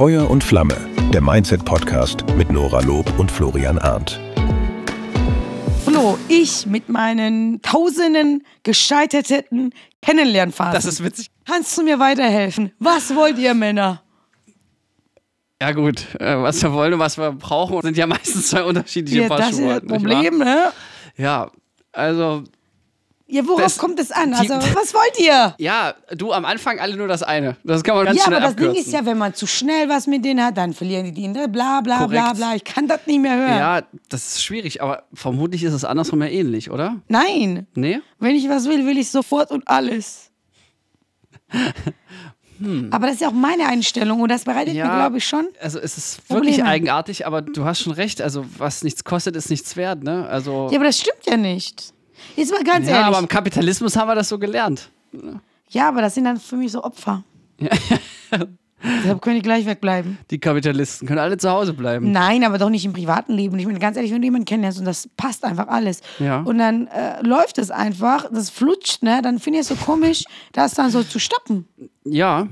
Feuer 0.00 0.30
und 0.30 0.42
Flamme, 0.42 0.78
der 1.12 1.20
Mindset-Podcast 1.20 2.24
mit 2.34 2.50
Nora 2.50 2.80
Lob 2.80 3.18
und 3.18 3.30
Florian 3.30 3.78
Arndt. 3.78 4.18
Flo, 5.84 6.16
ich 6.26 6.64
mit 6.64 6.88
meinen 6.88 7.60
tausenden 7.60 8.42
gescheiterten 8.62 9.74
Kennenlernphasen. 10.00 10.72
Das 10.72 10.86
ist 10.86 11.04
witzig. 11.04 11.26
Kannst 11.44 11.76
du 11.76 11.82
mir 11.82 11.98
weiterhelfen? 11.98 12.72
Was 12.78 13.14
wollt 13.14 13.36
ihr 13.36 13.52
Männer? 13.52 14.02
Ja 15.60 15.72
gut, 15.72 16.06
äh, 16.18 16.34
was 16.38 16.62
wir 16.62 16.72
wollen 16.72 16.94
und 16.94 17.00
was 17.00 17.18
wir 17.18 17.32
brauchen, 17.32 17.82
sind 17.82 17.98
ja 17.98 18.06
meistens 18.06 18.48
zwei 18.48 18.62
unterschiedliche 18.62 19.20
Ja, 19.20 19.28
Paar 19.28 19.36
das 19.36 19.50
ist 19.50 19.58
Schuhe. 19.58 19.66
das 19.66 19.82
nicht 19.82 19.90
wahr? 19.90 19.98
Problem, 19.98 20.38
ne? 20.38 20.72
Ja, 21.18 21.50
also 21.92 22.44
Ja, 23.32 23.46
worauf 23.46 23.60
Das- 23.62 23.78
kommt 23.78 23.98
es 24.00 24.10
an? 24.10 24.30
die- 24.32 24.50
Also, 24.50 24.54
was 24.74 24.92
wollt 24.92 25.18
ihr? 25.18 25.54
ja, 25.58 25.94
du 26.16 26.32
am 26.32 26.44
Anfang 26.44 26.78
alle 26.80 26.96
nur 26.96 27.06
das 27.08 27.22
eine. 27.22 27.56
Das 27.64 27.82
kann 27.84 27.94
man 27.96 28.04
ganz 28.06 28.18
Ja, 28.18 28.24
schnell 28.24 28.36
aber 28.36 28.42
das 28.46 28.50
abkürzen. 28.52 28.74
Ding 28.74 28.84
ist 28.84 28.92
ja, 28.92 29.06
wenn 29.06 29.18
man 29.18 29.34
zu 29.34 29.46
schnell 29.46 29.88
was 29.88 30.06
mit 30.06 30.24
denen 30.24 30.42
hat, 30.44 30.56
dann 30.56 30.72
verlieren 30.74 31.04
die 31.06 31.12
die, 31.12 31.28
ne? 31.28 31.48
bla 31.48 31.80
bla 31.80 32.06
bla 32.06 32.22
Korrekt. 32.22 32.36
bla. 32.38 32.54
Ich 32.56 32.64
kann 32.64 32.88
das 32.88 33.06
nicht 33.06 33.20
mehr 33.20 33.36
hören. 33.36 33.58
Ja, 33.58 33.82
das 34.08 34.26
ist 34.34 34.42
schwierig, 34.44 34.82
aber 34.82 35.04
vermutlich 35.14 35.62
ist 35.62 35.72
es 35.72 35.84
andersrum 35.84 36.20
ja 36.22 36.28
ähnlich, 36.28 36.70
oder? 36.70 36.96
Nein, 37.08 37.66
Nee? 37.74 38.00
wenn 38.18 38.34
ich 38.34 38.48
was 38.48 38.66
will, 38.68 38.84
will 38.86 38.98
ich 38.98 39.10
sofort 39.10 39.50
und 39.50 39.66
alles. 39.68 40.30
Aber 42.90 43.06
das 43.06 43.14
ist 43.14 43.20
ja 43.22 43.28
auch 43.28 43.32
meine 43.32 43.66
Einstellung 43.66 44.20
und 44.20 44.28
das 44.28 44.44
bereitet 44.44 44.74
mir, 44.74 44.82
glaube 44.82 45.16
ich, 45.16 45.26
schon. 45.26 45.48
Also 45.62 45.78
es 45.78 45.96
ist 45.96 46.18
wirklich 46.28 46.56
Probleme. 46.56 46.68
eigenartig, 46.68 47.26
aber 47.26 47.40
du 47.40 47.64
hast 47.64 47.80
schon 47.80 47.92
recht. 47.94 48.20
Also 48.20 48.44
was 48.58 48.84
nichts 48.84 49.02
kostet, 49.02 49.34
ist 49.34 49.48
nichts 49.48 49.76
wert, 49.76 50.02
ne? 50.02 50.26
Also 50.28 50.68
Ja, 50.70 50.76
aber 50.76 50.84
das 50.84 50.98
stimmt 50.98 51.24
ja 51.26 51.38
nicht. 51.38 51.94
Jetzt 52.36 52.52
mal 52.52 52.64
ganz 52.64 52.86
ja, 52.86 52.94
ehrlich. 52.94 53.06
aber 53.06 53.18
im 53.18 53.28
Kapitalismus 53.28 53.96
haben 53.96 54.08
wir 54.08 54.14
das 54.14 54.28
so 54.28 54.38
gelernt. 54.38 54.90
ja, 55.68 55.88
aber 55.88 56.02
das 56.02 56.14
sind 56.14 56.24
dann 56.24 56.38
für 56.38 56.56
mich 56.56 56.72
so 56.72 56.82
Opfer. 56.82 57.22
Deshalb 58.82 59.20
können 59.20 59.36
die 59.36 59.42
gleich 59.42 59.66
wegbleiben. 59.66 60.18
Die 60.30 60.38
Kapitalisten 60.38 61.06
können 61.06 61.18
alle 61.18 61.36
zu 61.36 61.50
Hause 61.50 61.74
bleiben. 61.74 62.12
Nein, 62.12 62.44
aber 62.44 62.56
doch 62.56 62.70
nicht 62.70 62.84
im 62.86 62.94
privaten 62.94 63.34
Leben. 63.34 63.58
Ich 63.58 63.66
meine, 63.66 63.78
ganz 63.78 63.96
ehrlich, 63.96 64.10
wenn 64.12 64.22
du 64.22 64.26
jemanden 64.26 64.46
kennenlernst 64.46 64.78
und 64.78 64.86
das 64.86 65.08
passt 65.16 65.44
einfach 65.44 65.68
alles. 65.68 66.00
Ja. 66.18 66.40
Und 66.40 66.58
dann 66.58 66.86
äh, 66.86 67.20
läuft 67.22 67.58
es 67.58 67.70
einfach, 67.70 68.26
das 68.32 68.48
flutscht, 68.48 69.02
ne? 69.02 69.20
Dann 69.22 69.38
finde 69.38 69.58
ich 69.58 69.62
es 69.62 69.68
so 69.68 69.74
komisch, 69.74 70.24
das 70.52 70.74
dann 70.74 70.90
so 70.90 71.02
zu 71.02 71.18
stoppen. 71.18 71.68
Ja. 72.04 72.48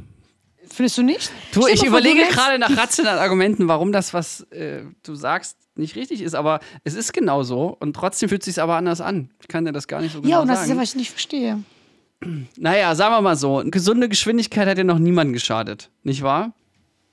Findest 0.71 0.99
du 0.99 1.03
nicht? 1.03 1.31
Du, 1.53 1.67
ich 1.67 1.85
überlege 1.85 2.23
gerade 2.31 2.59
nach 2.59 2.77
rationalen 2.77 3.19
Argumenten, 3.19 3.69
warum 3.69 3.93
das, 3.93 4.15
was 4.15 4.43
äh, 4.51 4.83
du 5.03 5.15
sagst, 5.15 5.57
nicht 5.77 5.97
richtig 5.97 6.21
ist, 6.23 6.35
aber 6.35 6.61
es 6.85 6.95
ist 6.95 7.13
genau 7.13 7.43
so 7.43 7.77
und 7.79 7.95
trotzdem 7.95 8.29
fühlt 8.29 8.43
es 8.43 8.47
sich 8.47 8.63
aber 8.63 8.77
anders 8.77 9.01
an. 9.01 9.31
Ich 9.41 9.49
kann 9.49 9.65
dir 9.65 9.73
das 9.73 9.89
gar 9.89 10.01
nicht 10.01 10.13
so 10.13 10.21
genau 10.21 10.31
Ja, 10.33 10.41
und 10.41 10.49
das 10.49 10.59
ist 10.59 10.65
ja, 10.65 10.69
sagen. 10.69 10.81
was 10.81 10.89
ich 10.91 10.97
nicht 10.97 11.11
verstehe. 11.11 11.63
naja, 12.57 12.95
sagen 12.95 13.15
wir 13.15 13.21
mal 13.21 13.37
so, 13.37 13.59
eine 13.59 13.71
gesunde 13.71 14.09
Geschwindigkeit 14.09 14.69
hat 14.69 14.79
ja 14.79 14.85
noch 14.85 14.99
niemandem 14.99 15.33
geschadet, 15.33 15.91
nicht 16.03 16.23
wahr? 16.23 16.53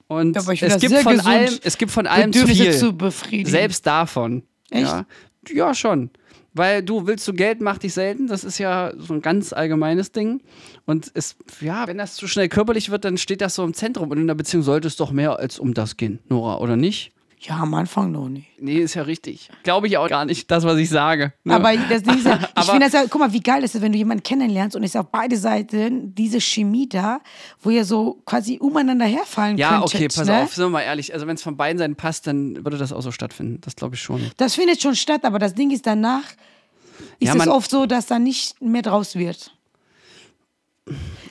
Und 0.08 0.38
aber 0.38 0.54
ich 0.54 0.62
es 0.62 0.80
gibt, 0.80 0.96
von 0.98 1.18
gesund, 1.18 1.28
allem, 1.28 1.60
es 1.64 1.78
gibt 1.78 1.92
von 1.92 2.06
allem 2.08 2.32
zu 2.32 2.48
viel. 2.48 2.74
zu 2.74 2.94
befriedigen. 2.94 3.50
Selbst 3.50 3.88
davon. 3.88 4.44
Echt? 4.70 4.84
Ja. 4.86 5.06
ja, 5.50 5.74
schon. 5.74 6.12
Weil 6.56 6.82
du 6.82 7.06
willst 7.06 7.28
du 7.28 7.34
Geld, 7.34 7.60
macht 7.60 7.84
dich 7.84 7.94
selten. 7.94 8.28
Das 8.28 8.44
ist 8.44 8.58
ja 8.58 8.94
so 8.98 9.14
ein 9.14 9.22
ganz 9.22 9.52
allgemeines 9.52 10.14
Ding. 10.14 10.42
Und 10.86 11.12
es, 11.14 11.36
ja, 11.60 11.86
wenn 11.86 11.98
das 11.98 12.16
zu 12.16 12.28
schnell 12.28 12.48
körperlich 12.48 12.90
wird, 12.90 13.04
dann 13.04 13.18
steht 13.18 13.42
das 13.42 13.56
so 13.56 13.64
im 13.64 13.74
Zentrum. 13.74 14.10
Und 14.10 14.18
in 14.18 14.28
der 14.28 14.36
Beziehung 14.36 14.64
sollte 14.64 14.88
es 14.88 14.96
doch 14.96 15.12
mehr 15.12 15.38
als 15.38 15.60
um 15.60 15.74
das 15.74 15.98
gehen, 15.98 16.20
Nora, 16.30 16.60
oder 16.60 16.78
nicht? 16.78 17.12
Ja, 17.48 17.58
am 17.58 17.74
Anfang 17.76 18.12
noch 18.12 18.28
nicht. 18.28 18.48
Nee, 18.60 18.78
ist 18.78 18.96
ja 18.96 19.04
richtig. 19.04 19.50
Glaube 19.64 19.88
ich 19.88 19.98
auch 19.98 20.08
gar 20.08 20.26
nicht, 20.26 20.50
das, 20.50 20.64
was 20.64 20.78
ich 20.78 20.90
sage. 20.90 21.34
Ne? 21.44 21.54
Aber 21.54 21.76
das 21.90 22.02
Ding 22.02 22.18
ist 22.18 22.26
ja, 22.26 22.40
ich 22.58 22.66
finde 22.66 22.86
das 22.86 22.94
ja, 22.94 23.04
guck 23.08 23.20
mal, 23.20 23.34
wie 23.34 23.42
geil 23.42 23.64
ist 23.64 23.76
es, 23.76 23.82
wenn 23.82 23.92
du 23.92 23.98
jemanden 23.98 24.24
kennenlernst 24.24 24.76
und 24.76 24.84
es 24.84 24.92
ist 24.92 24.96
auf 24.96 25.12
beide 25.12 25.38
Seiten 25.38 26.16
diese 26.16 26.42
Chemie 26.42 26.90
da, 26.90 27.20
wo 27.62 27.70
ihr 27.70 27.86
so 27.86 28.22
quasi 28.26 28.58
umeinander 28.60 29.06
herfallen 29.06 29.58
ja, 29.58 29.80
könntet. 29.80 29.96
okay, 29.96 30.08
pass 30.08 30.26
ne? 30.26 30.42
auf, 30.42 30.56
sind 30.56 30.66
wir 30.66 30.70
mal 30.70 30.82
ehrlich. 30.82 31.14
Also, 31.14 31.28
wenn 31.28 31.36
es 31.36 31.44
von 31.44 31.56
beiden 31.56 31.78
Seiten 31.78 31.96
passt, 31.96 32.26
dann 32.26 32.56
würde 32.64 32.78
das 32.78 32.92
auch 32.92 33.02
so 33.02 33.12
stattfinden. 33.12 33.60
Das 33.62 33.76
glaube 33.76 33.96
ich 33.96 34.02
schon. 34.02 34.32
Das 34.38 34.56
findet 34.56 34.82
schon 34.82 34.96
statt, 34.96 35.24
aber 35.24 35.38
das 35.38 35.54
Ding 35.54 35.70
ist 35.70 35.86
danach, 35.86 36.24
ist 37.20 37.34
Ja, 37.34 37.36
es 37.36 37.48
oft 37.48 37.70
so, 37.70 37.86
dass 37.86 38.08
da 38.08 38.20
nicht 38.20 38.62
mehr 38.62 38.82
draus 38.82 39.16
wird. 39.16 39.56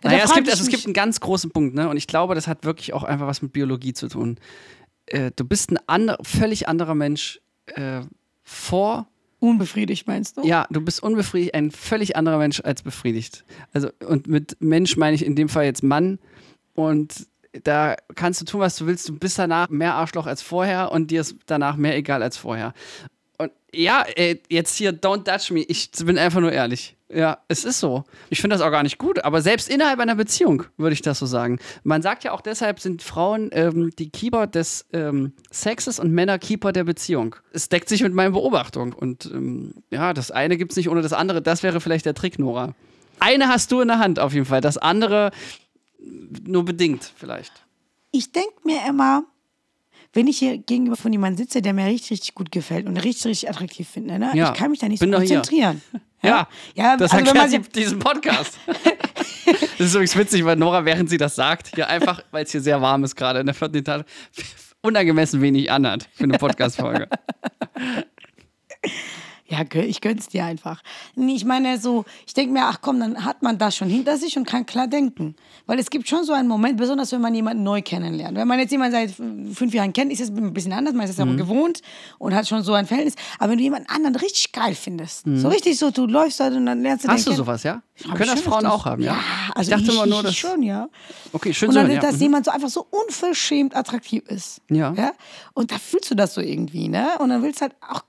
Naja, 0.02 0.24
es 0.24 0.34
gibt, 0.34 0.50
also, 0.50 0.62
es 0.62 0.68
gibt 0.68 0.84
einen 0.84 0.94
ganz 0.94 1.20
großen 1.20 1.50
Punkt, 1.50 1.74
ne? 1.74 1.88
Und 1.88 1.96
ich 1.96 2.06
glaube, 2.06 2.34
das 2.34 2.46
hat 2.46 2.64
wirklich 2.64 2.92
auch 2.92 3.04
einfach 3.04 3.26
was 3.26 3.40
mit 3.40 3.52
Biologie 3.52 3.92
zu 3.92 4.08
tun. 4.08 4.38
Äh, 5.06 5.30
du 5.34 5.44
bist 5.44 5.70
ein 5.70 5.78
ander, 5.86 6.18
völlig 6.22 6.68
anderer 6.68 6.94
Mensch 6.94 7.40
äh, 7.66 8.00
vor. 8.42 9.06
Unbefriedigt, 9.38 10.06
meinst 10.06 10.36
du? 10.36 10.42
Ja, 10.42 10.66
du 10.70 10.80
bist 10.80 11.02
unbefriedigt, 11.02 11.54
ein 11.54 11.70
völlig 11.70 12.16
anderer 12.16 12.38
Mensch 12.38 12.60
als 12.64 12.82
befriedigt. 12.82 13.44
Also, 13.72 13.90
und 14.06 14.26
mit 14.26 14.56
Mensch 14.60 14.96
meine 14.96 15.14
ich 15.14 15.24
in 15.24 15.36
dem 15.36 15.48
Fall 15.48 15.64
jetzt 15.64 15.82
Mann. 15.82 16.18
Und 16.74 17.26
da 17.62 17.94
kannst 18.14 18.40
du 18.40 18.44
tun, 18.44 18.60
was 18.60 18.76
du 18.76 18.86
willst. 18.86 19.08
Du 19.08 19.18
bist 19.18 19.38
danach 19.38 19.68
mehr 19.68 19.94
Arschloch 19.94 20.26
als 20.26 20.42
vorher 20.42 20.92
und 20.92 21.10
dir 21.10 21.20
ist 21.20 21.36
danach 21.46 21.76
mehr 21.76 21.96
egal 21.96 22.22
als 22.22 22.36
vorher. 22.36 22.74
Und 23.38 23.52
ja, 23.72 24.04
ey, 24.14 24.40
jetzt 24.48 24.76
hier, 24.76 24.92
don't 24.92 25.24
touch 25.24 25.50
me. 25.50 25.60
Ich 25.62 25.90
bin 26.04 26.18
einfach 26.18 26.40
nur 26.40 26.52
ehrlich. 26.52 26.96
Ja, 27.08 27.38
es 27.48 27.64
ist 27.64 27.80
so. 27.80 28.04
Ich 28.30 28.40
finde 28.40 28.56
das 28.56 28.62
auch 28.64 28.70
gar 28.70 28.82
nicht 28.82 28.98
gut, 28.98 29.24
aber 29.24 29.40
selbst 29.40 29.68
innerhalb 29.68 30.00
einer 30.00 30.16
Beziehung 30.16 30.64
würde 30.76 30.94
ich 30.94 31.02
das 31.02 31.18
so 31.18 31.26
sagen. 31.26 31.58
Man 31.84 32.02
sagt 32.02 32.24
ja 32.24 32.32
auch 32.32 32.40
deshalb 32.40 32.80
sind 32.80 33.02
Frauen 33.02 33.50
ähm, 33.52 33.90
die 33.98 34.10
Keeper 34.10 34.46
des 34.46 34.86
ähm, 34.92 35.32
Sexes 35.52 36.00
und 36.00 36.12
Männer 36.12 36.38
Keeper 36.38 36.72
der 36.72 36.84
Beziehung. 36.84 37.36
Es 37.52 37.68
deckt 37.68 37.88
sich 37.88 38.02
mit 38.02 38.14
meiner 38.14 38.30
Beobachtung. 38.30 38.92
Und 38.92 39.26
ähm, 39.26 39.74
ja, 39.90 40.12
das 40.12 40.30
eine 40.30 40.56
gibt 40.56 40.72
es 40.72 40.76
nicht 40.76 40.88
ohne 40.88 41.02
das 41.02 41.12
andere. 41.12 41.42
Das 41.42 41.62
wäre 41.62 41.80
vielleicht 41.80 42.06
der 42.06 42.14
Trick, 42.14 42.38
Nora. 42.38 42.74
Eine 43.20 43.48
hast 43.48 43.70
du 43.70 43.80
in 43.80 43.88
der 43.88 43.98
Hand 43.98 44.18
auf 44.18 44.32
jeden 44.32 44.46
Fall, 44.46 44.60
das 44.60 44.76
andere 44.76 45.30
nur 45.98 46.64
bedingt 46.64 47.12
vielleicht. 47.16 47.52
Ich 48.10 48.32
denke 48.32 48.54
mir 48.64 48.80
immer, 48.88 49.24
wenn 50.14 50.26
ich 50.28 50.38
hier 50.38 50.58
gegenüber 50.58 50.96
von 50.96 51.12
jemandem 51.12 51.44
sitze, 51.44 51.60
der 51.60 51.74
mir 51.74 51.86
richtig, 51.86 52.12
richtig 52.12 52.34
gut 52.34 52.50
gefällt 52.50 52.86
und 52.86 52.96
richtig, 52.96 53.26
richtig 53.26 53.50
attraktiv 53.50 53.88
finde, 53.88 54.18
ne? 54.18 54.30
Ja, 54.34 54.52
ich 54.52 54.58
kann 54.58 54.70
mich 54.70 54.80
da 54.80 54.88
nicht 54.88 55.00
so 55.00 55.10
konzentrieren. 55.10 55.82
Ja, 56.22 56.48
ja 56.74 56.96
das 56.96 57.12
also 57.12 57.34
man 57.34 57.36
erklärt 57.36 57.76
die- 57.76 57.80
diesen 57.80 57.98
Podcast. 57.98 58.58
das 58.66 59.88
ist 59.88 59.92
übrigens 59.92 60.16
witzig, 60.16 60.42
weil 60.46 60.56
Nora, 60.56 60.86
während 60.86 61.10
sie 61.10 61.18
das 61.18 61.34
sagt, 61.34 61.74
hier 61.74 61.86
einfach, 61.86 62.22
weil 62.30 62.44
es 62.44 62.50
hier 62.50 62.62
sehr 62.62 62.80
warm 62.80 63.04
ist 63.04 63.14
gerade 63.14 63.40
in 63.40 63.46
der 63.46 63.54
vierten 63.54 63.76
Etage, 63.76 64.04
unangemessen 64.80 65.42
wenig 65.42 65.70
anhat 65.70 66.08
für 66.14 66.24
eine 66.24 66.38
Podcast-Folge. 66.38 67.10
Ja, 69.46 69.58
ich 69.74 70.00
gönn's 70.00 70.28
dir 70.28 70.44
einfach. 70.46 70.82
Ich 71.16 71.44
meine, 71.44 71.78
so, 71.78 72.06
ich 72.26 72.32
denke 72.32 72.52
mir, 72.54 72.62
ach 72.64 72.78
komm, 72.80 72.98
dann 72.98 73.26
hat 73.26 73.42
man 73.42 73.58
das 73.58 73.76
schon 73.76 73.90
hinter 73.90 74.16
sich 74.16 74.38
und 74.38 74.46
kann 74.46 74.64
klar 74.64 74.86
denken. 74.88 75.36
Weil 75.66 75.78
es 75.78 75.90
gibt 75.90 76.08
schon 76.08 76.24
so 76.24 76.32
einen 76.32 76.48
Moment, 76.48 76.78
besonders 76.78 77.12
wenn 77.12 77.20
man 77.20 77.34
jemanden 77.34 77.62
neu 77.62 77.82
kennenlernt. 77.82 78.38
Wenn 78.38 78.48
man 78.48 78.58
jetzt 78.58 78.70
jemanden 78.70 78.92
seit 78.96 79.10
fünf 79.54 79.74
Jahren 79.74 79.92
kennt, 79.92 80.12
ist 80.12 80.20
es 80.20 80.30
ein 80.30 80.54
bisschen 80.54 80.72
anders, 80.72 80.94
man 80.94 81.04
ist 81.04 81.18
es 81.18 81.24
Mhm. 81.24 81.36
gewohnt 81.36 81.82
und 82.18 82.34
hat 82.34 82.48
schon 82.48 82.62
so 82.62 82.72
ein 82.72 82.86
Verhältnis. 82.86 83.16
Aber 83.38 83.50
wenn 83.50 83.58
du 83.58 83.64
jemanden 83.64 83.88
anderen 83.90 84.16
richtig 84.16 84.50
geil 84.52 84.74
findest, 84.74 85.24
so 85.26 85.48
richtig 85.48 85.78
so, 85.78 85.90
du 85.90 86.06
läufst 86.06 86.40
da 86.40 86.46
und 86.46 86.64
dann 86.64 86.82
lernst 86.82 87.04
du 87.04 87.08
Mhm. 87.08 87.12
Hast 87.12 87.26
du 87.26 87.30
kennen. 87.32 87.36
sowas, 87.36 87.62
ja? 87.64 87.82
Können 88.02 88.30
das 88.30 88.40
Frauen 88.40 88.64
öfters. 88.64 88.72
auch 88.72 88.84
haben, 88.86 89.02
ja? 89.02 89.12
Ja, 89.12 89.18
also 89.54 89.70
ich 89.70 89.76
dachte 89.76 89.90
ich, 89.90 89.94
immer 89.94 90.06
nur, 90.06 90.22
dass. 90.22 90.34
schon, 90.34 90.62
ja. 90.62 90.88
Okay, 91.32 91.52
schön 91.52 91.68
Und 91.68 91.74
dann, 91.74 91.86
hören, 91.86 91.96
ja. 91.96 92.00
dass 92.00 92.14
Mhm. 92.16 92.22
jemand 92.22 92.44
so 92.46 92.50
einfach 92.50 92.70
so 92.70 92.86
unverschämt 92.90 93.76
attraktiv 93.76 94.22
ist. 94.26 94.62
Ja. 94.70 94.94
ja. 94.96 95.12
Und 95.52 95.70
da 95.70 95.76
fühlst 95.78 96.10
du 96.10 96.14
das 96.14 96.32
so 96.34 96.40
irgendwie, 96.40 96.88
ne? 96.88 97.08
Und 97.18 97.28
dann 97.28 97.42
willst 97.42 97.60
du 97.60 97.62
halt 97.66 97.76
auch 97.86 98.00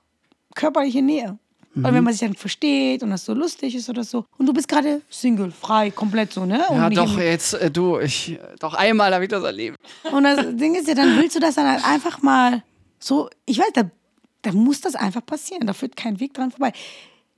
körperliche 0.56 1.02
Nähe. 1.02 1.38
Und 1.76 1.82
Mhm. 1.82 1.92
wenn 1.94 2.04
man 2.04 2.12
sich 2.14 2.26
dann 2.26 2.34
versteht 2.34 3.02
und 3.02 3.10
das 3.10 3.24
so 3.26 3.34
lustig 3.34 3.74
ist 3.74 3.90
oder 3.90 4.02
so. 4.02 4.24
Und 4.38 4.46
du 4.46 4.52
bist 4.54 4.66
gerade 4.66 5.02
Single, 5.10 5.50
frei, 5.52 5.90
komplett 5.90 6.32
so, 6.32 6.46
ne? 6.46 6.64
Und 6.70 6.78
Ja, 6.78 6.88
doch, 6.88 7.18
jetzt, 7.18 7.52
äh, 7.52 7.70
du, 7.70 7.98
ich, 8.00 8.38
doch 8.58 8.72
einmal 8.72 9.12
habe 9.12 9.24
ich 9.24 9.30
das 9.30 9.44
erlebt. 9.44 9.76
Und 10.10 10.24
das 10.24 10.38
Ding 10.56 10.74
ist 10.74 10.88
ja, 10.88 10.94
dann 10.94 11.14
willst 11.16 11.36
du 11.36 11.40
das 11.40 11.54
dann 11.56 11.68
halt 11.70 11.84
einfach 11.84 12.22
mal 12.22 12.62
so, 12.98 13.28
ich 13.44 13.58
weiß, 13.58 13.72
da, 13.74 13.90
da 14.40 14.52
muss 14.52 14.80
das 14.80 14.94
einfach 14.94 15.24
passieren. 15.24 15.66
Da 15.66 15.74
führt 15.74 15.96
kein 15.96 16.18
Weg 16.18 16.32
dran 16.32 16.50
vorbei. 16.50 16.72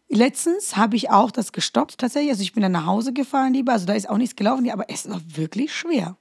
Letztens 0.09 0.77
habe 0.77 0.95
ich 0.97 1.11
auch 1.11 1.33
das 1.33 1.51
gestoppt, 1.53 1.99
tatsächlich. 1.99 2.31
Also 2.31 2.43
ich 2.43 2.53
bin 2.53 2.63
dann 2.63 2.73
nach 2.73 2.87
Hause 2.87 3.13
gefahren, 3.13 3.53
lieber. 3.55 3.73
Also 3.73 3.87
da 3.87 3.95
ist 3.95 4.09
auch 4.09 4.19
nichts 4.19 4.37
gelaufen, 4.37 4.71
aber 4.71 4.85
es 4.89 5.11
war 5.11 5.21
wirklich 5.35 5.75
schwer. 5.75 6.17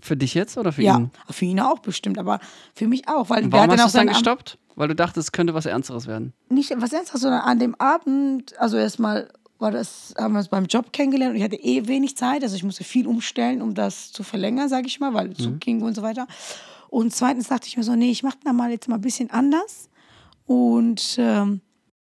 Für 0.00 0.16
dich 0.16 0.34
jetzt 0.34 0.56
oder 0.56 0.72
für 0.72 0.82
Ja, 0.82 0.98
ihn? 0.98 1.10
für 1.30 1.44
ihn 1.44 1.60
auch 1.60 1.80
bestimmt, 1.80 2.18
aber 2.18 2.40
für 2.74 2.88
mich 2.88 3.08
auch. 3.08 3.28
Weil 3.28 3.50
Warum 3.52 3.70
hat 3.70 3.78
hast 3.80 3.82
du 3.82 3.86
es 3.86 3.92
dann 4.04 4.06
gestoppt? 4.08 4.58
Weil 4.74 4.88
du 4.88 4.94
dachtest, 4.94 5.28
es 5.28 5.32
könnte 5.32 5.54
was 5.54 5.66
Ernsteres 5.66 6.06
werden. 6.06 6.32
Nicht 6.48 6.72
was 6.76 6.92
Ernstes, 6.92 7.20
sondern 7.20 7.40
an 7.42 7.58
dem 7.58 7.74
Abend, 7.76 8.58
also 8.58 8.76
erstmal 8.76 9.28
war 9.58 9.70
das, 9.70 10.14
haben 10.18 10.32
wir 10.32 10.38
uns 10.38 10.48
beim 10.48 10.64
Job 10.66 10.92
kennengelernt 10.92 11.32
und 11.32 11.36
ich 11.36 11.44
hatte 11.44 11.56
eh 11.56 11.86
wenig 11.86 12.16
Zeit, 12.16 12.42
also 12.42 12.56
ich 12.56 12.64
musste 12.64 12.82
viel 12.84 13.06
umstellen, 13.06 13.62
um 13.62 13.74
das 13.74 14.10
zu 14.12 14.22
verlängern, 14.24 14.68
sage 14.68 14.86
ich 14.86 14.98
mal, 14.98 15.14
weil 15.14 15.28
Mhm. 15.28 15.34
Zug 15.36 15.60
ging 15.60 15.82
und 15.82 15.94
so 15.94 16.02
weiter. 16.02 16.26
Und 16.88 17.14
zweitens 17.14 17.48
dachte 17.48 17.68
ich 17.68 17.76
mir 17.76 17.84
so, 17.84 17.94
nee, 17.94 18.10
ich 18.10 18.22
mache 18.22 18.38
da 18.44 18.52
mal 18.52 18.70
jetzt 18.70 18.88
mal 18.88 18.96
ein 18.96 19.00
bisschen 19.02 19.30
anders 19.30 19.88
und 20.46 21.16
ähm, 21.18 21.60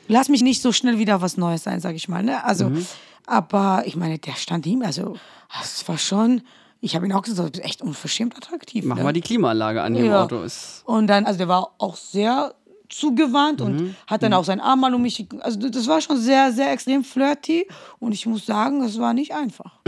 lass 0.08 0.30
mich 0.30 0.42
nicht 0.42 0.62
so 0.62 0.72
schnell 0.72 0.98
wieder 0.98 1.22
was 1.22 1.38
Neues 1.38 1.64
sein, 1.64 1.80
sage 1.80 1.96
ich 1.96 2.08
mal. 2.10 2.24
Ne? 2.24 2.44
Also, 2.44 2.70
Mhm. 2.70 2.86
aber 3.28 3.84
ich 3.86 3.96
meine, 3.96 4.18
der 4.18 4.34
stand 4.34 4.66
ihm, 4.66 4.82
also 4.82 5.16
es 5.62 5.88
war 5.88 5.98
schon, 5.98 6.42
ich 6.82 6.96
habe 6.96 7.06
ihn 7.06 7.14
auch 7.14 7.22
gesagt, 7.24 7.48
du 7.48 7.52
bist 7.52 7.64
echt 7.66 7.82
unverschämt 7.82 8.36
attraktiv. 8.36 8.86
Mach 8.86 8.98
ne? 8.98 9.04
mal 9.04 9.14
die 9.14 9.22
Klimaanlage 9.22 9.82
an 9.82 9.94
dem 9.94 10.06
Ja. 10.06 10.24
Auto. 10.24 10.42
Ist, 10.44 10.84
Und 10.86 11.08
dann, 11.08 11.26
also 11.26 11.38
der 11.38 11.48
war 11.48 11.72
auch 11.78 11.96
sehr 11.96 12.54
zugewandt 12.90 13.60
Mhm. 13.62 13.66
und 13.66 13.96
hat 14.08 14.22
dann 14.22 14.34
auch 14.34 14.44
seinen 14.46 14.60
Arm 14.62 14.80
mal 14.82 14.94
um 14.94 15.02
mich. 15.02 15.26
Also 15.40 15.58
das 15.70 15.88
war 15.88 16.00
schon 16.02 16.18
sehr, 16.20 16.52
sehr 16.52 16.72
extrem 16.72 17.04
flirty. 17.04 17.68
Und 18.00 18.12
ich 18.12 18.26
muss 18.28 18.46
sagen, 18.46 18.84
es 18.84 19.00
war 19.00 19.14
nicht 19.14 19.34
einfach. 19.34 19.80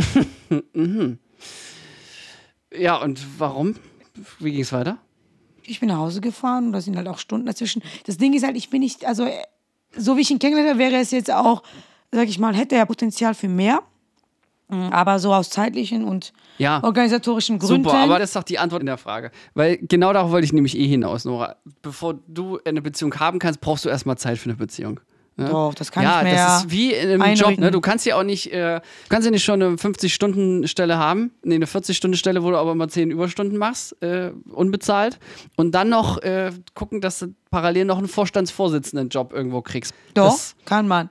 ja, 2.77 2.95
und 3.01 3.19
warum 3.39 3.75
wie 4.39 4.51
ging 4.51 4.61
es 4.61 4.71
weiter? 4.73 4.97
Ich 5.63 5.79
bin 5.79 5.89
nach 5.89 5.97
Hause 5.97 6.21
gefahren 6.21 6.67
und 6.67 6.71
da 6.71 6.81
sind 6.81 6.95
halt 6.97 7.07
auch 7.07 7.19
Stunden 7.19 7.45
dazwischen. 7.45 7.83
Das 8.05 8.17
Ding 8.17 8.33
ist 8.33 8.43
halt, 8.45 8.55
ich 8.55 8.69
bin 8.69 8.79
nicht, 8.79 9.05
also 9.05 9.25
äh, 9.25 9.33
so 9.95 10.17
wie 10.17 10.21
ich 10.21 10.31
ihn 10.31 10.39
kennengelernt 10.39 10.71
habe, 10.71 10.79
wäre 10.79 10.99
es 11.01 11.11
jetzt 11.11 11.31
auch, 11.31 11.61
sag 12.11 12.27
ich 12.27 12.39
mal, 12.39 12.55
hätte 12.55 12.75
er 12.75 12.85
Potenzial 12.85 13.33
für 13.35 13.47
mehr. 13.49 13.81
Mhm. 14.69 14.89
Aber 14.91 15.19
so 15.19 15.33
aus 15.33 15.49
zeitlichen 15.49 16.03
und 16.03 16.33
Ja. 16.57 16.83
organisatorischen 16.83 17.57
Gründen. 17.59 17.83
Super, 17.85 17.97
aber 17.99 18.19
das 18.19 18.29
ist 18.31 18.35
doch 18.35 18.43
die 18.43 18.59
Antwort 18.59 18.81
in 18.81 18.87
der 18.87 18.97
Frage. 18.97 19.31
Weil 19.53 19.77
genau 19.77 20.11
darauf 20.13 20.31
wollte 20.31 20.45
ich 20.45 20.53
nämlich 20.53 20.77
eh 20.77 20.87
hinaus, 20.87 21.23
Nora. 21.25 21.55
Bevor 21.81 22.15
du 22.27 22.59
eine 22.65 22.81
Beziehung 22.81 23.13
haben 23.19 23.39
kannst, 23.39 23.61
brauchst 23.61 23.85
du 23.85 23.89
erstmal 23.89 24.17
Zeit 24.17 24.37
für 24.37 24.49
eine 24.49 24.55
Beziehung. 24.57 24.99
Ne? 25.39 25.49
Doch, 25.49 25.75
das 25.75 25.91
kann 25.91 26.01
ja, 26.03 26.17
ich 26.17 26.23
mir 26.23 26.31
das 26.33 26.63
ist 26.63 26.71
wie 26.71 26.93
in 26.93 27.21
einem 27.21 27.35
Job. 27.35 27.47
einreden. 27.49 27.63
Ne? 27.65 27.69
Du 27.71 27.79
kannst 27.79 28.07
ja 28.07 28.17
auch 28.17 28.23
nicht, 28.23 28.51
äh, 28.51 28.79
du 28.79 28.81
kannst 29.09 29.23
ja 29.25 29.31
nicht 29.31 29.43
schon 29.43 29.61
eine 29.61 29.75
50-Stunden-Stelle 29.75 30.97
haben, 30.97 31.31
nee, 31.43 31.53
eine 31.55 31.67
40-Stunden-Stelle, 31.67 32.41
wo 32.43 32.49
du 32.49 32.57
aber 32.57 32.71
immer 32.71 32.87
10 32.89 33.11
Überstunden 33.11 33.55
machst, 33.59 34.01
äh, 34.01 34.31
unbezahlt. 34.49 35.19
Und 35.55 35.73
dann 35.75 35.89
noch 35.89 36.17
äh, 36.23 36.51
gucken, 36.73 37.01
dass 37.01 37.19
du 37.19 37.35
parallel 37.51 37.85
noch 37.85 37.99
einen 37.99 38.07
Vorstandsvorsitzenden-Job 38.07 39.31
irgendwo 39.31 39.61
kriegst. 39.61 39.93
Doch, 40.15 40.25
Das, 40.31 40.55
kann 40.65 40.87
man. 40.87 41.09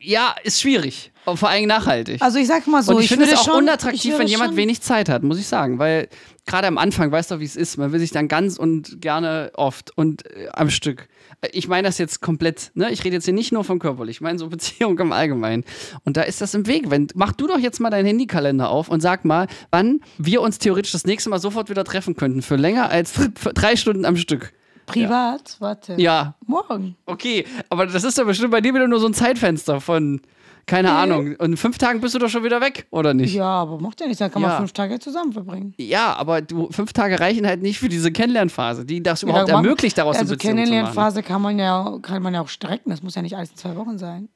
Ja, 0.00 0.34
ist 0.42 0.60
schwierig. 0.60 1.12
Vor 1.24 1.48
allem 1.48 1.66
nachhaltig. 1.66 2.20
Also 2.22 2.38
ich 2.38 2.46
sag 2.46 2.66
mal 2.66 2.82
so, 2.82 2.96
und 2.96 3.02
ich, 3.02 3.08
finde 3.08 3.26
es 3.26 3.34
auch 3.34 3.44
schon, 3.44 3.54
ich 3.54 3.60
unattraktiv, 3.60 4.18
wenn 4.18 4.26
jemand 4.26 4.56
wenig 4.56 4.80
Zeit 4.80 5.08
hat, 5.08 5.22
muss 5.22 5.38
ich 5.38 5.46
sagen. 5.46 5.78
Weil 5.78 6.08
gerade 6.46 6.66
am 6.66 6.78
Anfang, 6.78 7.12
weißt 7.12 7.30
du, 7.30 7.40
wie 7.40 7.44
es 7.44 7.56
ist, 7.56 7.76
man 7.76 7.92
will 7.92 8.00
sich 8.00 8.10
dann 8.10 8.26
ganz 8.26 8.56
und 8.56 9.00
gerne 9.00 9.52
oft 9.54 9.96
und 9.96 10.26
äh, 10.26 10.48
am 10.52 10.70
Stück. 10.70 11.08
Äh, 11.40 11.48
Ich 11.52 11.68
meine 11.68 11.86
das 11.86 11.98
jetzt 11.98 12.20
komplett, 12.20 12.72
ne? 12.74 12.90
Ich 12.90 13.04
rede 13.04 13.14
jetzt 13.16 13.26
hier 13.26 13.34
nicht 13.34 13.52
nur 13.52 13.64
von 13.64 13.78
körperlich, 13.78 14.16
ich 14.16 14.20
meine 14.20 14.38
so 14.38 14.48
Beziehung 14.48 14.98
im 14.98 15.12
Allgemeinen. 15.12 15.64
Und 16.04 16.16
da 16.16 16.22
ist 16.22 16.40
das 16.40 16.54
im 16.54 16.66
Weg. 16.66 16.90
Wenn, 16.90 17.08
mach 17.14 17.32
du 17.32 17.46
doch 17.46 17.58
jetzt 17.58 17.80
mal 17.80 17.90
deinen 17.90 18.06
Handykalender 18.06 18.68
auf 18.70 18.88
und 18.88 19.00
sag 19.00 19.24
mal, 19.24 19.46
wann 19.70 20.00
wir 20.18 20.40
uns 20.40 20.58
theoretisch 20.58 20.92
das 20.92 21.04
nächste 21.04 21.30
Mal 21.30 21.38
sofort 21.38 21.70
wieder 21.70 21.84
treffen 21.84 22.16
könnten. 22.16 22.42
Für 22.42 22.56
länger 22.56 22.90
als 22.90 23.12
drei 23.54 23.76
Stunden 23.76 24.04
am 24.04 24.16
Stück. 24.16 24.52
Privat, 24.92 25.56
warte. 25.58 25.94
Ja, 25.98 26.34
Morgen. 26.46 26.96
okay. 27.06 27.44
Aber 27.68 27.86
das 27.86 28.04
ist 28.04 28.18
doch 28.18 28.24
bestimmt 28.26 28.50
bei 28.50 28.60
dir 28.60 28.74
wieder 28.74 28.88
nur 28.88 29.00
so 29.00 29.06
ein 29.06 29.14
Zeitfenster 29.14 29.80
von, 29.80 30.20
keine 30.66 30.92
Ahnung. 30.92 31.34
Und 31.38 31.52
in 31.52 31.56
fünf 31.56 31.78
Tagen 31.78 32.00
bist 32.00 32.14
du 32.14 32.18
doch 32.18 32.28
schon 32.28 32.44
wieder 32.44 32.60
weg, 32.60 32.86
oder 32.90 33.12
nicht? 33.14 33.34
Ja, 33.34 33.46
aber 33.62 33.80
macht 33.80 34.00
ja 34.00 34.06
nichts, 34.06 34.18
dann 34.18 34.30
kann 34.30 34.42
Ja. 34.42 34.48
man 34.48 34.58
fünf 34.58 34.72
Tage 34.72 34.98
zusammen 34.98 35.32
verbringen. 35.32 35.74
Ja, 35.78 36.14
aber 36.14 36.42
du, 36.42 36.68
fünf 36.70 36.92
Tage 36.92 37.18
reichen 37.18 37.46
halt 37.46 37.62
nicht 37.62 37.78
für 37.78 37.88
diese 37.88 38.12
Kennenlernphase, 38.12 38.84
die 38.84 39.02
das 39.02 39.22
überhaupt 39.22 39.48
Ja, 39.48 39.54
man- 39.56 39.64
ermöglicht, 39.64 39.98
daraus 39.98 40.16
also 40.16 40.30
eine 40.32 40.36
Beziehung 40.36 40.52
zu 40.56 40.60
machen. 40.60 40.70
Kennenlernphase 40.70 41.22
kann 41.22 41.42
man 41.42 41.58
ja 41.58 41.98
kann 42.02 42.22
man 42.22 42.34
ja 42.34 42.40
auch 42.42 42.48
strecken, 42.48 42.90
das 42.90 43.02
muss 43.02 43.14
ja 43.14 43.22
nicht 43.22 43.36
alles 43.36 43.50
in 43.50 43.56
zwei 43.56 43.74
Wochen 43.76 43.98
sein. 43.98 44.28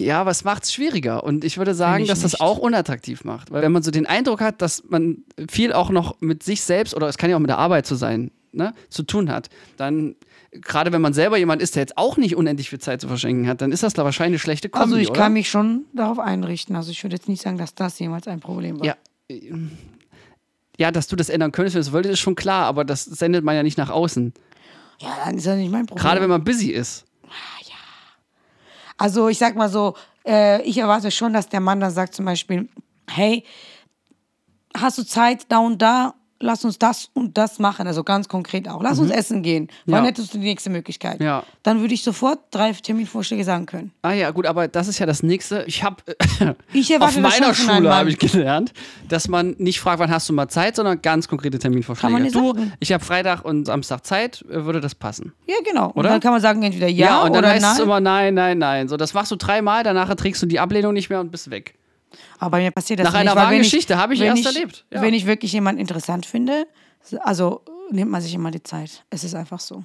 Ja, 0.00 0.24
was 0.24 0.44
macht's 0.44 0.72
schwieriger? 0.72 1.24
Und 1.24 1.44
ich 1.44 1.58
würde 1.58 1.74
sagen, 1.74 2.04
ich 2.04 2.08
dass 2.08 2.22
das 2.22 2.32
nicht. 2.32 2.40
auch 2.40 2.56
unattraktiv 2.56 3.22
macht. 3.24 3.50
Weil 3.50 3.60
wenn 3.60 3.72
man 3.72 3.82
so 3.82 3.90
den 3.90 4.06
Eindruck 4.06 4.40
hat, 4.40 4.62
dass 4.62 4.82
man 4.88 5.18
viel 5.50 5.74
auch 5.74 5.90
noch 5.90 6.18
mit 6.20 6.42
sich 6.42 6.62
selbst, 6.62 6.94
oder 6.94 7.06
es 7.08 7.18
kann 7.18 7.28
ja 7.28 7.36
auch 7.36 7.40
mit 7.40 7.50
der 7.50 7.58
Arbeit 7.58 7.84
zu 7.84 7.96
sein, 7.96 8.30
ne, 8.52 8.74
zu 8.88 9.02
tun 9.02 9.30
hat, 9.30 9.48
dann, 9.76 10.16
gerade 10.52 10.92
wenn 10.92 11.00
man 11.00 11.12
selber 11.12 11.36
jemand 11.36 11.62
ist, 11.62 11.76
der 11.76 11.82
jetzt 11.82 11.96
auch 11.98 12.16
nicht 12.16 12.36
unendlich 12.36 12.70
viel 12.70 12.78
Zeit 12.80 13.00
zu 13.00 13.08
verschenken 13.08 13.46
hat, 13.48 13.60
dann 13.60 13.72
ist 13.72 13.82
das 13.82 13.94
da 13.94 14.04
wahrscheinlich 14.04 14.34
eine 14.34 14.38
schlechte 14.40 14.68
Kombi, 14.68 14.84
Also 14.84 14.96
ich 14.96 15.10
oder? 15.10 15.20
kann 15.20 15.32
mich 15.32 15.48
schon 15.50 15.84
darauf 15.92 16.18
einrichten. 16.18 16.76
Also 16.76 16.90
ich 16.90 17.02
würde 17.02 17.16
jetzt 17.16 17.28
nicht 17.28 17.42
sagen, 17.42 17.58
dass 17.58 17.74
das 17.74 17.98
jemals 17.98 18.26
ein 18.28 18.40
Problem 18.40 18.80
war. 18.80 18.86
Ja. 18.86 18.96
Ja, 20.78 20.90
dass 20.90 21.06
du 21.08 21.16
das 21.16 21.28
ändern 21.28 21.52
könntest, 21.52 21.74
wenn 21.74 21.82
du 21.82 21.86
es 21.88 21.92
wolltest, 21.92 22.12
ist 22.14 22.20
schon 22.20 22.34
klar, 22.34 22.64
aber 22.64 22.84
das 22.84 23.04
sendet 23.04 23.44
man 23.44 23.54
ja 23.54 23.62
nicht 23.62 23.76
nach 23.78 23.90
außen. 23.90 24.32
Ja, 24.98 25.16
dann 25.24 25.36
ist 25.36 25.46
das 25.46 25.56
nicht 25.56 25.70
mein 25.70 25.86
Problem. 25.86 26.02
Gerade 26.02 26.20
wenn 26.20 26.30
man 26.30 26.42
busy 26.42 26.70
ist. 26.70 27.04
Also 28.96 29.28
ich 29.28 29.38
sag 29.38 29.56
mal 29.56 29.70
so, 29.70 29.94
äh, 30.26 30.60
ich 30.62 30.76
erwarte 30.76 31.10
schon, 31.10 31.32
dass 31.32 31.48
der 31.48 31.60
Mann 31.60 31.80
dann 31.80 31.90
sagt 31.90 32.14
zum 32.14 32.26
Beispiel, 32.26 32.68
hey, 33.08 33.44
hast 34.76 34.98
du 34.98 35.04
Zeit 35.04 35.46
da 35.48 35.58
und 35.58 35.80
da? 35.80 36.14
Lass 36.42 36.64
uns 36.64 36.78
das 36.78 37.10
und 37.12 37.36
das 37.36 37.58
machen, 37.58 37.86
also 37.86 38.02
ganz 38.02 38.26
konkret 38.26 38.66
auch. 38.66 38.82
Lass 38.82 38.98
uns 38.98 39.10
essen 39.10 39.42
gehen. 39.42 39.68
Wann 39.84 40.00
Mhm. 40.00 40.04
Ja. 40.04 40.08
hättest 40.10 40.32
du 40.32 40.38
die 40.38 40.44
nächste 40.44 40.70
Möglichkeit? 40.70 41.20
Ja. 41.20 41.42
Dann 41.62 41.80
würde 41.82 41.92
ich 41.92 42.02
sofort 42.02 42.38
drei 42.50 42.72
Terminvorschläge 42.72 43.44
sagen 43.44 43.66
können. 43.66 43.92
Ah 44.00 44.12
ja, 44.12 44.30
gut, 44.30 44.46
aber 44.46 44.66
das 44.66 44.88
ist 44.88 44.98
ja 44.98 45.04
das 45.04 45.22
nächste. 45.22 45.64
Ich 45.66 45.84
habe 45.84 45.96
auf 47.00 47.16
meiner 47.18 47.54
Schule 47.54 47.94
habe 47.94 48.08
ich 48.08 48.18
gelernt, 48.18 48.72
dass 49.08 49.28
man 49.28 49.54
nicht 49.58 49.80
fragt, 49.80 49.98
wann 49.98 50.10
hast 50.10 50.28
du 50.28 50.32
mal 50.32 50.48
Zeit, 50.48 50.76
sondern 50.76 51.02
ganz 51.02 51.28
konkrete 51.28 51.58
Terminvorschläge. 51.58 52.12
Kann 52.14 52.22
man 52.22 52.32
du, 52.32 52.54
sagen. 52.56 52.72
ich 52.80 52.92
habe 52.92 53.04
Freitag 53.04 53.44
und 53.44 53.66
Samstag 53.66 54.06
Zeit, 54.06 54.42
würde 54.48 54.80
das 54.80 54.94
passen? 54.94 55.32
Ja, 55.46 55.56
genau. 55.64 55.88
Und 55.88 55.98
Oder? 55.98 56.08
dann 56.08 56.20
kann 56.20 56.32
man 56.32 56.40
sagen, 56.40 56.62
entweder 56.62 56.88
ja, 56.88 57.20
und 57.22 57.34
dann 57.34 57.44
oder 57.44 57.52
heißt 57.52 57.62
nein. 57.62 57.72
es 57.74 57.78
immer 57.80 58.00
nein, 58.00 58.32
nein, 58.34 58.56
nein. 58.58 58.88
So, 58.88 58.96
das 58.96 59.12
machst 59.12 59.30
du 59.30 59.36
dreimal, 59.36 59.82
danach 59.82 60.14
trägst 60.14 60.42
du 60.42 60.46
die 60.46 60.58
Ablehnung 60.58 60.94
nicht 60.94 61.10
mehr 61.10 61.20
und 61.20 61.30
bist 61.30 61.50
weg. 61.50 61.74
Aber 62.38 62.52
bei 62.52 62.62
mir 62.62 62.70
passiert 62.70 63.00
das 63.00 63.04
Nach 63.04 63.12
nicht. 63.12 63.20
einer 63.20 63.36
weil 63.36 63.46
wahren 63.46 63.58
Geschichte, 63.58 63.96
habe 63.96 64.14
ich 64.14 64.20
wenn 64.20 64.36
erst 64.36 64.46
erlebt, 64.46 64.86
ja. 64.90 65.02
Wenn 65.02 65.14
ich 65.14 65.26
wirklich 65.26 65.52
jemanden 65.52 65.80
interessant 65.80 66.26
finde, 66.26 66.66
also 67.20 67.62
nimmt 67.90 68.10
man 68.10 68.20
sich 68.20 68.34
immer 68.34 68.50
die 68.50 68.62
Zeit. 68.62 69.04
Es 69.10 69.24
ist 69.24 69.34
einfach 69.34 69.60
so. 69.60 69.84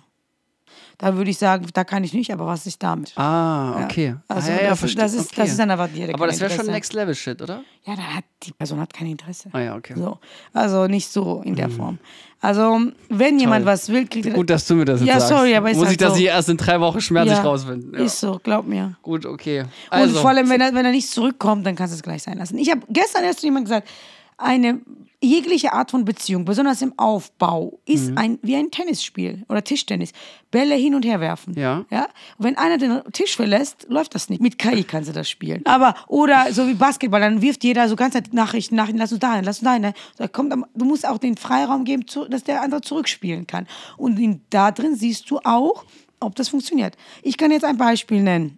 Da 0.97 1.15
würde 1.17 1.29
ich 1.29 1.37
sagen, 1.37 1.67
da 1.73 1.83
kann 1.83 2.03
ich 2.03 2.13
nicht, 2.13 2.31
aber 2.31 2.45
was 2.45 2.65
ist 2.65 2.81
damit? 2.81 3.17
Ah, 3.17 3.83
okay. 3.83 4.15
Also 4.27 4.49
ah, 4.49 4.55
ja, 4.55 4.61
ja, 4.63 4.69
das, 4.69 4.79
verstehe. 4.79 5.01
das, 5.03 5.13
ist, 5.13 5.31
okay. 5.31 5.41
das 5.41 5.49
ist 5.49 5.59
dann 5.59 5.71
aber 5.71 5.87
dir. 5.87 6.13
Aber 6.13 6.27
das 6.27 6.39
wäre 6.39 6.51
schon 6.51 6.67
Next 6.67 6.93
Level 6.93 7.13
Shit, 7.13 7.41
oder? 7.41 7.63
Ja, 7.85 7.95
dann 7.95 8.15
hat 8.15 8.23
die 8.43 8.51
Person 8.53 8.79
hat 8.79 8.93
kein 8.93 9.07
Interesse. 9.07 9.49
Ah 9.51 9.59
ja, 9.59 9.75
okay. 9.75 9.93
Mhm. 9.95 9.99
So. 9.99 10.19
Also 10.53 10.87
nicht 10.87 11.11
so 11.11 11.41
in 11.43 11.55
der 11.55 11.69
Form. 11.69 11.99
Also, 12.41 12.79
wenn 13.09 13.39
jemand 13.39 13.65
was 13.65 13.89
will, 13.89 14.07
kriegt. 14.07 14.31
Gut, 14.33 14.49
dass 14.49 14.67
du 14.67 14.75
mir 14.75 14.85
das 14.85 14.99
jetzt 14.99 15.07
Ja, 15.07 15.19
sagst. 15.19 15.29
sorry, 15.29 15.55
aber 15.55 15.71
ist 15.71 15.77
Muss 15.77 15.87
halt 15.87 15.93
ich 15.93 15.97
das 15.97 16.13
so. 16.13 16.19
hier 16.19 16.29
erst 16.29 16.49
in 16.49 16.57
drei 16.57 16.79
Wochen 16.79 17.01
schmerzlich 17.01 17.37
ja, 17.37 17.43
rausfinden. 17.43 17.93
Ja. 17.93 18.05
Ist 18.05 18.19
so, 18.19 18.39
glaub 18.43 18.67
mir. 18.67 18.97
Gut, 19.01 19.25
okay. 19.25 19.61
Und 19.61 19.67
Also, 19.89 20.19
vor 20.21 20.29
allem, 20.29 20.47
wenn 20.49 20.61
er, 20.61 20.73
wenn 20.73 20.85
er 20.85 20.91
nicht 20.91 21.09
zurückkommt, 21.09 21.65
dann 21.65 21.75
kannst 21.75 21.93
du 21.93 21.95
es 21.95 22.03
gleich 22.03 22.21
sein 22.21 22.37
lassen. 22.37 22.57
Ich 22.57 22.69
habe 22.69 22.81
gestern 22.89 23.23
erst 23.23 23.39
zu 23.39 23.47
jemandem 23.47 23.65
gesagt, 23.65 23.89
eine 24.37 24.79
jegliche 25.21 25.73
Art 25.73 25.91
von 25.91 26.05
Beziehung, 26.05 26.45
besonders 26.45 26.81
im 26.81 26.93
Aufbau, 26.97 27.79
ist 27.85 28.11
Mhm. 28.11 28.17
ein, 28.17 28.39
wie 28.41 28.55
ein 28.55 28.69
Tennisspiel 28.71 29.43
oder 29.49 29.63
Tischtennis. 29.63 30.11
Bälle 30.51 30.75
hin 30.75 30.93
und 30.95 31.03
her 31.05 31.19
werfen. 31.19 31.53
Ja. 31.57 31.85
ja? 31.89 32.03
Und 32.37 32.45
wenn 32.45 32.57
einer 32.57 32.77
den 32.77 33.01
Tisch 33.11 33.35
verlässt, 33.35 33.87
läuft 33.89 34.13
das 34.15 34.29
nicht. 34.29 34.41
Mit 34.41 34.57
KI 34.59 34.83
kannst 34.83 35.09
du 35.09 35.13
das 35.13 35.29
spielen. 35.29 35.61
Aber, 35.65 35.95
oder 36.07 36.51
so 36.53 36.67
wie 36.67 36.73
Basketball, 36.75 37.19
dann 37.21 37.41
wirft 37.41 37.63
jeder 37.63 37.89
so 37.89 37.95
ganz 37.95 38.13
Nachrichten, 38.31 38.75
Nachrichten, 38.75 38.99
lass 38.99 39.11
uns 39.11 39.19
dahin, 39.19 39.43
lass 39.43 39.57
uns 39.59 39.65
dahin. 39.65 39.81
ne? 39.81 39.93
Da 40.17 40.27
kommt, 40.27 40.53
du 40.75 40.85
musst 40.85 41.07
auch 41.07 41.17
den 41.17 41.35
Freiraum 41.37 41.83
geben, 41.85 42.05
dass 42.29 42.43
der 42.43 42.61
andere 42.61 42.81
zurückspielen 42.81 43.47
kann. 43.47 43.67
Und 43.97 44.19
in, 44.19 44.41
da 44.49 44.71
drin 44.71 44.95
siehst 44.95 45.29
du 45.31 45.39
auch, 45.43 45.85
ob 46.19 46.35
das 46.35 46.49
funktioniert. 46.49 46.95
Ich 47.23 47.37
kann 47.37 47.51
jetzt 47.51 47.65
ein 47.65 47.77
Beispiel 47.77 48.21
nennen 48.21 48.57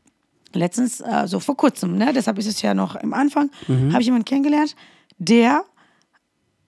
letztens, 0.53 1.01
äh, 1.01 1.27
so 1.27 1.39
vor 1.39 1.57
kurzem, 1.57 1.97
ne, 1.97 2.11
deshalb 2.13 2.37
ist 2.39 2.47
es 2.47 2.61
ja 2.61 2.73
noch 2.73 2.95
im 2.95 3.13
Anfang, 3.13 3.49
habe 3.67 3.99
ich 3.99 4.05
jemanden 4.05 4.25
kennengelernt, 4.25 4.75
der 5.17 5.63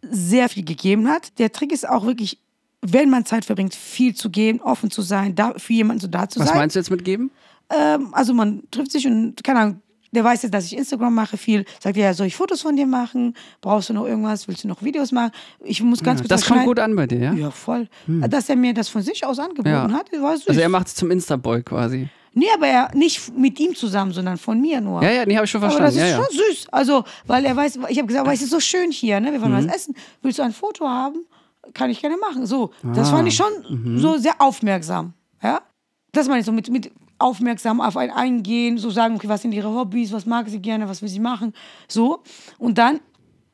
sehr 0.01 0.49
viel 0.49 0.63
gegeben 0.65 1.07
hat. 1.07 1.37
Der 1.39 1.51
Trick 1.51 1.71
ist 1.71 1.87
auch 1.87 2.05
wirklich, 2.05 2.39
wenn 2.81 3.09
man 3.09 3.25
Zeit 3.25 3.45
verbringt, 3.45 3.75
viel 3.75 4.15
zu 4.15 4.29
geben, 4.29 4.61
offen 4.61 4.89
zu 4.91 5.01
sein, 5.01 5.35
da, 5.35 5.53
für 5.57 5.73
jemanden 5.73 6.01
so 6.01 6.07
da 6.07 6.29
zu 6.29 6.39
was 6.39 6.47
sein. 6.49 6.57
meinst 6.57 6.75
du 6.75 6.79
jetzt 6.79 6.89
mit 6.91 7.03
geben? 7.03 7.31
Ähm, 7.69 8.13
also 8.13 8.33
man 8.33 8.63
trifft 8.71 8.91
sich 8.91 9.05
und, 9.05 9.43
keine 9.43 9.59
Ahnung, 9.59 9.81
der 10.11 10.23
weiß 10.23 10.41
jetzt, 10.41 10.53
dass 10.53 10.65
ich 10.65 10.75
Instagram 10.75 11.13
mache 11.13 11.37
viel. 11.37 11.65
Sagt 11.79 11.95
ja, 11.95 12.13
soll 12.15 12.25
ich 12.25 12.35
Fotos 12.35 12.61
von 12.63 12.75
dir 12.75 12.87
machen? 12.87 13.35
Brauchst 13.61 13.89
du 13.89 13.93
noch 13.93 14.07
irgendwas? 14.07 14.47
Willst 14.47 14.63
du 14.63 14.67
noch 14.67 14.81
Videos 14.81 15.11
machen? 15.11 15.31
Ich 15.63 15.83
muss 15.83 16.01
ganz 16.01 16.21
kurz 16.21 16.29
Das 16.29 16.41
was 16.41 16.47
kommt 16.47 16.65
gut 16.65 16.79
an 16.79 16.95
bei 16.95 17.05
dir, 17.05 17.19
ja? 17.19 17.33
Ja, 17.33 17.51
voll. 17.51 17.87
Dass 18.07 18.49
er 18.49 18.55
mir 18.55 18.73
das 18.73 18.89
von 18.89 19.03
sich 19.03 19.23
aus 19.23 19.37
angeboten 19.37 19.69
Ja. 19.69 19.91
hat, 19.91 20.09
war 20.19 20.35
süß. 20.35 20.47
Also 20.47 20.61
er 20.61 20.69
macht 20.69 20.87
es 20.87 20.95
zum 20.95 21.11
Insta-Boy 21.11 21.61
quasi. 21.61 22.09
Nee, 22.33 22.45
aber 22.53 22.67
er 22.67 22.91
nicht 22.95 23.35
mit 23.35 23.59
ihm 23.59 23.75
zusammen, 23.75 24.11
sondern 24.11 24.37
von 24.37 24.59
mir 24.61 24.81
nur. 24.81 25.01
Ja, 25.03 25.11
ja, 25.11 25.25
nee, 25.25 25.35
habe 25.35 25.45
ich 25.45 25.51
schon 25.51 25.63
Aber 25.63 25.71
verstanden. 25.71 25.97
das 25.97 26.05
ist 26.05 26.11
ja, 26.11 26.17
ja. 26.19 26.25
schon 26.25 26.55
süß. 26.55 26.67
Also, 26.71 27.03
weil 27.27 27.45
er 27.45 27.55
weiß, 27.55 27.79
ich 27.89 27.97
habe 27.97 28.07
gesagt, 28.07 28.25
aber 28.25 28.33
es 28.33 28.41
ist 28.41 28.49
so 28.51 28.59
schön 28.59 28.91
hier, 28.91 29.19
ne? 29.19 29.31
Wir 29.31 29.41
wollen 29.41 29.51
Mhm. 29.53 29.67
was 29.67 29.75
essen. 29.75 29.95
Willst 30.21 30.39
du 30.39 30.43
ein 30.43 30.53
Foto 30.53 30.87
haben? 30.87 31.25
Kann 31.73 31.89
ich 31.89 32.01
gerne 32.01 32.17
machen. 32.17 32.45
So, 32.45 32.71
das 32.83 33.09
Ah, 33.09 33.17
fand 33.17 33.27
ich 33.27 33.35
schon 33.35 33.51
mhm. 33.69 33.99
so 33.99 34.17
sehr 34.17 34.35
aufmerksam. 34.39 35.13
Ja? 35.43 35.61
Das 36.13 36.27
meine 36.27 36.39
ich 36.39 36.45
so 36.45 36.51
mit, 36.51 36.69
mit 36.69 36.91
aufmerksam 37.19 37.81
auf 37.81 37.97
einen 37.97 38.11
eingehen, 38.11 38.77
so 38.77 38.89
sagen, 38.89 39.15
okay, 39.15 39.27
was 39.29 39.41
sind 39.41 39.51
ihre 39.51 39.69
Hobbys, 39.73 40.11
was 40.13 40.25
mag 40.25 40.47
sie 40.49 40.59
gerne, 40.59 40.87
was 40.87 41.01
will 41.01 41.09
sie 41.09 41.19
machen. 41.19 41.53
So. 41.87 42.23
Und 42.57 42.77
dann 42.77 43.01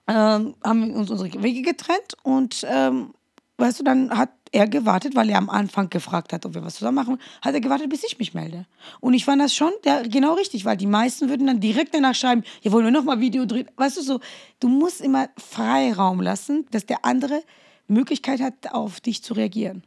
ähm, 0.08 0.54
haben 0.64 0.88
wir 0.88 0.96
uns 0.96 1.10
unsere 1.10 1.42
Wege 1.42 1.64
getrennt 1.64 2.16
und 2.24 2.66
ähm, 2.70 3.10
weißt 3.58 3.80
du, 3.80 3.84
dann 3.84 4.16
hat 4.16 4.30
er 4.56 4.68
gewartet, 4.68 5.16
weil 5.16 5.30
er 5.30 5.38
am 5.38 5.50
Anfang 5.50 5.90
gefragt 5.90 6.32
hat, 6.32 6.46
ob 6.46 6.56
wir 6.56 6.64
was 6.64 6.76
zusammen 6.76 6.96
machen, 6.96 7.18
hat 7.42 7.54
er 7.54 7.60
gewartet, 7.60 7.90
bis 7.90 8.06
ich 8.06 8.18
mich 8.18 8.34
melde. 8.34 8.66
Und 9.02 9.14
ich 9.14 9.26
fand 9.26 9.42
das 9.42 9.54
schon 9.54 9.72
ja, 9.84 10.02
genau 10.02 10.34
richtig, 10.34 10.64
weil 10.64 10.78
die 10.78 10.88
meisten 10.88 11.28
würden 11.28 11.48
dann 11.48 11.60
direkt 11.60 11.94
danach 11.94 12.16
schreiben, 12.16 12.44
ja, 12.62 12.72
wollen 12.72 12.86
wir 12.86 12.92
nochmal 12.92 13.20
Video 13.20 13.46
drehen. 13.46 13.70
Weißt 13.76 13.98
du 13.98 14.02
so, 14.02 14.22
du 14.62 14.70
musst 14.70 15.02
immer 15.02 15.28
Freiraum 15.38 16.22
lassen, 16.22 16.66
dass 16.72 16.86
der 16.86 17.04
andere 17.04 17.44
Möglichkeit 17.88 18.40
hat, 18.40 18.72
auf 18.72 19.02
dich 19.02 19.22
zu 19.22 19.34
reagieren. 19.34 19.84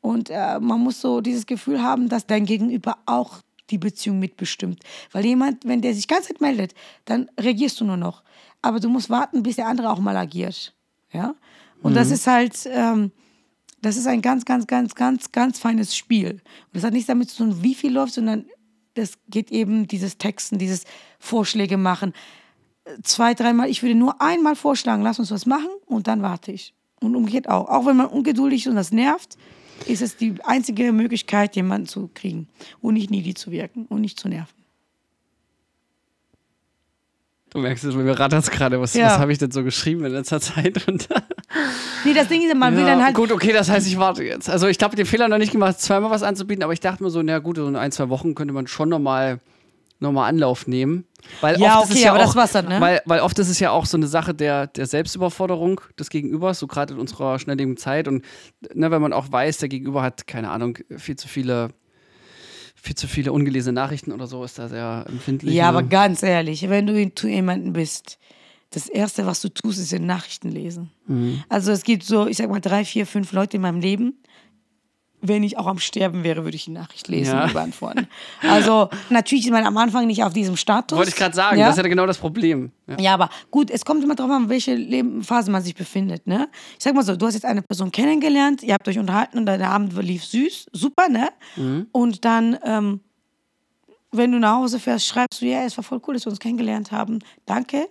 Und 0.00 0.30
äh, 0.30 0.58
man 0.58 0.80
muss 0.80 1.02
so 1.02 1.20
dieses 1.20 1.44
Gefühl 1.44 1.82
haben, 1.82 2.08
dass 2.08 2.26
dein 2.26 2.46
Gegenüber 2.46 2.96
auch 3.04 3.40
die 3.68 3.76
Beziehung 3.76 4.18
mitbestimmt. 4.18 4.82
Weil 5.12 5.26
jemand, 5.26 5.66
wenn 5.66 5.82
der 5.82 5.94
sich 5.94 6.08
ganz 6.08 6.26
Zeit 6.26 6.40
meldet, 6.40 6.72
dann 7.04 7.30
reagierst 7.38 7.78
du 7.80 7.84
nur 7.84 7.98
noch. 7.98 8.22
Aber 8.62 8.80
du 8.80 8.88
musst 8.88 9.10
warten, 9.10 9.42
bis 9.42 9.56
der 9.56 9.66
andere 9.66 9.90
auch 9.90 10.00
mal 10.00 10.16
agiert. 10.16 10.74
Ja? 11.12 11.34
Und 11.82 11.94
das 11.94 12.10
ist 12.10 12.26
halt, 12.26 12.66
ähm, 12.66 13.12
das 13.82 13.96
ist 13.96 14.06
ein 14.06 14.22
ganz, 14.22 14.44
ganz, 14.44 14.66
ganz, 14.66 14.94
ganz, 14.94 15.32
ganz 15.32 15.58
feines 15.58 15.96
Spiel. 15.96 16.32
Und 16.32 16.40
das 16.72 16.84
hat 16.84 16.92
nichts 16.92 17.06
damit 17.06 17.30
zu 17.30 17.38
tun, 17.38 17.62
wie 17.62 17.74
viel 17.74 17.92
läuft, 17.92 18.14
sondern 18.14 18.44
das 18.94 19.14
geht 19.28 19.50
eben 19.50 19.86
dieses 19.86 20.18
Texten, 20.18 20.58
dieses 20.58 20.84
Vorschläge 21.18 21.76
machen. 21.76 22.12
Zwei, 23.02 23.34
dreimal, 23.34 23.68
ich 23.70 23.82
würde 23.82 23.94
nur 23.94 24.20
einmal 24.20 24.56
vorschlagen, 24.56 25.02
lass 25.02 25.18
uns 25.18 25.30
was 25.30 25.46
machen 25.46 25.70
und 25.86 26.08
dann 26.08 26.22
warte 26.22 26.52
ich. 26.52 26.74
Und 27.00 27.14
umgekehrt 27.16 27.48
auch. 27.48 27.68
Auch 27.68 27.86
wenn 27.86 27.96
man 27.96 28.06
ungeduldig 28.06 28.62
ist 28.62 28.68
und 28.68 28.76
das 28.76 28.92
nervt, 28.92 29.38
ist 29.86 30.02
es 30.02 30.16
die 30.16 30.34
einzige 30.44 30.92
Möglichkeit, 30.92 31.56
jemanden 31.56 31.86
zu 31.86 32.10
kriegen 32.12 32.48
und 32.82 32.94
nicht 32.94 33.10
needy 33.10 33.32
zu 33.34 33.50
wirken 33.50 33.86
und 33.86 34.00
nicht 34.02 34.20
zu 34.20 34.28
nerven. 34.28 34.54
Du 37.50 37.58
merkst 37.58 37.84
es, 37.84 37.94
mir 37.94 38.18
rattert 38.18 38.44
es 38.44 38.50
gerade. 38.50 38.80
Was, 38.80 38.94
Ja. 38.94 39.06
was 39.06 39.18
habe 39.18 39.32
ich 39.32 39.38
denn 39.38 39.50
so 39.50 39.64
geschrieben 39.64 40.04
in 40.04 40.12
letzter 40.12 40.40
Zeit? 40.40 40.86
Und 40.88 41.08
Nee, 42.04 42.14
das 42.14 42.28
Ding 42.28 42.42
ist, 42.42 42.54
man 42.54 42.74
will 42.74 42.82
Ja, 42.82 42.90
dann 42.94 43.04
halt. 43.04 43.14
Gut, 43.14 43.32
okay, 43.32 43.52
das 43.52 43.68
heißt, 43.68 43.86
ich 43.86 43.98
warte 43.98 44.22
jetzt. 44.24 44.48
Also 44.48 44.68
ich 44.68 44.78
habe 44.80 44.94
den 44.96 45.06
Fehler 45.06 45.28
noch 45.28 45.38
nicht 45.38 45.52
gemacht, 45.52 45.80
zweimal 45.80 46.10
was 46.10 46.22
anzubieten, 46.22 46.62
aber 46.62 46.72
ich 46.72 46.80
dachte 46.80 47.02
mir 47.02 47.10
so, 47.10 47.22
na 47.22 47.38
gut, 47.38 47.56
so 47.56 47.66
in 47.66 47.76
ein, 47.76 47.92
zwei 47.92 48.08
Wochen 48.08 48.34
könnte 48.34 48.54
man 48.54 48.66
schon 48.66 48.88
nochmal 48.88 49.40
noch 50.00 50.12
mal 50.12 50.26
Anlauf 50.26 50.66
nehmen. 50.66 51.04
Weil 51.40 51.60
Ja, 51.60 51.78
oft 51.78 51.84
ist 51.84 51.90
okay, 51.90 51.98
es 51.98 52.04
ja 52.04 52.10
aber 52.12 52.20
auch, 52.20 52.26
das 52.26 52.36
war's 52.36 52.52
dann, 52.52 52.68
ne? 52.68 52.80
Weil, 52.80 53.02
weil 53.04 53.20
oft 53.20 53.38
ist 53.38 53.50
es 53.50 53.60
ja 53.60 53.70
auch 53.70 53.84
so 53.84 53.96
eine 53.96 54.06
Sache 54.06 54.34
der, 54.34 54.66
der 54.66 54.86
Selbstüberforderung 54.86 55.82
des 55.98 56.08
Gegenübers, 56.08 56.58
so 56.58 56.66
gerade 56.66 56.94
in 56.94 57.00
unserer 57.00 57.38
schnelllebigen 57.38 57.76
Zeit. 57.76 58.08
Und 58.08 58.24
ne, 58.72 58.90
wenn 58.90 59.02
man 59.02 59.12
auch 59.12 59.30
weiß, 59.30 59.58
der 59.58 59.68
Gegenüber 59.68 60.02
hat, 60.02 60.26
keine 60.26 60.50
Ahnung, 60.50 60.78
viel 60.96 61.16
zu 61.16 61.28
viele, 61.28 61.68
viel 62.74 62.96
zu 62.96 63.06
viele 63.06 63.32
ungelesene 63.32 63.74
Nachrichten 63.74 64.12
oder 64.12 64.26
so, 64.26 64.42
ist 64.42 64.58
da 64.58 64.68
sehr 64.68 65.04
empfindlich. 65.06 65.54
Ja, 65.54 65.70
ne? 65.70 65.78
aber 65.78 65.82
ganz 65.86 66.22
ehrlich, 66.22 66.68
wenn 66.70 66.86
du 66.86 67.14
zu 67.14 67.28
jemandem 67.28 67.74
bist, 67.74 68.18
das 68.70 68.88
Erste, 68.88 69.26
was 69.26 69.40
du 69.40 69.48
tust, 69.48 69.78
ist 69.78 69.92
in 69.92 70.06
Nachrichten 70.06 70.50
lesen. 70.50 70.90
Mhm. 71.06 71.42
Also 71.48 71.72
es 71.72 71.82
gibt 71.82 72.04
so, 72.04 72.26
ich 72.26 72.36
sag 72.36 72.48
mal, 72.50 72.60
drei, 72.60 72.84
vier, 72.84 73.06
fünf 73.06 73.32
Leute 73.32 73.56
in 73.56 73.62
meinem 73.62 73.80
Leben. 73.80 74.14
Wenn 75.22 75.42
ich 75.42 75.58
auch 75.58 75.66
am 75.66 75.78
Sterben 75.78 76.24
wäre, 76.24 76.44
würde 76.44 76.54
ich 76.56 76.64
die 76.64 76.70
Nachricht 76.70 77.06
lesen 77.08 77.34
Ja. 77.34 77.44
und 77.44 77.52
beantworten. 77.52 78.06
Also 78.40 78.88
natürlich 79.10 79.44
ist 79.44 79.50
man 79.50 79.66
am 79.66 79.76
Anfang 79.76 80.06
nicht 80.06 80.24
auf 80.24 80.32
diesem 80.32 80.56
Status. 80.56 80.96
Wollte 80.96 81.10
ich 81.10 81.16
gerade 81.16 81.34
sagen, 81.36 81.58
ja? 81.58 81.66
das 81.66 81.76
ist 81.76 81.82
ja 81.82 81.88
genau 81.90 82.06
das 82.06 82.16
Problem. 82.16 82.72
Ja. 82.86 82.96
Ja, 82.98 83.14
aber 83.14 83.28
gut, 83.50 83.70
es 83.70 83.84
kommt 83.84 84.02
immer 84.02 84.14
darauf 84.14 84.32
an, 84.32 84.48
welche 84.48 84.74
Lebensphase 84.74 85.50
man 85.50 85.62
sich 85.62 85.74
befindet, 85.74 86.26
ne? 86.26 86.48
Ich 86.78 86.84
sag 86.84 86.94
mal 86.94 87.02
so, 87.02 87.16
du 87.16 87.26
hast 87.26 87.34
jetzt 87.34 87.44
eine 87.44 87.60
Person 87.60 87.90
kennengelernt, 87.92 88.62
ihr 88.62 88.72
habt 88.72 88.88
euch 88.88 88.98
unterhalten 88.98 89.36
und 89.36 89.44
der 89.44 89.68
Abend 89.68 89.92
lief 90.02 90.24
süß, 90.24 90.68
super, 90.72 91.10
ne? 91.10 91.28
Mhm. 91.56 91.88
Und 91.92 92.24
dann, 92.24 92.56
ähm, 92.64 93.00
wenn 94.12 94.32
du 94.32 94.38
nach 94.38 94.54
Hause 94.56 94.78
fährst, 94.78 95.04
schreibst 95.06 95.42
du, 95.42 95.46
ja, 95.46 95.64
es 95.64 95.76
war 95.76 95.84
voll 95.84 96.00
cool, 96.08 96.14
dass 96.14 96.24
wir 96.24 96.30
uns 96.30 96.40
kennengelernt 96.40 96.92
haben. 96.92 97.18
Danke. 97.44 97.88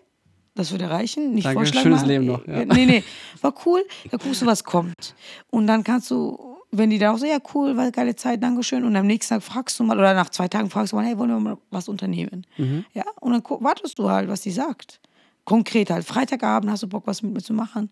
Das 0.60 0.72
würde 0.72 0.90
reichen. 0.90 1.34
Nicht 1.36 1.46
Danke, 1.46 1.60
vorschlagen. 1.60 1.84
schönes 1.84 2.02
machen. 2.02 2.10
Leben 2.10 2.26
noch, 2.26 2.46
ja. 2.46 2.66
Nee, 2.66 2.86
nee, 2.86 3.04
war 3.42 3.54
cool. 3.66 3.82
Da 4.12 4.18
guckst 4.18 4.42
du, 4.42 4.46
was 4.46 4.66
kommt. 4.66 5.16
Und 5.50 5.68
dann 5.68 5.86
kannst 5.86 6.12
du, 6.12 6.58
wenn 6.70 6.90
die 6.90 7.00
da 7.00 7.14
auch 7.14 7.18
so, 7.18 7.26
ja, 7.26 7.38
cool, 7.54 7.78
war 7.78 7.84
eine 7.84 7.94
geile 7.94 8.14
Zeit, 8.18 8.44
Dankeschön. 8.44 8.84
Und 8.84 8.94
am 8.98 9.08
nächsten 9.08 9.36
Tag 9.36 9.44
fragst 9.44 9.80
du 9.80 9.86
mal, 9.86 9.98
oder 9.98 10.14
nach 10.14 10.30
zwei 10.32 10.50
Tagen 10.50 10.70
fragst 10.70 10.92
du 10.92 10.98
mal, 10.98 11.06
hey, 11.06 11.18
wollen 11.18 11.30
wir 11.30 11.40
mal 11.40 11.58
was 11.72 11.88
unternehmen? 11.88 12.46
Mhm. 12.58 12.84
Ja, 12.94 13.06
und 13.22 13.32
dann 13.32 13.42
wartest 13.62 13.98
du 14.00 14.10
halt, 14.10 14.28
was 14.28 14.42
die 14.42 14.52
sagt. 14.52 15.00
Konkret 15.46 15.92
halt. 15.92 16.06
Freitagabend 16.06 16.70
hast 16.70 16.84
du 16.84 16.88
Bock, 16.88 17.04
was 17.06 17.22
mit 17.22 17.34
mir 17.34 17.42
zu 17.42 17.54
machen. 17.54 17.90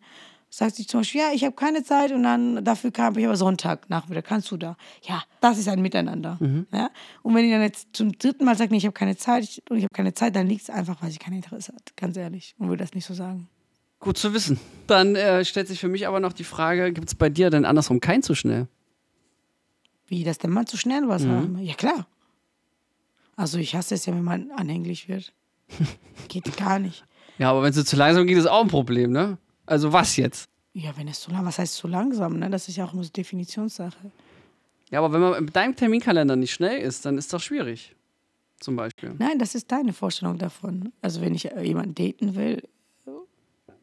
Sagt 0.49 0.75
sie 0.75 0.87
zum 0.87 1.01
Beispiel, 1.01 1.21
ja, 1.21 1.27
ich 1.33 1.43
habe 1.43 1.55
keine 1.55 1.83
Zeit 1.83 2.11
und 2.13 2.23
dann 2.23 2.63
dafür 2.63 2.91
kam 2.91 3.17
ich 3.17 3.25
aber 3.25 3.35
Sonntag 3.35 3.89
Nachmittag, 3.89 4.25
kannst 4.25 4.49
du 4.49 4.57
da. 4.57 4.77
Ja, 5.03 5.21
das 5.41 5.57
ist 5.57 5.67
ein 5.67 5.81
Miteinander. 5.81 6.37
Mhm. 6.39 6.65
Ja? 6.71 6.89
Und 7.21 7.35
wenn 7.35 7.43
die 7.43 7.51
dann 7.51 7.61
jetzt 7.61 7.89
zum 7.93 8.17
dritten 8.17 8.45
Mal 8.45 8.55
sagt, 8.57 8.71
nee, 8.71 8.77
ich 8.77 8.85
habe 8.85 8.93
keine 8.93 9.17
Zeit 9.17 9.43
ich, 9.43 9.61
und 9.69 9.77
ich 9.77 9.83
habe 9.83 9.93
keine 9.93 10.13
Zeit, 10.13 10.35
dann 10.35 10.47
liegt 10.47 10.61
es 10.63 10.69
einfach, 10.69 11.01
weil 11.01 11.11
sie 11.11 11.17
kein 11.19 11.33
Interesse 11.33 11.73
hat. 11.73 11.95
Ganz 11.97 12.15
ehrlich. 12.15 12.55
Und 12.57 12.69
würde 12.69 12.83
das 12.83 12.93
nicht 12.93 13.05
so 13.05 13.13
sagen. 13.13 13.49
Gut 13.99 14.17
zu 14.17 14.33
wissen. 14.33 14.59
Dann 14.87 15.15
äh, 15.15 15.43
stellt 15.43 15.67
sich 15.67 15.79
für 15.79 15.89
mich 15.89 16.07
aber 16.07 16.19
noch 16.19 16.31
die 16.33 16.43
Frage, 16.45 16.93
gibt 16.93 17.07
es 17.09 17.15
bei 17.15 17.29
dir 17.29 17.49
denn 17.49 17.65
andersrum 17.65 17.99
kein 17.99 18.23
zu 18.23 18.35
schnell? 18.35 18.67
Wie, 20.07 20.23
dass 20.23 20.37
der 20.37 20.49
Mann 20.49 20.65
zu 20.67 20.77
schnell 20.77 21.07
was 21.07 21.23
Mhm. 21.23 21.31
haben? 21.31 21.59
Ja, 21.59 21.73
klar. 21.73 22.07
Also 23.35 23.57
ich 23.57 23.75
hasse 23.75 23.95
es 23.95 24.05
ja, 24.05 24.13
wenn 24.13 24.23
man 24.23 24.51
anhänglich 24.51 25.09
wird. 25.09 25.33
Geht 26.29 26.55
gar 26.57 26.79
nicht. 26.79 27.03
Ja, 27.37 27.51
aber 27.51 27.61
wenn 27.63 27.71
es 27.73 27.85
zu 27.85 27.95
langsam 27.95 28.25
geht, 28.25 28.37
ist 28.37 28.47
auch 28.47 28.61
ein 28.63 28.67
Problem, 28.69 29.11
ne? 29.11 29.37
Also 29.67 29.93
was 29.93 30.17
jetzt? 30.17 30.49
Ja, 30.73 30.95
wenn 30.97 31.07
es 31.07 31.21
so 31.21 31.31
lang, 31.31 31.45
was 31.45 31.59
heißt 31.59 31.75
so 31.75 31.87
langsam, 31.87 32.39
ne? 32.39 32.49
Das 32.49 32.67
ist 32.67 32.77
ja 32.77 32.85
auch 32.85 32.93
immer 32.93 33.03
so 33.03 33.09
Definitionssache. 33.09 34.11
Ja, 34.89 34.99
aber 34.99 35.11
wenn 35.11 35.21
man 35.21 35.45
mit 35.45 35.55
deinem 35.55 35.75
Terminkalender 35.75 36.35
nicht 36.35 36.53
schnell 36.53 36.79
ist, 36.79 37.05
dann 37.05 37.17
ist 37.17 37.31
das 37.33 37.43
schwierig. 37.43 37.95
Zum 38.59 38.75
Beispiel. 38.75 39.13
Nein, 39.19 39.37
das 39.37 39.53
ist 39.53 39.71
deine 39.71 39.93
Vorstellung 39.93 40.37
davon. 40.39 40.91
Also 41.01 41.21
wenn 41.21 41.35
ich 41.35 41.51
äh, 41.51 41.61
jemanden 41.61 41.93
daten 41.93 42.35
will, 42.35 42.63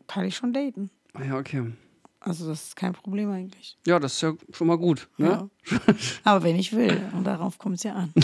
kann 0.08 0.24
ich 0.24 0.34
schon 0.36 0.52
daten. 0.52 0.90
Ja, 1.24 1.36
okay. 1.38 1.72
Also 2.20 2.48
das 2.48 2.68
ist 2.68 2.76
kein 2.76 2.92
Problem 2.92 3.30
eigentlich. 3.30 3.76
Ja, 3.86 3.98
das 3.98 4.14
ist 4.14 4.22
ja 4.22 4.32
schon 4.52 4.66
mal 4.66 4.78
gut. 4.78 5.08
Ne? 5.18 5.48
Ja. 5.70 5.78
Aber 6.24 6.42
wenn 6.42 6.56
ich 6.56 6.72
will, 6.72 7.00
und 7.12 7.24
darauf 7.24 7.58
kommt 7.58 7.76
es 7.76 7.82
ja 7.84 7.94
an. 7.94 8.12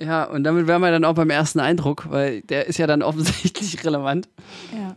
Ja. 0.00 0.22
und 0.26 0.44
damit 0.44 0.68
wären 0.68 0.80
wir 0.80 0.92
dann 0.92 1.04
auch 1.04 1.14
beim 1.14 1.30
ersten 1.30 1.58
Eindruck, 1.58 2.08
weil 2.08 2.42
der 2.42 2.66
ist 2.66 2.78
ja 2.78 2.86
dann 2.86 3.02
offensichtlich 3.02 3.84
relevant. 3.84 4.28
Ja. 4.72 4.96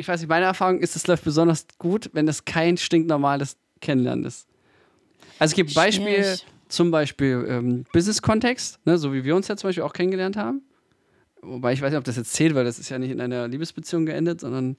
Ich 0.00 0.08
weiß 0.08 0.20
nicht, 0.20 0.30
meine 0.30 0.46
Erfahrung 0.46 0.80
ist, 0.80 0.96
es 0.96 1.06
läuft 1.06 1.24
besonders 1.24 1.66
gut, 1.76 2.08
wenn 2.14 2.26
es 2.26 2.46
kein 2.46 2.78
stinknormales 2.78 3.58
Kennenlernen 3.82 4.24
ist. 4.24 4.48
Also 5.38 5.52
es 5.52 5.56
gibt 5.56 5.74
Beispiele, 5.74 6.38
zum 6.68 6.90
Beispiel 6.90 7.44
ähm, 7.46 7.84
Business-Kontext, 7.92 8.78
ne, 8.86 8.96
so 8.96 9.12
wie 9.12 9.24
wir 9.24 9.36
uns 9.36 9.48
ja 9.48 9.58
zum 9.58 9.68
Beispiel 9.68 9.82
auch 9.82 9.92
kennengelernt 9.92 10.38
haben. 10.38 10.62
Wobei 11.42 11.74
ich 11.74 11.82
weiß 11.82 11.90
nicht, 11.90 11.98
ob 11.98 12.04
das 12.04 12.16
jetzt 12.16 12.32
zählt, 12.32 12.54
weil 12.54 12.64
das 12.64 12.78
ist 12.78 12.88
ja 12.88 12.98
nicht 12.98 13.10
in 13.10 13.20
einer 13.20 13.46
Liebesbeziehung 13.46 14.06
geendet, 14.06 14.40
sondern 14.40 14.78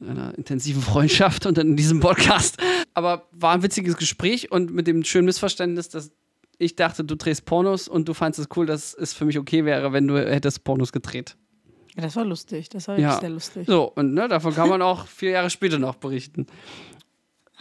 in 0.00 0.08
einer 0.08 0.36
intensiven 0.36 0.82
Freundschaft 0.82 1.46
und 1.46 1.56
dann 1.56 1.68
in 1.68 1.76
diesem 1.76 2.00
Podcast. 2.00 2.56
Aber 2.92 3.28
war 3.30 3.54
ein 3.54 3.62
witziges 3.62 3.96
Gespräch 3.96 4.50
und 4.50 4.72
mit 4.72 4.88
dem 4.88 5.04
schönen 5.04 5.26
Missverständnis, 5.26 5.90
dass 5.90 6.10
ich 6.58 6.74
dachte, 6.74 7.04
du 7.04 7.14
drehst 7.14 7.44
Pornos 7.44 7.86
und 7.86 8.08
du 8.08 8.14
fandest 8.14 8.40
es 8.40 8.56
cool, 8.56 8.66
dass 8.66 8.94
es 8.94 9.12
für 9.12 9.24
mich 9.24 9.38
okay 9.38 9.64
wäre, 9.64 9.92
wenn 9.92 10.08
du 10.08 10.18
hättest 10.18 10.64
Pornos 10.64 10.90
gedreht. 10.90 11.36
Ja, 11.96 12.02
das 12.02 12.16
war 12.16 12.24
lustig. 12.24 12.68
Das 12.68 12.88
war 12.88 12.98
Ja. 12.98 13.18
sehr 13.20 13.30
lustig. 13.30 13.66
So, 13.66 13.84
und 13.94 14.14
ne, 14.14 14.28
davon 14.28 14.54
kann 14.54 14.68
man 14.68 14.82
auch 14.82 15.06
vier 15.06 15.30
Jahre 15.30 15.50
später 15.50 15.78
noch 15.78 15.96
berichten. 15.96 16.46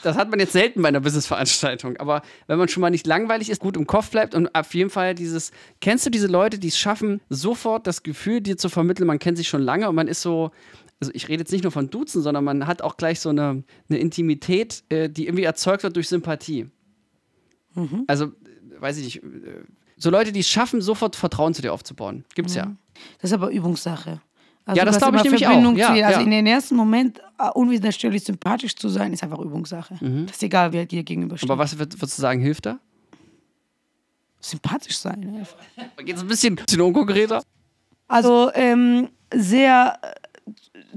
Das 0.02 0.16
hat 0.18 0.30
man 0.30 0.40
jetzt 0.40 0.54
selten 0.54 0.82
bei 0.82 0.88
einer 0.88 1.02
Businessveranstaltung, 1.02 1.98
aber 1.98 2.22
wenn 2.48 2.58
man 2.58 2.70
schon 2.70 2.80
mal 2.80 2.90
nicht 2.90 3.06
langweilig 3.06 3.50
ist, 3.50 3.60
gut 3.60 3.76
im 3.76 3.86
Kopf 3.86 4.12
bleibt 4.12 4.34
und 4.34 4.54
auf 4.56 4.74
jeden 4.74 4.90
Fall 4.90 5.14
dieses, 5.14 5.52
kennst 5.82 6.06
du 6.06 6.10
diese 6.10 6.28
Leute, 6.28 6.58
die 6.58 6.70
es 6.70 6.78
schaffen, 6.78 7.20
sofort 7.30 7.86
das 7.86 8.02
Gefühl 8.02 8.40
dir 8.40 8.56
zu 8.58 8.70
vermitteln, 8.70 9.08
man 9.08 9.20
kennt 9.20 9.38
sich 9.38 9.50
schon 9.50 9.62
lange 9.62 9.90
und 9.90 9.96
man 9.96 10.08
ist 10.08 10.22
so, 10.22 10.52
also 11.02 11.12
ich 11.14 11.28
rede 11.28 11.42
jetzt 11.42 11.52
nicht 11.52 11.64
nur 11.64 11.72
von 11.74 11.90
Duzen, 11.90 12.22
sondern 12.22 12.46
man 12.46 12.66
hat 12.66 12.82
auch 12.82 12.96
gleich 12.96 13.20
so 13.20 13.28
eine, 13.30 13.64
eine 13.90 14.00
Intimität, 14.00 14.84
äh, 14.88 15.10
die 15.10 15.26
irgendwie 15.28 15.44
erzeugt 15.44 15.84
wird 15.84 15.98
durch 15.98 16.08
Sympathie. 16.08 16.70
Also, 18.08 18.26
äh, 18.26 18.30
weiß 18.80 18.98
ich 19.00 19.04
nicht, 19.04 19.24
äh, 19.24 19.64
so 20.00 20.10
Leute, 20.10 20.32
die 20.32 20.40
es 20.40 20.48
schaffen, 20.50 20.82
sofort 20.82 21.16
Vertrauen 21.16 21.54
zu 21.54 21.62
dir 21.62 21.72
aufzubauen. 21.74 22.26
Gibt's 22.34 22.56
ja. 22.56 22.72
Das 23.22 23.30
ist 23.30 23.34
aber 23.34 23.52
Übungssache. 23.52 24.22
Also 24.66 24.78
Ja, 24.80 24.86
das 24.86 24.98
glaube 24.98 25.18
ich 25.18 25.24
nämlich 25.24 25.44
Verbindung 25.44 25.76
auch. 25.76 25.78
Ja. 25.78 25.90
Also 26.08 26.20
ja. 26.20 26.26
in 26.26 26.32
den 26.32 26.48
ersten 26.48 26.76
Moment 26.76 27.20
äh, 27.38 27.50
unwiderstehlich 27.54 28.24
sympathisch 28.24 28.76
zu 28.76 28.88
sein, 28.90 29.14
ist 29.14 29.24
einfach 29.24 29.40
Übungssache. 29.40 29.96
Das 30.26 30.36
ist 30.38 30.44
egal, 30.44 30.74
wer 30.74 30.86
dir 30.86 31.04
gegenübersteht. 31.04 31.48
Mhm. 31.48 31.54
Aber 31.54 31.64
was 31.64 31.76
würd- 31.76 32.00
würdest 32.00 32.18
du 32.18 32.22
sagen, 32.22 32.40
hilft 32.42 32.66
da? 32.66 32.80
sympathisch 34.42 34.98
sein. 34.98 35.46
Geht 35.98 36.16
es 36.16 36.22
ein 36.22 36.28
bisschen, 36.28 36.56
bisschen 36.56 36.82
unkonkreter? 36.82 37.44
Also 38.08 38.52
ähm, 38.54 39.10
sehr 39.34 40.00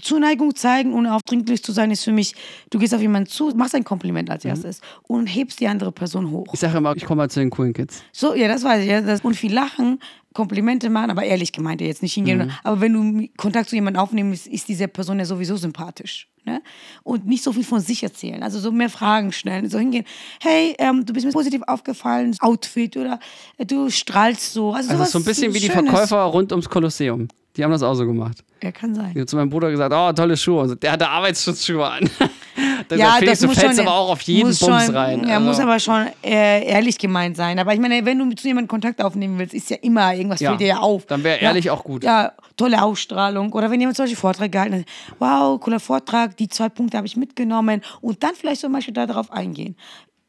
Zuneigung 0.01 0.55
zeigen 0.55 0.93
und 0.95 1.07
aufdringlich 1.07 1.63
zu 1.63 1.73
sein, 1.73 1.91
ist 1.91 2.05
für 2.05 2.13
mich, 2.13 2.35
du 2.71 2.79
gehst 2.79 2.95
auf 2.95 3.01
jemanden 3.01 3.29
zu, 3.29 3.49
machst 3.57 3.75
ein 3.75 3.85
Kompliment 3.85 4.29
Mhm. 4.29 4.33
als 4.33 4.45
erstes 4.45 4.81
und 5.03 5.27
hebst 5.27 5.61
die 5.61 5.67
andere 5.69 5.93
Person 5.93 6.31
hoch. 6.31 6.47
Ich 6.53 6.61
sage 6.61 6.79
immer, 6.79 6.97
ich 6.97 7.05
komme 7.05 7.23
mal 7.23 7.31
zu 7.31 7.41
den 7.41 7.51
coolen 7.51 7.73
Kids. 7.73 8.03
So, 8.13 8.35
ja, 8.35 8.49
das 8.49 8.65
weiß 8.65 8.83
ich. 8.83 8.89
Ja, 8.89 9.01
das, 9.01 9.21
und 9.23 9.35
viel 9.35 9.53
lachen, 9.53 9.99
Komplimente 10.35 10.89
machen, 10.89 11.11
aber 11.11 11.25
ehrlich 11.25 11.53
gemeint, 11.53 11.81
ja, 11.83 11.87
jetzt 11.87 12.03
nicht 12.03 12.15
hingehen. 12.15 12.51
Aber 12.65 12.81
wenn 12.81 12.93
du 12.95 13.29
Kontakt 13.37 13.69
zu 13.69 13.75
jemandem 13.75 14.03
aufnimmst, 14.03 14.47
ist 14.47 14.67
diese 14.67 14.89
Person 14.89 15.19
ja 15.19 15.27
sowieso 15.27 15.57
sympathisch. 15.57 16.29
Ne? 16.45 16.63
Und 17.05 17.27
nicht 17.27 17.45
so 17.45 17.53
viel 17.53 17.63
von 17.65 17.81
sich 17.81 18.03
erzählen. 18.03 18.43
Also 18.43 18.59
so 18.59 18.73
mehr 18.73 18.89
Fragen 18.89 19.31
stellen. 19.31 19.69
So 19.69 19.79
hingehen, 19.79 20.05
hey, 20.41 20.75
ähm, 20.79 21.05
du 21.05 21.13
bist 21.13 21.27
mir 21.27 21.33
positiv 21.33 21.63
aufgefallen, 21.67 22.35
Outfit 22.41 22.97
oder 22.97 23.21
äh, 23.59 23.67
du 23.67 23.91
strahlst 23.91 24.53
so. 24.55 24.73
Also, 24.73 24.91
Also 24.91 25.05
so 25.05 25.19
ein 25.19 25.25
bisschen 25.25 25.53
wie 25.55 25.61
die 25.61 25.67
Schönes. 25.71 25.91
Verkäufer 25.91 26.23
rund 26.23 26.51
ums 26.51 26.69
Kolosseum. 26.69 27.29
Die 27.57 27.63
haben 27.65 27.71
das 27.71 27.83
auch 27.83 27.95
so 27.95 28.07
gemacht. 28.07 28.43
Ja, 28.63 28.73
kann 28.73 28.95
sein. 28.95 29.11
Ich 29.11 29.17
habe 29.17 29.27
zu 29.27 29.37
meinem 29.37 29.51
Bruder 29.51 29.71
gesagt, 29.71 29.93
oh, 29.95 30.13
tolle 30.15 30.37
Schuhe. 30.37 30.75
Der 30.77 30.93
hatte 30.93 31.09
Arbeitsschutzschuhe 31.09 31.87
an. 31.87 32.09
Dann 32.89 32.99
Ja, 32.99 33.07
sagt 33.07 33.19
Felix, 33.19 33.33
das 33.33 33.41
du 33.41 33.47
muss 33.49 33.59
fällst 33.59 33.79
schon, 33.79 33.87
aber 33.89 33.97
auch 33.97 34.11
auf 34.11 34.21
jeden 34.23 34.43
Bums 34.43 34.59
schon, 34.59 34.73
rein. 34.73 35.27
Ja, 35.27 35.35
Also, 35.37 35.47
muss 35.47 35.61
aber 35.61 35.79
schon 35.81 36.07
äh, 36.23 36.65
ehrlich 36.67 36.99
gemeint 36.99 37.37
sein. 37.37 37.59
Aber 37.59 37.75
ich 37.75 37.81
meine, 37.81 38.05
wenn 38.07 38.19
du 38.19 38.35
zu 38.35 38.47
jemandem 38.47 38.69
Kontakt 38.69 39.03
aufnehmen 39.03 39.39
willst, 39.39 39.53
ist 39.55 39.69
ja 39.71 39.77
immer 39.83 40.15
irgendwas 40.15 40.41
Ja, 40.41 40.51
fällt 40.51 40.61
dir 40.61 40.67
ja 40.69 40.79
auf. 40.79 41.05
dann 41.07 41.23
wär 41.25 41.37
ja, 41.37 41.49
ehrlich 41.49 41.71
auch 41.71 41.85
gut. 41.85 42.05
Ja, 42.05 42.33
tolle 42.57 42.83
Ausstrahlung. 42.83 43.53
Oder 43.53 43.71
wenn 43.71 43.81
jemand 43.81 43.97
zum 43.97 44.05
Beispiel 44.05 44.17
Vortrag 44.19 44.51
gehalten 44.53 44.81
hat, 44.81 44.85
wow, 45.19 45.61
cooler 45.61 45.81
Vortrag, 45.81 46.37
die 46.37 46.49
zwei 46.49 46.69
Punkte 46.69 46.97
habe 46.97 47.07
ich 47.07 47.17
mitgenommen. 47.17 47.83
Und 48.01 48.23
dann 48.23 48.35
vielleicht 48.35 48.61
zum 48.63 48.73
Beispiel 48.73 48.95
darauf 48.95 49.31
eingehen. 49.31 49.77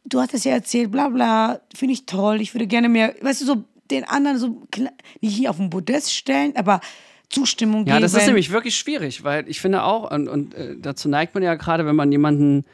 Du 0.06 0.20
hast 0.20 0.34
es 0.34 0.44
ja 0.44 0.52
erzählt, 0.54 0.92
bla 0.92 1.08
bla, 1.08 1.60
finde 1.74 1.94
ich 1.94 2.06
toll, 2.06 2.42
ich 2.42 2.54
würde 2.54 2.68
gerne 2.68 2.90
mehr, 2.90 3.14
weißt 3.22 3.42
du, 3.42 3.46
so 3.46 3.64
den 3.90 4.04
anderen 4.04 4.38
so 4.38 4.62
nicht 5.22 5.36
hier 5.38 5.50
auf 5.50 5.58
den 5.58 5.70
Podest 5.70 6.14
stellen, 6.14 6.54
aber 6.58 6.82
Zustimmung 7.34 7.86
ja, 7.86 7.96
geben. 7.96 8.02
das 8.02 8.14
ist 8.14 8.26
nämlich 8.26 8.52
wirklich 8.52 8.76
schwierig, 8.76 9.24
weil 9.24 9.48
ich 9.50 9.60
finde 9.62 9.84
auch, 9.84 10.12
und, 10.12 10.28
und 10.28 10.54
äh, 10.54 10.76
dazu 10.78 11.10
neigt 11.10 11.34
man 11.34 11.44
ja 11.44 11.56
gerade, 11.56 11.86
wenn 11.86 11.96
man 11.96 12.12
jemanden 12.12 12.66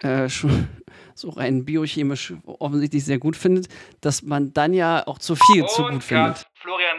äh, 0.00 0.28
schon 0.28 0.68
so 1.14 1.30
rein 1.30 1.64
biochemisch 1.64 2.34
offensichtlich 2.44 3.04
sehr 3.04 3.18
gut 3.18 3.36
findet, 3.36 3.68
dass 4.00 4.22
man 4.22 4.52
dann 4.52 4.72
ja 4.72 5.06
auch 5.06 5.18
zu 5.18 5.36
viel 5.36 5.66
zu 5.66 5.84
gut 5.84 6.04
findet. 6.04 6.46
Florian, 6.54 6.98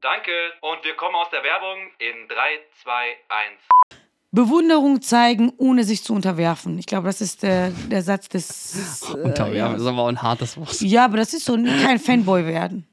Danke. 0.00 0.30
Und 0.60 0.84
wir 0.84 0.94
kommen 0.94 1.14
aus 1.16 1.28
der 1.30 1.42
Werbung 1.42 1.78
in 1.98 2.28
3, 2.28 2.34
2, 2.82 2.92
1. 3.28 3.96
Bewunderung 4.32 5.02
zeigen, 5.02 5.52
ohne 5.56 5.82
sich 5.84 6.04
zu 6.04 6.14
unterwerfen. 6.14 6.78
Ich 6.78 6.86
glaube, 6.86 7.06
das 7.08 7.20
ist 7.20 7.42
der, 7.42 7.70
der 7.90 8.02
Satz 8.02 8.28
des. 8.28 9.10
Äh, 9.10 9.16
Unterwerfen 9.22 9.56
ja. 9.56 9.74
ist 9.74 9.86
aber 9.86 10.02
auch 10.02 10.08
ein 10.08 10.22
hartes 10.22 10.56
Wort. 10.56 10.80
Ja, 10.82 11.04
aber 11.06 11.16
das 11.16 11.34
ist 11.34 11.44
so, 11.44 11.54
kein 11.54 11.98
Fanboy 11.98 12.46
werden. 12.46 12.86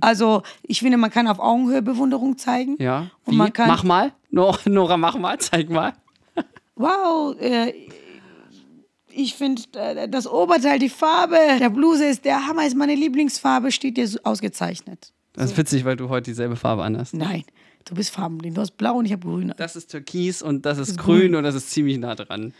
Also, 0.00 0.42
ich 0.62 0.80
finde, 0.80 0.98
man 0.98 1.10
kann 1.10 1.26
auf 1.26 1.38
Augenhöhe 1.38 1.80
Bewunderung 1.80 2.36
zeigen. 2.36 2.76
Ja. 2.78 3.10
Und 3.24 3.32
Wie? 3.32 3.36
man 3.38 3.50
kann- 3.50 3.68
Mach 3.68 3.82
mal. 3.82 4.12
Nora, 4.30 4.58
Nora, 4.66 4.96
mach 4.98 5.16
mal. 5.16 5.38
Zeig 5.38 5.70
mal. 5.70 5.94
Wow, 6.76 7.34
äh, 7.40 7.72
ich 9.08 9.34
finde, 9.36 9.62
äh, 9.74 10.06
das 10.08 10.26
Oberteil, 10.26 10.78
die 10.78 10.90
Farbe 10.90 11.38
der 11.58 11.70
Bluse 11.70 12.04
ist 12.04 12.26
der 12.26 12.46
Hammer, 12.46 12.66
ist 12.66 12.76
meine 12.76 12.94
Lieblingsfarbe, 12.94 13.72
steht 13.72 13.96
dir 13.96 14.06
so 14.06 14.18
ausgezeichnet. 14.24 15.13
Das 15.34 15.50
ist 15.50 15.56
witzig, 15.56 15.84
weil 15.84 15.96
du 15.96 16.08
heute 16.08 16.30
dieselbe 16.30 16.56
Farbe 16.56 16.84
anhast. 16.84 17.14
Nein, 17.14 17.44
du 17.84 17.94
bist 17.94 18.10
farbenblind. 18.10 18.56
Du 18.56 18.60
hast 18.60 18.72
blau 18.72 18.94
und 18.96 19.04
ich 19.04 19.12
habe 19.12 19.26
grün. 19.26 19.52
Das 19.56 19.76
ist 19.76 19.90
Türkis 19.90 20.42
und 20.42 20.64
das 20.64 20.78
ist, 20.78 20.90
ist 20.90 20.98
grün, 20.98 21.20
grün. 21.20 21.34
und 21.36 21.44
das 21.44 21.54
ist 21.54 21.70
ziemlich 21.70 21.98
nah 21.98 22.14
dran. 22.14 22.54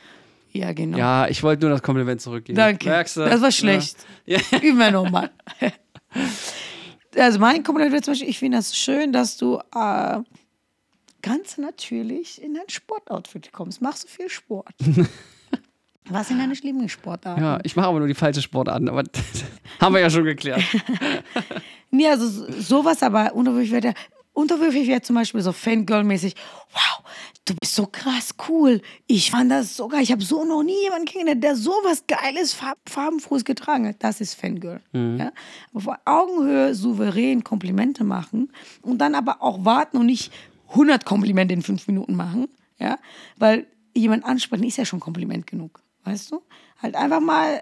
Ja, 0.52 0.72
genau. 0.72 0.98
Ja, 0.98 1.28
ich 1.28 1.42
wollte 1.42 1.62
nur 1.62 1.70
das 1.70 1.82
Kompliment 1.82 2.20
zurückgeben. 2.20 2.56
Danke. 2.56 2.88
Merkst 2.88 3.16
du? 3.16 3.20
Das 3.20 3.40
war 3.40 3.50
schlecht. 3.52 3.96
Ja. 4.26 4.38
Üben 4.62 4.78
wir 4.78 4.90
nochmal. 4.90 5.30
Also 7.16 7.38
mein 7.38 7.62
Kompliment 7.62 7.92
wäre 7.92 8.02
zum 8.02 8.12
Beispiel, 8.12 8.28
ich 8.28 8.40
finde 8.40 8.58
das 8.58 8.76
schön, 8.76 9.12
dass 9.12 9.36
du 9.36 9.60
äh, 9.72 10.18
ganz 11.22 11.58
natürlich 11.58 12.42
in 12.42 12.54
dein 12.54 12.68
Sportoutfit 12.68 13.52
kommst. 13.52 13.80
Machst 13.80 14.04
du 14.04 14.08
viel 14.08 14.28
Sport. 14.28 14.74
Was 16.10 16.28
sind 16.28 16.38
deine 16.38 16.52
Lieblingssportarten? 16.52 17.42
Ja, 17.42 17.58
ich 17.62 17.76
mache 17.76 17.86
aber 17.86 17.98
nur 17.98 18.08
die 18.08 18.14
falsche 18.14 18.42
Sportarten, 18.42 18.88
aber 18.88 19.04
haben 19.80 19.94
wir 19.94 20.00
ja 20.00 20.10
schon 20.10 20.24
geklärt. 20.24 20.62
Nee, 21.90 22.08
also 22.08 22.26
so- 22.28 22.50
sowas, 22.60 23.04
aber 23.04 23.32
unterwürfig 23.34 23.70
wäre. 23.70 23.94
Unterwürfig 24.32 24.88
wäre 24.88 25.00
zum 25.00 25.14
Beispiel 25.14 25.40
so 25.42 25.52
Fangirl-mäßig. 25.52 26.34
Wow, 26.72 27.04
du 27.44 27.54
bist 27.60 27.76
so 27.76 27.86
krass 27.86 28.34
cool. 28.48 28.80
Ich 29.06 29.30
fand 29.30 29.52
das 29.52 29.76
so 29.76 29.86
geil. 29.86 30.02
Ich 30.02 30.10
habe 30.10 30.24
so 30.24 30.44
noch 30.44 30.64
nie 30.64 30.82
jemanden 30.82 31.04
kennengelernt, 31.06 31.44
der 31.44 31.54
so 31.54 31.70
was 31.84 32.04
Geiles, 32.08 32.52
farb 32.52 32.78
farbenfrohes 32.88 33.44
getragen 33.44 33.86
hat. 33.86 33.96
Das 34.00 34.20
ist 34.20 34.34
Fangirl. 34.34 34.80
Ja? 34.92 35.30
Aber 35.72 35.92
auf 35.92 35.98
Augenhöhe 36.04 36.74
souverän 36.74 37.44
Komplimente 37.44 38.02
machen 38.02 38.50
und 38.82 38.98
dann 38.98 39.14
aber 39.14 39.40
auch 39.40 39.64
warten 39.64 39.96
und 39.98 40.06
nicht 40.06 40.32
100 40.70 41.04
Komplimente 41.04 41.54
in 41.54 41.62
fünf 41.62 41.86
Minuten 41.86 42.16
machen. 42.16 42.48
Ja? 42.80 42.98
Weil 43.36 43.68
jemand 43.94 44.24
ansprechen 44.24 44.64
ist 44.64 44.78
ja 44.78 44.84
schon 44.84 44.98
Kompliment 44.98 45.46
genug. 45.46 45.80
Weißt 46.04 46.30
du? 46.32 46.42
Halt 46.80 46.94
einfach 46.94 47.20
mal 47.20 47.56
äh, 47.56 47.60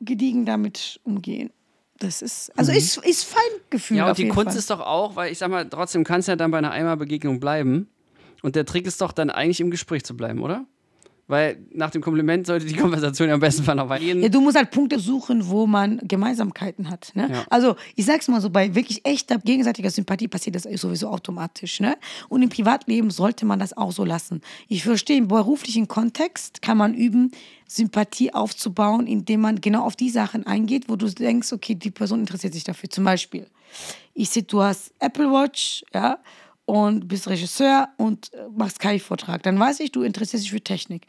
gediegen 0.00 0.46
damit 0.46 1.00
umgehen. 1.04 1.50
Das 1.98 2.22
ist, 2.22 2.56
also 2.56 2.70
ist, 2.70 2.96
ist 2.98 3.24
Feingefühl. 3.24 3.96
Mhm. 3.96 3.98
Ja, 3.98 4.08
und 4.08 4.18
die 4.18 4.28
Kunst 4.28 4.50
Fall. 4.50 4.58
ist 4.58 4.70
doch 4.70 4.80
auch, 4.80 5.16
weil 5.16 5.32
ich 5.32 5.38
sag 5.38 5.50
mal, 5.50 5.68
trotzdem 5.68 6.04
kann 6.04 6.20
es 6.20 6.28
ja 6.28 6.36
dann 6.36 6.50
bei 6.50 6.58
einer 6.58 6.70
Einmalbegegnung 6.70 7.40
bleiben. 7.40 7.88
Und 8.42 8.54
der 8.54 8.64
Trick 8.64 8.86
ist 8.86 9.00
doch 9.00 9.10
dann 9.10 9.30
eigentlich 9.30 9.60
im 9.60 9.70
Gespräch 9.70 10.04
zu 10.04 10.16
bleiben, 10.16 10.40
oder? 10.40 10.64
Weil 11.28 11.58
nach 11.72 11.90
dem 11.90 12.02
Kompliment 12.02 12.46
sollte 12.46 12.66
die 12.66 12.74
Konversation 12.76 13.28
ja 13.28 13.34
am 13.34 13.40
besten 13.40 13.62
Fall 13.62 13.76
noch 13.76 13.88
weitergehen. 13.88 14.22
Ja, 14.22 14.28
du 14.28 14.40
musst 14.40 14.56
halt 14.56 14.70
Punkte 14.70 14.98
suchen, 14.98 15.46
wo 15.48 15.66
man 15.66 15.98
Gemeinsamkeiten 16.02 16.90
hat. 16.90 17.12
Ne? 17.14 17.28
Ja. 17.30 17.44
Also, 17.50 17.76
ich 17.94 18.06
sag's 18.06 18.28
mal 18.28 18.40
so, 18.40 18.50
bei 18.50 18.74
wirklich 18.74 19.04
echter 19.04 19.38
gegenseitiger 19.38 19.90
Sympathie 19.90 20.26
passiert 20.26 20.56
das 20.56 20.64
sowieso 20.64 21.08
automatisch. 21.08 21.80
Ne? 21.80 21.96
Und 22.28 22.42
im 22.42 22.48
Privatleben 22.48 23.10
sollte 23.10 23.44
man 23.44 23.58
das 23.58 23.76
auch 23.76 23.92
so 23.92 24.04
lassen. 24.04 24.40
Ich 24.68 24.82
verstehe, 24.82 25.18
im 25.18 25.28
beruflichen 25.28 25.86
Kontext 25.86 26.62
kann 26.62 26.78
man 26.78 26.94
üben, 26.94 27.30
Sympathie 27.66 28.32
aufzubauen, 28.32 29.06
indem 29.06 29.42
man 29.42 29.60
genau 29.60 29.84
auf 29.84 29.94
die 29.94 30.08
Sachen 30.08 30.46
eingeht, 30.46 30.88
wo 30.88 30.96
du 30.96 31.06
denkst, 31.06 31.52
okay, 31.52 31.74
die 31.74 31.90
Person 31.90 32.20
interessiert 32.20 32.54
sich 32.54 32.64
dafür. 32.64 32.88
Zum 32.88 33.04
Beispiel, 33.04 33.46
ich 34.14 34.30
sehe, 34.30 34.42
du 34.42 34.62
hast 34.62 34.92
Apple 34.98 35.30
Watch, 35.30 35.84
ja, 35.92 36.18
und 36.68 37.08
bist 37.08 37.28
Regisseur 37.28 37.88
und 37.96 38.30
äh, 38.34 38.42
machst 38.54 38.78
KI-Vortrag. 38.78 39.42
Dann 39.42 39.58
weiß 39.58 39.80
ich, 39.80 39.90
du 39.90 40.02
interessierst 40.02 40.44
dich 40.44 40.52
für 40.52 40.60
Technik. 40.60 41.06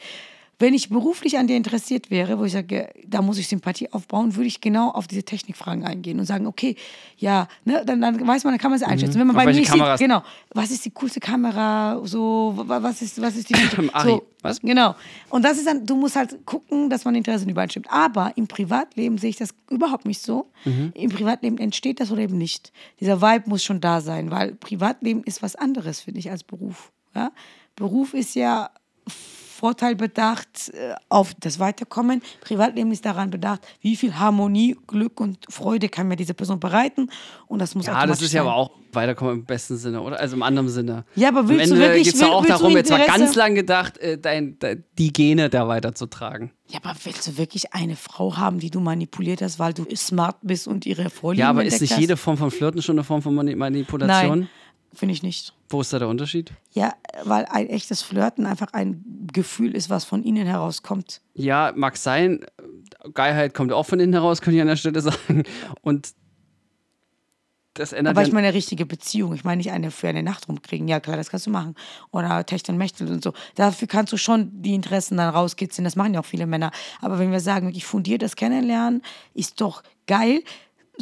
Wenn 0.62 0.74
ich 0.74 0.90
beruflich 0.90 1.38
an 1.38 1.48
dir 1.48 1.56
interessiert 1.56 2.12
wäre, 2.12 2.38
wo 2.38 2.44
ich 2.44 2.52
sage, 2.52 2.90
da 3.08 3.22
muss 3.22 3.38
ich 3.38 3.48
Sympathie 3.48 3.92
aufbauen, 3.94 4.36
würde 4.36 4.48
ich 4.48 4.60
genau 4.60 4.90
auf 4.92 5.08
diese 5.08 5.24
Technikfragen 5.24 5.86
eingehen 5.86 6.20
und 6.20 6.26
sagen, 6.26 6.46
okay, 6.48 6.76
ja, 7.18 7.48
ne, 7.64 7.82
dann, 7.86 8.02
dann 8.02 8.28
weiß 8.28 8.44
man, 8.44 8.52
dann 8.54 8.60
kann 8.60 8.70
man 8.72 8.80
es 8.80 8.86
einschätzen. 8.86 9.20
Wenn 9.20 9.28
man 9.28 9.38
Auf 9.38 9.46
bei 9.46 9.54
mir 9.54 9.64
Kameras? 9.64 9.98
sieht, 10.00 10.08
genau, 10.08 10.22
was 10.54 10.70
ist 10.72 10.84
die 10.84 10.92
coolste 10.92 11.22
Kamera, 11.22 12.02
so, 12.04 12.54
wa- 12.58 12.84
was 12.84 13.02
ist, 13.02 13.22
was 13.22 13.38
ist 13.38 13.50
die 13.50 13.56
so, 14.04 14.24
was? 14.42 14.60
Genau. 14.60 14.96
Und 15.30 15.44
das 15.46 15.58
ist 15.58 15.66
dann, 15.66 15.86
du 15.86 15.96
musst 15.96 16.18
halt 16.18 16.46
gucken, 16.46 16.90
dass 16.90 17.06
man 17.06 17.16
Interessen 17.16 17.48
übereinstimmt. 17.50 17.88
Aber 17.90 18.34
im 18.36 18.48
Privatleben 18.48 19.18
sehe 19.18 19.30
ich 19.30 19.38
das 19.38 19.52
überhaupt 19.70 20.04
nicht 20.06 20.22
so. 20.22 20.52
Mhm. 20.66 20.92
Im 20.94 21.10
Privatleben 21.10 21.58
entsteht 21.58 22.02
das 22.02 22.12
oder 22.12 22.22
eben 22.22 22.38
nicht. 22.38 22.74
Dieser 23.00 23.22
Vibe 23.22 23.50
muss 23.50 23.64
schon 23.64 23.80
da 23.80 24.02
sein, 24.02 24.30
weil 24.30 24.56
Privatleben 24.56 25.24
ist 25.24 25.42
was 25.42 25.56
anderes, 25.56 26.02
finde 26.02 26.20
ich, 26.20 26.30
als 26.32 26.44
Beruf. 26.44 26.92
Ja? 27.16 27.32
Beruf 27.78 28.14
ist 28.14 28.36
ja 28.36 28.70
vorteilbedacht 29.60 30.70
äh, 30.74 30.96
auf 31.10 31.34
das 31.40 31.60
Weiterkommen. 31.60 32.22
Privatleben 32.42 32.92
ist 32.92 33.06
daran 33.06 33.30
bedacht, 33.30 33.62
wie 33.82 33.96
viel 33.96 34.16
Harmonie, 34.18 34.76
Glück 34.88 35.20
und 35.20 35.38
Freude 35.50 35.90
kann 35.90 36.08
mir 36.08 36.16
diese 36.16 36.34
Person 36.34 36.60
bereiten. 36.60 37.10
Und 37.48 37.60
das 37.60 37.76
muss 37.76 37.86
Ja, 37.88 38.06
das 38.06 38.22
ist 38.22 38.34
ja 38.34 38.42
sein. 38.44 38.48
aber 38.50 38.56
auch 38.56 38.72
weiterkommen 38.92 39.36
im 39.40 39.46
besten 39.46 39.78
Sinne, 39.78 40.02
oder? 40.02 40.20
Also 40.20 40.36
im 40.36 40.44
anderen 40.44 40.70
Sinne. 40.70 41.06
Ja, 41.16 41.30
aber 41.30 41.48
willst 41.48 41.72
Am 41.72 41.78
du 41.78 41.84
Ende 41.84 41.88
wirklich- 41.96 42.04
geht's 42.06 42.20
will- 42.22 42.28
auch 42.30 42.42
du 42.42 42.48
darum, 42.48 42.76
jetzt 42.76 42.90
mal 42.90 43.00
Interesse- 43.00 43.20
ganz 43.20 43.36
lang 43.36 43.56
gedacht, 43.56 43.98
äh, 44.00 44.18
dein, 44.18 44.58
de, 44.60 44.82
die 44.98 45.14
Gene 45.14 45.50
da 45.50 45.68
weiterzutragen. 45.68 46.52
Ja, 46.68 46.80
aber 46.84 46.96
willst 47.04 47.28
du 47.28 47.38
wirklich 47.38 47.74
eine 47.74 47.96
Frau 47.96 48.38
haben, 48.38 48.60
die 48.60 48.70
du 48.70 48.80
manipuliert 48.80 49.42
hast, 49.42 49.60
weil 49.60 49.74
du 49.74 49.86
smart 49.96 50.38
bist 50.42 50.68
und 50.68 50.86
ihre 50.86 51.10
Vorlieben 51.10 51.42
Ja, 51.42 51.50
aber 51.50 51.64
ist 51.64 51.82
nicht 51.82 51.92
hast? 51.94 52.00
jede 52.00 52.18
Form 52.18 52.38
von 52.38 52.52
Flirten 52.52 52.82
schon 52.82 52.96
eine 52.96 53.04
Form 53.04 53.22
von 53.22 53.34
Mani- 53.36 53.56
Manipulation? 53.56 54.40
Nein, 54.42 54.50
finde 54.94 55.14
ich 55.14 55.24
nicht. 55.24 55.54
Wo 55.70 55.82
ist 55.82 55.94
da 55.94 56.00
der 56.00 56.08
Unterschied? 56.08 56.52
Ja, 56.72 56.94
weil 57.24 57.46
ein 57.46 57.68
echtes 57.68 58.02
Flirten 58.02 58.46
einfach 58.46 58.74
ein 58.74 59.28
Gefühl 59.32 59.76
ist, 59.76 59.90
was 59.90 60.06
von 60.06 60.24
innen 60.24 60.48
herauskommt. 60.48 61.22
Ja, 61.34 61.74
mag 61.76 61.98
sein. 61.98 62.46
Geilheit 63.14 63.54
kommt 63.54 63.72
auch 63.72 63.86
von 63.86 64.00
innen 64.00 64.14
heraus, 64.14 64.42
könnte 64.42 64.58
ich 64.58 64.62
an 64.62 64.68
der 64.68 64.76
Stelle 64.76 65.02
sagen. 65.02 65.44
Und 65.82 66.14
das 67.80 67.94
ändert 67.94 68.18
Aber 68.18 68.28
ich 68.28 68.34
meine 68.34 68.48
eine 68.48 68.58
richtige 68.58 68.86
Beziehung. 68.86 69.34
Ich 69.34 69.44
meine 69.44 69.58
nicht 69.58 69.72
eine 69.72 69.92
für 69.92 70.10
eine 70.10 70.24
Nacht 70.24 70.50
rumkriegen. 70.50 70.88
Ja, 70.88 71.00
klar, 71.00 71.16
das 71.16 71.30
kannst 71.30 71.46
du 71.46 71.52
machen. 71.52 71.76
Oder 72.12 72.46
Techteln, 72.46 72.78
Mächteln 72.78 73.10
und 73.10 73.24
so. 73.24 73.34
Dafür 73.56 73.88
kannst 73.88 74.12
du 74.12 74.18
schon 74.18 74.62
die 74.62 74.74
Interessen 74.74 75.18
dann 75.18 75.34
rauskitzeln. 75.34 75.86
Das 75.86 75.96
machen 75.96 76.14
ja 76.14 76.20
auch 76.20 76.26
viele 76.26 76.46
Männer. 76.46 76.72
Aber 77.00 77.20
wenn 77.20 77.32
wir 77.32 77.40
sagen, 77.40 77.68
wirklich 77.68 77.86
fundiertes 77.86 78.36
Kennenlernen 78.36 79.02
ist 79.34 79.62
doch 79.62 79.84
geil. 80.08 80.44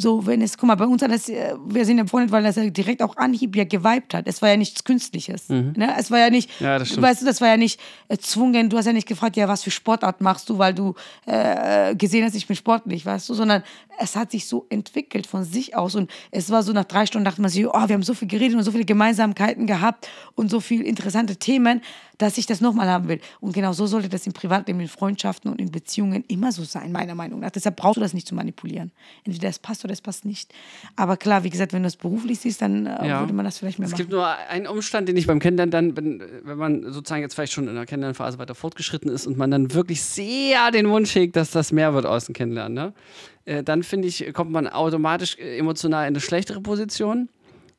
So, 0.00 0.24
wenn 0.26 0.40
es, 0.42 0.56
guck 0.56 0.68
mal, 0.68 0.76
bei 0.76 0.86
uns 0.86 1.02
hat 1.02 1.10
das, 1.10 1.28
äh, 1.28 1.54
wir 1.66 1.84
sind 1.84 1.98
ja 1.98 2.04
befreundet, 2.04 2.30
weil 2.30 2.44
das 2.44 2.54
ja 2.56 2.70
direkt 2.70 3.02
auch 3.02 3.16
Anhieb 3.16 3.56
ja 3.56 3.64
geweibt 3.64 4.14
hat. 4.14 4.28
Es 4.28 4.40
war 4.40 4.48
ja 4.48 4.56
nichts 4.56 4.84
Künstliches. 4.84 5.48
Ne? 5.48 5.94
Es 5.98 6.10
war 6.10 6.20
ja 6.20 6.30
nicht, 6.30 6.48
Mhm. 6.60 6.66
Ja, 6.66 6.80
weißt 6.80 7.22
du, 7.22 7.26
das 7.26 7.40
war 7.40 7.48
ja 7.48 7.56
nicht 7.56 7.80
erzwungen. 8.08 8.70
Du 8.70 8.76
hast 8.78 8.86
ja 8.86 8.92
nicht 8.92 9.08
gefragt, 9.08 9.36
ja, 9.36 9.48
was 9.48 9.64
für 9.64 9.70
Sportart 9.72 10.20
machst 10.20 10.48
du, 10.48 10.58
weil 10.58 10.72
du 10.72 10.94
äh, 11.26 11.94
gesehen 11.96 12.24
hast, 12.24 12.34
ich 12.34 12.46
bin 12.46 12.56
sportlich, 12.56 13.04
weißt 13.04 13.28
du, 13.28 13.34
sondern 13.34 13.62
es 13.98 14.14
hat 14.14 14.30
sich 14.30 14.46
so 14.46 14.66
entwickelt 14.70 15.26
von 15.26 15.44
sich 15.44 15.76
aus 15.76 15.94
und 15.96 16.10
es 16.30 16.50
war 16.50 16.62
so 16.62 16.72
nach 16.72 16.84
drei 16.84 17.04
Stunden 17.06 17.24
dachte 17.24 17.40
man 17.40 17.50
sich, 17.50 17.66
oh, 17.66 17.72
wir 17.72 17.94
haben 17.94 18.02
so 18.02 18.14
viel 18.14 18.28
geredet 18.28 18.56
und 18.56 18.62
so 18.62 18.70
viele 18.70 18.84
Gemeinsamkeiten 18.84 19.66
gehabt 19.66 20.08
und 20.36 20.50
so 20.50 20.60
viele 20.60 20.84
interessante 20.84 21.36
Themen, 21.36 21.82
dass 22.18 22.38
ich 22.38 22.46
das 22.46 22.60
nochmal 22.60 22.88
haben 22.88 23.08
will. 23.08 23.20
Und 23.40 23.52
genau 23.52 23.72
so 23.72 23.86
sollte 23.86 24.08
das 24.08 24.26
im 24.26 24.32
Privatleben, 24.32 24.80
in 24.80 24.88
Freundschaften 24.88 25.50
und 25.50 25.60
in 25.60 25.70
Beziehungen 25.70 26.24
immer 26.28 26.52
so 26.52 26.64
sein, 26.64 26.92
meiner 26.92 27.14
Meinung 27.14 27.40
nach. 27.40 27.50
Deshalb 27.50 27.76
brauchst 27.76 27.96
du 27.96 28.00
das 28.00 28.12
nicht 28.14 28.26
zu 28.26 28.34
manipulieren. 28.34 28.92
Entweder 29.24 29.48
es 29.48 29.58
passt 29.58 29.84
oder 29.88 29.94
es 29.94 30.00
passt 30.00 30.24
nicht. 30.24 30.52
Aber 30.96 31.16
klar, 31.16 31.42
wie 31.44 31.50
gesagt, 31.50 31.72
wenn 31.72 31.82
du 31.82 31.88
es 31.88 31.96
beruflich 31.96 32.38
siehst, 32.38 32.62
dann 32.62 32.86
äh, 32.86 33.08
Ja. 33.08 33.20
würde 33.20 33.32
man 33.32 33.44
das 33.44 33.58
vielleicht 33.58 33.78
mehr 33.78 33.86
Es 33.86 33.92
machen. 33.92 33.98
gibt 33.98 34.12
nur 34.12 34.26
einen 34.26 34.66
Umstand, 34.66 35.08
den 35.08 35.16
ich 35.16 35.26
beim 35.26 35.40
Kennenlernen 35.40 35.70
dann, 35.70 35.96
wenn, 35.96 36.22
wenn 36.44 36.58
man 36.58 36.92
sozusagen 36.92 37.22
jetzt 37.22 37.34
vielleicht 37.34 37.52
schon 37.52 37.66
in 37.68 37.74
der 37.74 37.86
Kennenlernphase 37.86 38.38
weiter 38.38 38.54
fortgeschritten 38.54 39.10
ist 39.10 39.26
und 39.26 39.36
man 39.36 39.50
dann 39.50 39.74
wirklich 39.74 40.02
sehr 40.02 40.70
den 40.70 40.88
Wunsch 40.88 41.14
hegt, 41.14 41.36
dass 41.36 41.50
das 41.50 41.72
mehr 41.72 41.94
wird 41.94 42.06
aus 42.06 42.26
dem 42.26 42.34
Kennenlernen, 42.34 42.74
ne? 42.74 42.92
äh, 43.44 43.62
dann 43.62 43.82
finde 43.82 44.08
ich, 44.08 44.32
kommt 44.34 44.50
man 44.52 44.66
automatisch 44.68 45.36
äh, 45.38 45.58
emotional 45.58 46.02
in 46.04 46.08
eine 46.08 46.20
schlechtere 46.20 46.60
Position. 46.60 47.28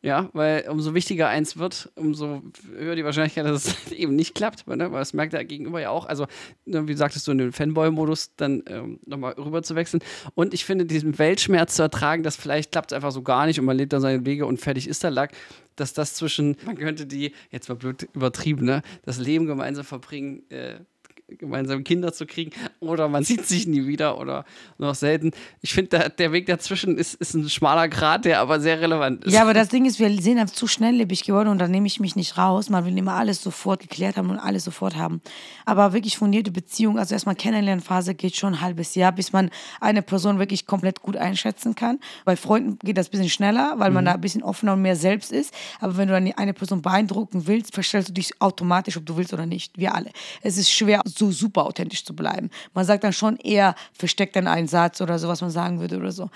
Ja, 0.02 0.30
weil 0.32 0.66
umso 0.70 0.94
wichtiger 0.94 1.28
eins 1.28 1.58
wird, 1.58 1.92
umso 1.96 2.42
höher 2.74 2.96
die 2.96 3.04
Wahrscheinlichkeit, 3.04 3.46
dass 3.46 3.66
es 3.66 3.92
eben 3.92 4.16
nicht 4.16 4.34
klappt. 4.34 4.66
Ne? 4.66 4.92
Weil 4.92 5.00
das 5.00 5.14
merkt 5.14 5.34
der 5.34 5.44
Gegenüber 5.44 5.82
ja 5.82 5.90
auch. 5.90 6.06
Also, 6.06 6.26
ne, 6.66 6.88
wie 6.88 6.94
sagtest 6.94 7.28
du, 7.28 7.32
in 7.32 7.38
den 7.38 7.52
Fanboy-Modus 7.52 8.34
dann 8.38 8.64
ähm, 8.68 9.00
nochmal 9.06 9.34
rüber 9.34 9.62
zu 9.62 9.76
wechseln. 9.76 10.02
Und 10.36 10.54
ich 10.54 10.64
finde, 10.64 10.86
diesen 10.86 11.20
Weltschmerz 11.20 11.76
zu 11.76 11.82
ertragen, 11.82 12.24
dass 12.24 12.38
vielleicht 12.38 12.72
klappt 12.72 12.94
es 12.94 12.96
einfach 12.96 13.12
so 13.12 13.24
gar 13.24 13.46
nicht 13.46 13.60
und 13.60 13.66
man 13.66 13.76
lebt 13.76 13.92
dann 13.92 14.00
seine 14.00 14.26
Wege 14.26 14.46
und 14.46 14.62
fertig 14.62 14.88
ist 14.88 15.04
der 15.04 15.12
Lack, 15.12 15.34
dass 15.76 15.94
das 15.94 16.14
zwischen, 16.14 16.56
man 16.66 16.78
könnte 16.78 17.06
die, 17.06 17.34
jetzt 17.52 17.68
mal 17.68 17.76
blöd 17.76 18.08
übertrieben, 18.14 18.66
ne, 18.66 18.82
das 19.04 19.18
Leben 19.18 19.48
gemeinsam 19.48 19.84
verbringen, 19.84 20.50
äh, 20.50 20.76
gemeinsam 21.38 21.84
Kinder 21.84 22.13
zu 22.13 22.26
kriegen 22.26 22.52
oder 22.80 23.08
man 23.08 23.24
sieht 23.30 23.46
sich 23.46 23.68
nie 23.68 23.88
wieder 23.88 24.20
oder 24.20 24.46
noch 24.78 24.96
selten. 24.96 25.32
Ich 25.62 25.74
finde, 25.74 25.89
der, 25.89 26.10
der 26.10 26.32
Weg 26.32 26.46
dazwischen 26.46 26.98
ist, 26.98 27.15
ist 27.15 27.34
ein 27.34 27.50
schmaler 27.50 27.88
Grat, 27.88 28.26
der 28.26 28.39
aber 28.39 28.60
sehr 28.60 28.82
relevant 28.82 29.26
ist. 29.26 29.34
Ja, 29.34 29.42
aber 29.42 29.54
das 29.54 29.70
Ding 29.70 29.86
ist, 29.86 30.00
wir 30.00 30.10
sind 30.22 30.38
einfach 30.39 30.56
zu 30.56 30.68
schnelllebig 30.68 31.24
geworden 31.24 31.50
und 31.50 31.60
da 31.60 31.68
nehme 31.68 31.88
ich 31.88 32.00
mich 32.00 32.15
nicht 32.15 32.38
raus. 32.38 32.70
Man 32.70 32.86
will 32.86 32.98
immer 32.98 33.13
alles 33.13 33.42
sofort 33.42 33.82
geklärt 33.82 34.18
haben 34.18 34.30
und 34.30 34.39
alles 34.39 34.63
sofort 34.63 34.96
haben. 34.96 35.22
Aber 35.65 35.94
wirklich 35.94 36.18
fundierte 36.18 36.52
Beziehung, 36.52 36.98
also 36.98 37.13
erstmal 37.13 37.36
Kennenlernphase 37.36 38.15
geht 38.15 38.36
schon 38.36 38.56
ein 38.56 38.62
halbes 38.62 38.96
Jahr, 38.96 39.12
bis 39.12 39.32
man 39.34 39.50
eine 39.80 40.02
Person 40.02 40.39
wirklich 40.39 40.65
komplett 40.65 41.02
gut 41.02 41.18
einschätzen 41.18 41.76
kann. 41.76 42.00
Bei 42.26 42.36
Freunden 42.36 42.80
geht 42.80 42.98
das 42.98 43.08
ein 43.08 43.12
bisschen 43.12 43.30
schneller, 43.30 43.76
weil 43.78 43.92
man 43.92 44.06
da 44.06 44.13
ein 44.13 44.22
bisschen 44.22 44.44
offener 44.44 44.74
und 44.74 44.82
mehr 44.82 44.96
selbst 44.96 45.32
ist. 45.32 45.54
Aber 45.80 45.98
wenn 45.98 46.08
du 46.08 46.13
dann 46.13 46.32
eine 46.34 46.54
Person 46.54 46.82
beeindrucken 46.82 47.48
willst, 47.48 47.74
verstellst 47.74 48.10
du 48.10 48.13
dich 48.13 48.42
automatisch, 48.42 48.98
ob 48.98 49.06
du 49.06 49.18
willst 49.18 49.34
oder 49.34 49.46
nicht. 49.46 49.78
Wir 49.78 49.96
alle. 49.96 50.12
Es 50.42 50.58
ist 50.58 50.72
schwer, 50.72 51.02
so 51.20 51.32
super 51.32 51.66
authentisch 51.66 52.04
zu 52.04 52.16
bleiben. 52.16 52.50
Man 52.74 52.86
sagt 52.86 53.04
dann 53.04 53.14
schon 53.14 53.38
eher, 53.38 53.76
versteckt 53.94 54.36
dann 54.36 54.48
einen 54.48 54.68
Satz 54.68 55.02
oder 55.02 55.20
so, 55.20 55.28
was 55.28 55.42
man 55.42 55.52
sagen 55.52 55.80
würde 55.80 55.98
oder 55.98 56.12
so. 56.12 56.30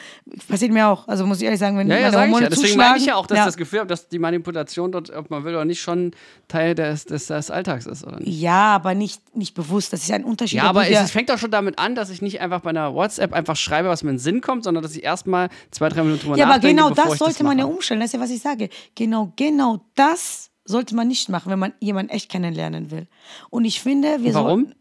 Passiert 0.47 0.71
mir 0.71 0.87
auch. 0.87 1.07
Also 1.07 1.25
muss 1.25 1.39
ich 1.39 1.45
ehrlich 1.45 1.59
sagen, 1.59 1.77
wenn 1.77 1.87
Ja, 1.87 1.97
ja, 1.97 2.11
meine 2.11 2.21
Hormone 2.23 2.43
ja. 2.43 2.49
Deswegen 2.49 2.77
meine 2.77 2.97
ich 2.97 3.05
ja 3.05 3.15
auch, 3.15 3.25
dass 3.25 3.37
ja. 3.37 3.45
das 3.45 3.57
Gefühl 3.57 3.79
habe, 3.79 3.87
dass 3.87 4.09
die 4.09 4.19
Manipulation 4.19 4.91
dort, 4.91 5.09
ob 5.09 5.29
man 5.29 5.43
will 5.43 5.53
oder 5.53 5.65
nicht, 5.65 5.81
schon 5.81 6.11
Teil 6.47 6.75
des, 6.75 7.05
des, 7.05 7.27
des 7.27 7.49
Alltags 7.49 7.85
ist, 7.85 8.05
oder 8.05 8.19
nicht? 8.19 8.39
Ja, 8.39 8.75
aber 8.75 8.93
nicht, 8.93 9.35
nicht 9.35 9.55
bewusst. 9.55 9.93
Das 9.93 10.03
ist 10.03 10.11
ein 10.11 10.23
Unterschied. 10.23 10.57
Ja, 10.57 10.65
aber 10.65 10.87
es, 10.87 11.11
fängt 11.11 11.29
doch 11.29 11.37
schon 11.37 11.51
damit 11.51 11.79
an, 11.79 11.95
dass 11.95 12.09
ich 12.09 12.21
nicht 12.21 12.41
einfach 12.41 12.61
bei 12.61 12.69
einer 12.69 12.93
WhatsApp 12.93 13.33
einfach 13.33 13.55
schreibe, 13.55 13.87
was 13.89 14.03
mir 14.03 14.11
in 14.11 14.17
den 14.17 14.21
Sinn 14.21 14.41
kommt, 14.41 14.63
sondern 14.63 14.83
dass 14.83 14.95
ich 14.95 15.03
erstmal 15.03 15.49
zwei, 15.71 15.89
drei 15.89 16.03
Minuten 16.03 16.21
drüber 16.21 16.37
Ja, 16.37 16.45
aber 16.45 16.55
nachdenke, 16.55 16.75
genau 16.75 16.89
bevor 16.89 17.05
das 17.05 17.13
ich 17.13 17.19
sollte 17.19 17.43
man 17.43 17.57
ja 17.57 17.65
umstellen. 17.65 18.01
Das 18.01 18.09
ist 18.09 18.13
ja, 18.13 18.19
was 18.19 18.29
ich 18.29 18.41
sage. 18.41 18.69
Genau, 18.95 19.31
genau 19.35 19.81
das 19.95 20.51
sollte 20.65 20.95
man 20.95 21.07
nicht 21.07 21.29
machen, 21.29 21.51
wenn 21.51 21.59
man 21.59 21.73
jemanden 21.79 22.11
echt 22.11 22.29
kennenlernen 22.29 22.91
will. 22.91 23.07
Und 23.49 23.65
ich 23.65 23.81
finde, 23.81 24.23
wir 24.23 24.33
Warum? 24.33 24.65
sollten. 24.65 24.75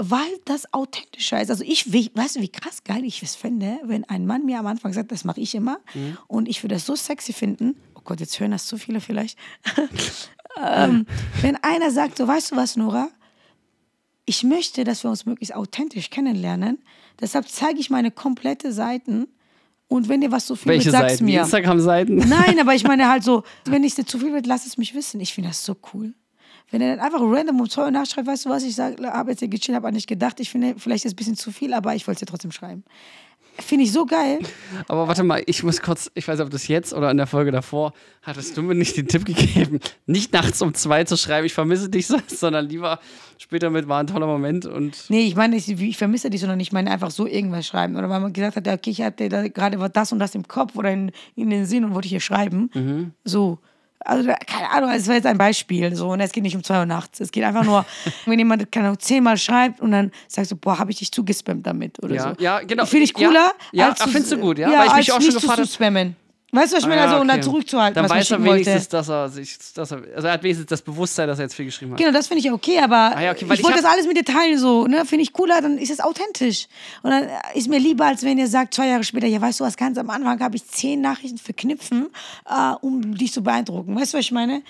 Weil 0.00 0.38
das 0.44 0.72
authentischer 0.72 1.42
ist. 1.42 1.50
Also 1.50 1.64
ich, 1.64 1.92
weißt 1.92 2.36
du, 2.36 2.40
wie 2.40 2.48
krass 2.48 2.84
geil 2.84 3.04
ich 3.04 3.22
es 3.22 3.34
fände, 3.34 3.80
wenn 3.82 4.04
ein 4.04 4.26
Mann 4.26 4.44
mir 4.44 4.60
am 4.60 4.66
Anfang 4.66 4.92
sagt, 4.92 5.10
das 5.10 5.24
mache 5.24 5.40
ich 5.40 5.54
immer. 5.54 5.80
Mhm. 5.94 6.16
Und 6.28 6.48
ich 6.48 6.62
würde 6.62 6.76
das 6.76 6.86
so 6.86 6.94
sexy 6.94 7.32
finden. 7.32 7.76
Oh 7.96 8.00
Gott, 8.04 8.20
jetzt 8.20 8.38
hören 8.38 8.52
das 8.52 8.66
zu 8.66 8.78
viele 8.78 9.00
vielleicht. 9.00 9.36
ähm, 10.64 11.04
wenn 11.40 11.56
einer 11.56 11.90
sagt, 11.90 12.16
so 12.16 12.28
weißt 12.28 12.52
du 12.52 12.56
was, 12.56 12.76
Nora, 12.76 13.08
ich 14.24 14.44
möchte, 14.44 14.84
dass 14.84 15.04
wir 15.04 15.10
uns 15.10 15.26
möglichst 15.26 15.54
authentisch 15.54 16.10
kennenlernen. 16.10 16.78
Deshalb 17.20 17.48
zeige 17.48 17.80
ich 17.80 17.90
meine 17.90 18.10
komplette 18.10 18.72
Seiten. 18.72 19.26
Und 19.88 20.08
wenn 20.08 20.20
dir 20.20 20.30
was 20.30 20.46
zu 20.46 20.54
viel 20.54 20.72
Welche 20.72 20.86
wird, 20.86 20.96
sag's 20.96 21.12
Seiten? 21.12 21.24
mir. 21.24 21.40
Instagram-Seiten? 21.40 22.16
Nein, 22.28 22.60
aber 22.60 22.74
ich 22.74 22.84
meine 22.84 23.08
halt 23.08 23.24
so, 23.24 23.42
wenn 23.64 23.82
es 23.84 23.94
dir 23.94 24.04
zu 24.04 24.18
viel 24.18 24.32
wird, 24.32 24.46
lass 24.46 24.66
es 24.66 24.76
mich 24.76 24.94
wissen. 24.94 25.20
Ich 25.20 25.32
finde 25.32 25.48
das 25.50 25.64
so 25.64 25.76
cool. 25.94 26.14
Wenn 26.70 26.82
er 26.82 26.96
dann 26.96 27.04
einfach 27.04 27.20
random 27.22 27.60
um 27.60 27.70
zwei 27.70 27.90
nachschreibt, 27.90 28.26
weißt 28.26 28.44
du 28.44 28.50
was, 28.50 28.62
ich 28.62 28.78
habe 28.78 29.30
jetzt 29.30 29.38
hier 29.38 29.48
gechillt, 29.48 29.74
habe 29.74 29.88
an 29.88 29.94
nicht 29.94 30.06
gedacht, 30.06 30.38
ich 30.38 30.50
finde, 30.50 30.74
vielleicht 30.76 31.06
ist 31.06 31.12
es 31.12 31.14
ein 31.14 31.16
bisschen 31.16 31.36
zu 31.36 31.50
viel, 31.50 31.72
aber 31.72 31.94
ich 31.94 32.06
wollte 32.06 32.16
es 32.16 32.20
dir 32.20 32.26
trotzdem 32.26 32.52
schreiben. 32.52 32.84
Finde 33.60 33.84
ich 33.84 33.92
so 33.92 34.06
geil. 34.06 34.38
Aber 34.86 35.08
warte 35.08 35.24
mal, 35.24 35.42
ich 35.46 35.62
muss 35.62 35.82
kurz, 35.82 36.10
ich 36.14 36.28
weiß 36.28 36.38
nicht, 36.38 36.46
ob 36.46 36.50
das 36.50 36.68
jetzt 36.68 36.92
oder 36.92 37.10
in 37.10 37.16
der 37.16 37.26
Folge 37.26 37.50
davor, 37.50 37.92
hattest 38.22 38.56
du 38.56 38.62
mir 38.62 38.74
nicht 38.74 38.96
den 38.96 39.08
Tipp 39.08 39.24
gegeben, 39.24 39.80
nicht 40.06 40.32
nachts 40.32 40.62
um 40.62 40.74
zwei 40.74 41.04
zu 41.04 41.16
schreiben, 41.16 41.44
ich 41.44 41.54
vermisse 41.54 41.88
dich, 41.88 42.06
sondern 42.28 42.68
lieber 42.68 43.00
später 43.36 43.70
mit, 43.70 43.88
war 43.88 44.00
ein 44.00 44.06
toller 44.06 44.26
Moment 44.26 44.66
und 44.66 45.04
Nee, 45.08 45.26
ich 45.26 45.36
meine, 45.36 45.56
ich, 45.56 45.68
ich 45.68 45.96
vermisse 45.96 46.30
dich, 46.30 46.40
sondern 46.40 46.60
ich 46.60 46.72
meine 46.72 46.90
einfach 46.90 47.10
so 47.10 47.26
irgendwas 47.26 47.66
schreiben. 47.66 47.96
Oder 47.96 48.08
weil 48.08 48.20
man 48.20 48.32
gesagt 48.32 48.56
hat, 48.56 48.68
okay, 48.68 48.90
ich 48.90 49.02
hatte 49.02 49.28
da 49.28 49.48
gerade 49.48 49.80
was 49.80 49.92
das 49.92 50.12
und 50.12 50.18
das 50.18 50.34
im 50.34 50.46
Kopf 50.46 50.76
oder 50.76 50.92
in, 50.92 51.10
in 51.34 51.50
den 51.50 51.66
Sinn 51.66 51.84
und 51.84 51.94
wollte 51.94 52.08
hier 52.08 52.20
schreiben. 52.20 52.70
Mhm. 52.74 53.12
So. 53.24 53.58
Also, 54.00 54.30
keine 54.46 54.70
Ahnung, 54.70 54.90
es 54.90 55.06
war 55.08 55.14
jetzt 55.16 55.26
ein 55.26 55.38
Beispiel. 55.38 55.94
So, 55.94 56.10
und 56.10 56.20
es 56.20 56.32
geht 56.32 56.42
nicht 56.44 56.54
um 56.56 56.62
zwei 56.62 56.78
Uhr 56.78 56.86
nachts. 56.86 57.20
Es 57.20 57.30
geht 57.32 57.42
einfach 57.44 57.64
nur, 57.64 57.84
wenn 58.26 58.38
jemand, 58.38 58.70
keine 58.70 58.86
Ahnung, 58.86 59.00
zehnmal 59.00 59.36
schreibt 59.36 59.80
und 59.80 59.90
dann 59.90 60.12
sagst 60.28 60.50
du, 60.52 60.56
boah, 60.56 60.78
habe 60.78 60.90
ich 60.92 60.98
dich 60.98 61.10
zugespammt 61.12 61.66
damit 61.66 62.02
oder 62.02 62.14
Ja, 62.14 62.22
so. 62.22 62.42
ja, 62.42 62.60
genau. 62.60 62.86
Finde 62.86 63.04
ich 63.04 63.18
Ja, 63.18 63.26
cooler. 63.28 63.52
ja, 63.72 63.94
zu- 63.94 64.08
findest 64.08 64.32
du 64.32 64.38
gut, 64.38 64.58
ja? 64.58 64.68
Weil 64.68 64.86
ich 64.86 64.94
mich 64.94 64.94
als 64.94 65.10
auch 65.10 65.20
schon 65.20 65.34
gefragt 65.34 65.56
zu 65.56 65.62
hab- 65.64 65.70
spammen. 65.70 66.16
Weißt 66.50 66.72
du, 66.72 66.76
was 66.76 66.82
ich 66.82 66.86
Ah, 66.86 66.88
meine? 66.88 67.00
ja, 67.02 67.06
also, 67.08 67.18
dann 67.18 67.30
okay. 67.30 67.40
zurückzuhalten, 67.42 67.94
Dann 67.94 68.04
was 68.04 68.08
man 68.08 68.18
weiß 68.20 68.30
er 68.30 68.36
schicken 68.36 68.46
wollte. 68.48 68.66
wenigstens, 68.66 68.88
dass 68.88 69.08
er 69.10 69.28
sich, 69.28 69.58
dass 69.74 69.90
er, 69.90 70.02
also 70.16 70.28
er 70.28 70.32
hat 70.32 70.42
wenigstens 70.42 70.66
das 70.66 70.80
Bewusstsein, 70.80 71.28
dass 71.28 71.38
er 71.38 71.42
jetzt 71.44 71.54
viel 71.54 71.66
geschrieben 71.66 71.92
hat. 71.92 71.98
Genau, 71.98 72.10
das 72.12 72.26
finde 72.26 72.40
ich 72.40 72.50
okay, 72.50 72.78
aber 72.78 73.14
Ah 73.14 73.20
ja, 73.22 73.32
okay, 73.32 73.44
ich 73.44 73.52
ich 73.52 73.62
wollte 73.62 73.76
das 73.82 73.84
alles 73.84 74.06
mit 74.06 74.16
dir 74.16 74.24
teilen, 74.24 74.58
so, 74.58 74.86
ne? 74.86 75.04
Finde 75.04 75.24
ich 75.24 75.34
cooler, 75.34 75.60
dann 75.60 75.76
ist 75.76 75.90
es 75.90 76.00
authentisch. 76.00 76.66
Und 77.02 77.10
dann 77.10 77.26
ist 77.54 77.68
mir 77.68 77.78
lieber, 77.78 78.06
als 78.06 78.22
wenn 78.22 78.38
ihr 78.38 78.48
sagt, 78.48 78.72
zwei 78.72 78.86
Jahre 78.88 79.04
später, 79.04 79.26
ja, 79.26 79.40
weißt 79.42 79.60
du 79.60 79.64
was, 79.64 79.76
ganz 79.76 79.98
am 79.98 80.08
Anfang 80.08 80.40
habe 80.40 80.56
ich 80.56 80.66
zehn 80.66 81.02
Nachrichten 81.02 81.36
verknüpfen, 81.38 82.08
äh, 82.48 82.72
um 82.80 83.14
dich 83.14 83.32
zu 83.34 83.42
beeindrucken. 83.42 83.94
Weißt 83.94 84.14
du, 84.14 84.18
was 84.18 84.24
ich 84.24 84.32
meine? 84.32 84.62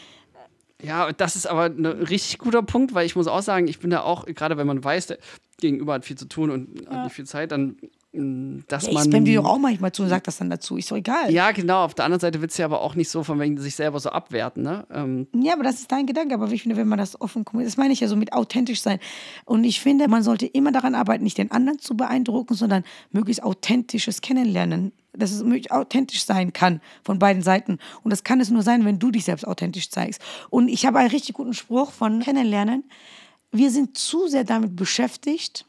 Ja, 0.82 1.12
das 1.12 1.34
ist 1.36 1.46
aber 1.46 1.64
ein 1.66 1.86
richtig 1.86 2.38
guter 2.38 2.62
Punkt, 2.62 2.94
weil 2.94 3.04
ich 3.06 3.16
muss 3.16 3.26
auch 3.26 3.42
sagen, 3.42 3.66
ich 3.68 3.78
bin 3.80 3.90
da 3.90 4.02
auch, 4.02 4.26
gerade 4.26 4.56
wenn 4.56 4.66
man 4.66 4.82
weiß, 4.82 5.08
der 5.08 5.18
Gegenüber 5.60 5.94
hat 5.94 6.04
viel 6.04 6.16
zu 6.16 6.26
tun 6.26 6.50
und 6.50 6.88
hat 6.88 7.04
nicht 7.04 7.14
viel 7.14 7.26
Zeit, 7.26 7.50
dann, 7.50 7.76
dass 8.12 8.84
Ja, 8.84 8.88
ich 8.88 8.94
man. 8.94 9.04
spam 9.04 9.24
dir 9.26 9.42
doch 9.42 9.48
auch 9.50 9.58
manchmal 9.58 9.92
zu 9.92 10.02
und 10.02 10.08
sag 10.08 10.24
das 10.24 10.38
dann 10.38 10.48
dazu. 10.48 10.78
Ist 10.78 10.90
doch 10.90 10.96
egal. 10.96 11.30
Ja, 11.30 11.50
genau. 11.52 11.84
Auf 11.84 11.94
der 11.94 12.06
anderen 12.06 12.20
Seite 12.20 12.40
willst 12.40 12.56
du 12.58 12.62
ja 12.62 12.66
aber 12.66 12.80
auch 12.80 12.94
nicht 12.94 13.10
so 13.10 13.22
von 13.22 13.38
wegen 13.38 13.58
sich 13.58 13.76
selber 13.76 14.00
so 14.00 14.08
abwerten, 14.08 14.62
ne? 14.62 14.86
Ähm, 14.90 15.26
Ja, 15.34 15.52
aber 15.52 15.62
das 15.62 15.76
ist 15.80 15.92
dein 15.92 16.06
Gedanke. 16.06 16.34
Aber 16.34 16.50
ich 16.50 16.62
finde, 16.62 16.76
wenn 16.78 16.88
man 16.88 16.98
das 16.98 17.20
offen 17.20 17.44
kommuniziert, 17.44 17.72
das 17.72 17.76
meine 17.76 17.92
ich 17.92 18.00
ja 18.00 18.08
so 18.08 18.16
mit 18.16 18.32
authentisch 18.32 18.80
sein. 18.80 18.98
Und 19.44 19.64
ich 19.64 19.80
finde, 19.80 20.08
man 20.08 20.22
sollte 20.22 20.46
immer 20.46 20.72
daran 20.72 20.94
arbeiten, 20.94 21.22
nicht 21.22 21.36
den 21.36 21.50
anderen 21.50 21.78
zu 21.80 21.96
beeindrucken, 21.98 22.54
sondern 22.54 22.82
möglichst 23.10 23.42
authentisches 23.42 24.22
Kennenlernen. 24.22 24.92
Dass 25.12 25.30
es 25.32 25.42
möglichst 25.42 25.70
authentisch 25.70 26.24
sein 26.24 26.52
kann 26.52 26.80
von 27.04 27.18
beiden 27.18 27.42
Seiten. 27.42 27.78
Und 28.04 28.10
das 28.10 28.24
kann 28.24 28.40
es 28.40 28.50
nur 28.50 28.62
sein, 28.62 28.84
wenn 28.86 28.98
du 28.98 29.10
dich 29.10 29.24
selbst 29.24 29.46
authentisch 29.46 29.90
zeigst. 29.90 30.22
Und 30.48 30.68
ich 30.68 30.86
habe 30.86 30.98
einen 30.98 31.10
richtig 31.10 31.34
guten 31.34 31.54
Spruch 31.54 31.90
von 31.92 32.20
Kennenlernen. 32.20 32.84
Wir 33.52 33.70
sind 33.70 33.98
zu 33.98 34.28
sehr 34.28 34.44
damit 34.44 34.76
beschäftigt, 34.76 35.66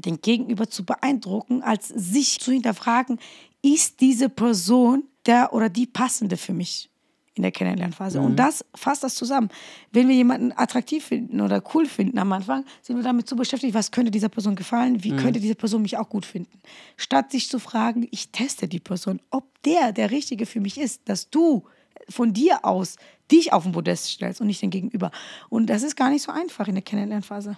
den 0.00 0.20
Gegenüber 0.20 0.68
zu 0.68 0.84
beeindrucken, 0.84 1.62
als 1.62 1.88
sich 1.88 2.40
zu 2.40 2.52
hinterfragen, 2.52 3.18
ist 3.62 4.00
diese 4.00 4.28
Person 4.28 5.04
der 5.26 5.52
oder 5.52 5.68
die 5.68 5.86
passende 5.86 6.36
für 6.36 6.52
mich 6.54 6.90
in 7.34 7.42
der 7.42 7.52
Kennenlernphase. 7.52 8.20
Und 8.20 8.36
das 8.36 8.64
fasst 8.74 9.04
das 9.04 9.14
zusammen. 9.14 9.48
Wenn 9.92 10.08
wir 10.08 10.14
jemanden 10.14 10.52
attraktiv 10.52 11.04
finden 11.04 11.40
oder 11.40 11.62
cool 11.74 11.86
finden 11.86 12.18
am 12.18 12.32
Anfang, 12.32 12.64
sind 12.82 12.96
wir 12.96 13.02
damit 13.02 13.28
so 13.28 13.36
beschäftigt, 13.36 13.72
was 13.72 13.92
könnte 13.92 14.10
dieser 14.10 14.28
Person 14.28 14.56
gefallen, 14.56 15.04
wie 15.04 15.16
könnte 15.16 15.40
diese 15.40 15.54
Person 15.54 15.82
mich 15.82 15.96
auch 15.96 16.08
gut 16.08 16.26
finden. 16.26 16.60
Statt 16.96 17.30
sich 17.30 17.48
zu 17.48 17.58
fragen, 17.58 18.06
ich 18.10 18.30
teste 18.30 18.68
die 18.68 18.80
Person, 18.80 19.20
ob 19.30 19.44
der 19.62 19.92
der 19.92 20.10
Richtige 20.10 20.44
für 20.44 20.60
mich 20.60 20.78
ist, 20.78 21.02
dass 21.08 21.30
du 21.30 21.64
von 22.08 22.32
dir 22.32 22.64
aus 22.64 22.96
dich 23.30 23.52
auf 23.52 23.62
den 23.62 23.72
Podest 23.72 24.06
stellst 24.06 24.40
und 24.40 24.48
nicht 24.48 24.62
den 24.62 24.70
Gegenüber. 24.70 25.10
Und 25.48 25.66
das 25.68 25.82
ist 25.82 25.96
gar 25.96 26.10
nicht 26.10 26.22
so 26.22 26.32
einfach 26.32 26.68
in 26.68 26.74
der 26.74 26.82
Kennenlernphase. 26.82 27.56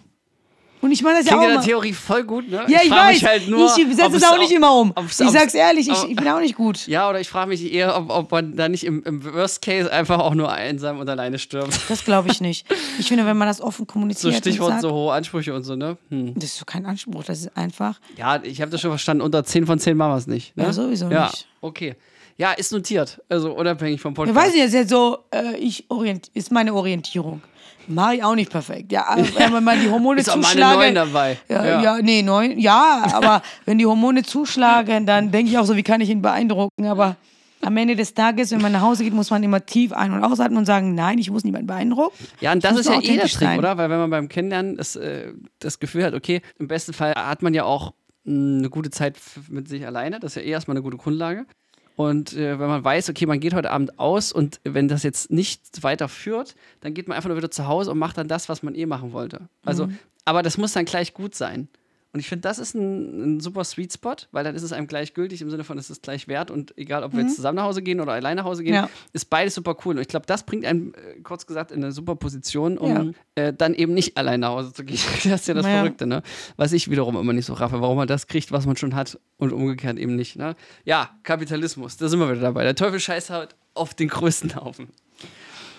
Und 0.83 0.91
ich 0.91 1.03
meine 1.03 1.19
das 1.19 1.27
ja 1.27 1.37
klingt 1.37 1.45
auch 1.45 1.49
in 1.49 1.55
der 1.55 1.65
Theorie 1.65 1.93
voll 1.93 2.25
gut, 2.25 2.51
ne? 2.51 2.65
ja, 2.67 2.81
ich, 2.83 2.89
frag 2.89 3.07
weiß. 3.07 3.15
Mich 3.15 3.25
halt 3.25 3.49
nur, 3.49 3.67
ich 3.67 3.97
setze 3.97 4.17
es 4.17 4.25
auch 4.25 4.37
nicht 4.37 4.51
immer 4.51 4.75
um. 4.75 4.93
ich 5.07 5.15
sag's 5.15 5.55
ehrlich, 5.55 5.89
ich, 5.89 6.05
ich 6.09 6.17
bin 6.17 6.27
auch 6.27 6.41
nicht 6.41 6.57
gut. 6.57 6.89
Ja, 6.89 7.09
oder 7.09 7.21
ich 7.21 7.29
frage 7.29 7.51
mich 7.51 7.73
eher, 7.73 7.97
ob, 7.97 8.11
ob 8.11 8.33
man 8.33 8.57
da 8.57 8.69
nicht 8.69 8.85
im, 8.85 9.01
im 9.05 9.25
Worst 9.25 9.63
Case 9.63 9.91
einfach 9.93 10.19
auch 10.19 10.35
nur 10.35 10.51
einsam 10.51 10.99
und 10.99 11.09
alleine 11.09 11.39
stirbt. 11.39 11.79
Das 11.89 12.05
glaube 12.05 12.31
ich 12.31 12.41
nicht. 12.41 12.67
Ich 12.99 13.09
finde, 13.09 13.25
wenn 13.27 13.37
man 13.39 13.49
das 13.49 13.61
offen 13.61 13.87
So 13.87 13.93
kommuniziert 13.93 14.35
Stichwort 14.35 14.69
und 14.69 14.73
sagt, 14.75 14.83
so 14.83 14.93
hohe 14.93 15.13
Ansprüche 15.13 15.55
und 15.55 15.63
so, 15.65 15.77
ne? 15.77 15.97
Hm. 16.11 16.35
das 16.35 16.45
ist 16.45 16.59
so 16.59 16.65
kein 16.65 16.85
Anspruch, 16.85 17.25
das 17.25 17.41
ist 17.41 17.57
einfach. 17.57 17.99
Ja, 18.17 18.41
ich 18.43 18.61
habe 18.61 18.71
das 18.71 18.81
schon 18.81 18.91
verstanden, 18.91 19.23
unter 19.23 19.43
10 19.43 19.67
von 19.67 19.79
10 19.79 19.97
machen 19.97 20.13
wir 20.13 20.17
es 20.17 20.27
nicht. 20.27 20.57
Ne? 20.57 20.65
Ja, 20.65 20.73
sowieso 20.73 21.09
ja, 21.09 21.27
nicht. 21.27 21.49
Okay. 21.61 21.97
Ja, 22.37 22.53
ist 22.53 22.73
notiert. 22.73 23.21
Also 23.29 23.53
unabhängig 23.53 24.01
vom 24.01 24.13
Ich 24.13 24.17
Podcast. 24.17 24.37
weiß 24.37 24.53
nicht, 24.53 24.63
das 24.65 24.69
ist 24.69 24.75
jetzt 24.75 24.91
so, 24.91 25.19
äh, 25.31 25.57
ich 25.57 25.85
orient, 25.89 26.29
ist 26.35 26.51
meine 26.51 26.75
Orientierung. 26.75 27.41
Mache 27.89 28.17
ich 28.17 28.25
auch 28.25 28.35
nicht 28.35 28.51
perfekt. 28.51 28.93
Ja, 28.93 29.07
aber 29.09 29.23
wenn 29.37 29.53
man 29.53 29.65
mal 29.65 29.79
die 29.79 29.91
Hormone 29.91 30.21
Ist 30.21 30.29
auch 30.31 30.37
mal 30.37 30.43
eine 30.43 30.49
zuschlagen. 30.53 30.81
Neun 30.81 30.95
dabei. 30.95 31.39
Ja, 31.49 31.65
Ja. 31.65 31.83
ja. 31.83 31.99
nee, 32.03 32.23
neun. 32.23 32.59
Ja, 32.59 33.05
aber 33.13 33.43
wenn 33.65 33.79
die 33.79 33.87
Hormone 33.87 34.23
zuschlagen, 34.23 35.07
dann 35.07 35.31
denke 35.31 35.51
ich 35.51 35.59
auch 35.59 35.65
so, 35.65 35.77
wie 35.77 35.83
kann 35.83 36.01
ich 36.01 36.11
ihn 36.11 36.23
beeindrucken? 36.23 36.87
Aber 36.87 37.17
am 37.61 37.77
Ende 37.77 37.95
des 37.95 38.15
Tages, 38.15 38.51
wenn 38.51 38.61
man 38.61 38.73
nach 38.73 38.81
Hause 38.81 39.05
geht, 39.05 39.13
muss 39.15 39.31
man 39.31 39.43
immer 39.43 39.65
tief 39.65 39.93
ein- 39.93 40.13
und 40.13 40.25
ausatmen 40.25 40.59
und 40.59 40.65
sagen, 40.65 40.95
nein, 40.95 41.19
ich 41.19 41.31
muss 41.31 41.45
niemanden 41.45 41.69
beeindrucken. 41.69 42.17
Ja, 42.41 42.53
und 42.53 42.65
das 42.65 42.77
ist 42.79 42.89
ja 42.89 43.01
eh 43.01 43.17
der 43.17 43.29
Trick, 43.29 43.59
oder? 43.59 43.77
Weil 43.79 43.89
wenn 43.89 43.99
man 43.99 44.11
beim 44.11 44.29
Kennenlernen 44.29 44.77
das, 44.77 44.97
äh, 44.97 45.33
das 45.61 45.79
Gefühl 45.79 46.05
hat, 46.05 46.15
okay, 46.15 46.43
im 46.59 46.67
besten 46.69 46.93
Fall 46.93 47.15
hat 47.15 47.43
man 47.43 47.55
ja 47.55 47.63
auch 47.65 47.93
mh, 48.25 48.59
eine 48.59 48.71
gute 48.71 48.91
Zeit 48.91 49.17
mit 49.49 49.69
sich 49.69 49.87
alleine. 49.87 50.19
Das 50.19 50.33
ist 50.37 50.43
ja 50.43 50.49
eh 50.49 50.51
erstmal 50.51 50.77
eine 50.77 50.83
gute 50.83 50.97
Grundlage. 50.97 51.47
Und 51.97 52.33
äh, 52.33 52.59
wenn 52.59 52.69
man 52.69 52.83
weiß, 52.83 53.11
okay, 53.11 53.27
man 53.27 53.39
geht 53.41 53.55
heute 53.55 53.71
Abend 53.71 53.99
aus 53.99 54.33
und 54.33 54.61
wenn 54.65 54.89
das 54.89 55.03
jetzt 55.03 55.31
nicht 55.31 55.83
weiterführt, 55.83 56.55
dann 56.81 56.95
geht 56.95 57.07
man 57.09 57.17
einfach 57.17 57.29
nur 57.29 57.37
wieder 57.37 57.51
zu 57.51 57.67
Hause 57.67 57.91
und 57.91 57.99
macht 57.99 58.17
dann 58.19 58.29
das, 58.29 58.49
was 58.49 58.63
man 58.63 58.75
eh 58.75 58.87
machen 58.87 59.13
wollte. 59.13 59.49
Also, 59.65 59.87
Mhm. 59.87 59.99
aber 60.25 60.43
das 60.43 60.57
muss 60.59 60.73
dann 60.73 60.85
gleich 60.87 61.13
gut 61.15 61.35
sein. 61.35 61.69
Und 62.15 62.21
ich 62.21 62.29
finde, 62.29 62.43
das 62.43 62.59
ist 62.59 62.75
ein, 62.75 63.37
ein 63.37 63.41
super 63.41 63.65
Sweet 63.65 63.91
Spot, 63.95 64.15
weil 64.33 64.45
dann 64.45 64.55
ist 64.55 64.63
es 64.63 64.73
einem 64.73 64.87
gleichgültig 64.87 65.41
im 65.41 65.49
Sinne 65.51 65.65
von, 65.65 65.79
es 65.79 65.89
ist 65.89 66.03
gleich 66.03 66.29
wert 66.29 66.51
und 66.51 66.77
egal, 66.77 67.05
ob 67.05 67.15
wir 67.15 67.23
jetzt 67.23 67.37
zusammen 67.37 67.57
nach 67.57 67.65
Hause 67.65 67.81
gehen 67.81 68.01
oder 68.01 68.13
alleine 68.13 68.43
nach 68.43 68.45
Hause 68.47 68.65
gehen, 68.65 68.75
Ja. 68.75 68.91
ist 69.15 69.31
beides 69.31 69.55
super 69.55 69.75
cool. 69.87 69.95
Und 69.97 70.03
ich 70.03 70.09
glaube, 70.09 70.27
das 70.27 70.43
bringt 70.45 70.67
einen, 70.67 70.93
äh, 70.93 71.21
kurz 71.23 71.47
gesagt, 71.47 71.71
in 71.73 71.83
eine 71.83 71.91
super 71.93 72.15
Position, 72.15 72.77
um 72.77 73.15
äh, 73.35 73.55
dann 73.55 73.73
eben 73.73 73.95
nicht 73.95 74.19
allein 74.19 74.41
nach 74.41 74.51
Hause 74.51 74.75
zu 74.75 74.85
gehen. 74.85 74.99
das 75.25 75.41
ist 75.41 75.49
ja 75.49 75.55
das 75.55 75.65
Ja. 75.65 75.73
Verrückte, 75.79 76.07
ne? 76.07 76.23
Was 76.57 76.73
ich 76.73 76.91
wiederum 76.91 77.17
immer 77.17 77.33
nicht 77.33 77.47
so 77.47 77.55
raffe, 77.55 77.81
warum 77.81 77.97
man 77.97 78.07
das 78.09 78.27
kriegt, 78.27 78.53
was 78.53 78.67
man 78.67 78.77
schon 78.77 78.95
hat 78.95 79.19
und 79.39 79.53
umgekehrt 79.55 79.97
eben 79.99 80.15
nicht. 80.15 80.37
Ne? 80.37 80.55
Ja, 80.85 81.11
Kapitalismus, 81.23 81.97
da 81.97 82.09
sind 82.09 82.19
wir 82.21 82.29
wieder 82.31 82.41
dabei. 82.43 82.65
Der 82.65 82.75
Teufel 82.75 83.01
scheißt 83.01 83.31
halt 83.31 83.57
auf 83.73 83.95
den 83.95 84.09
größten 84.09 84.55
Haufen. 84.57 84.89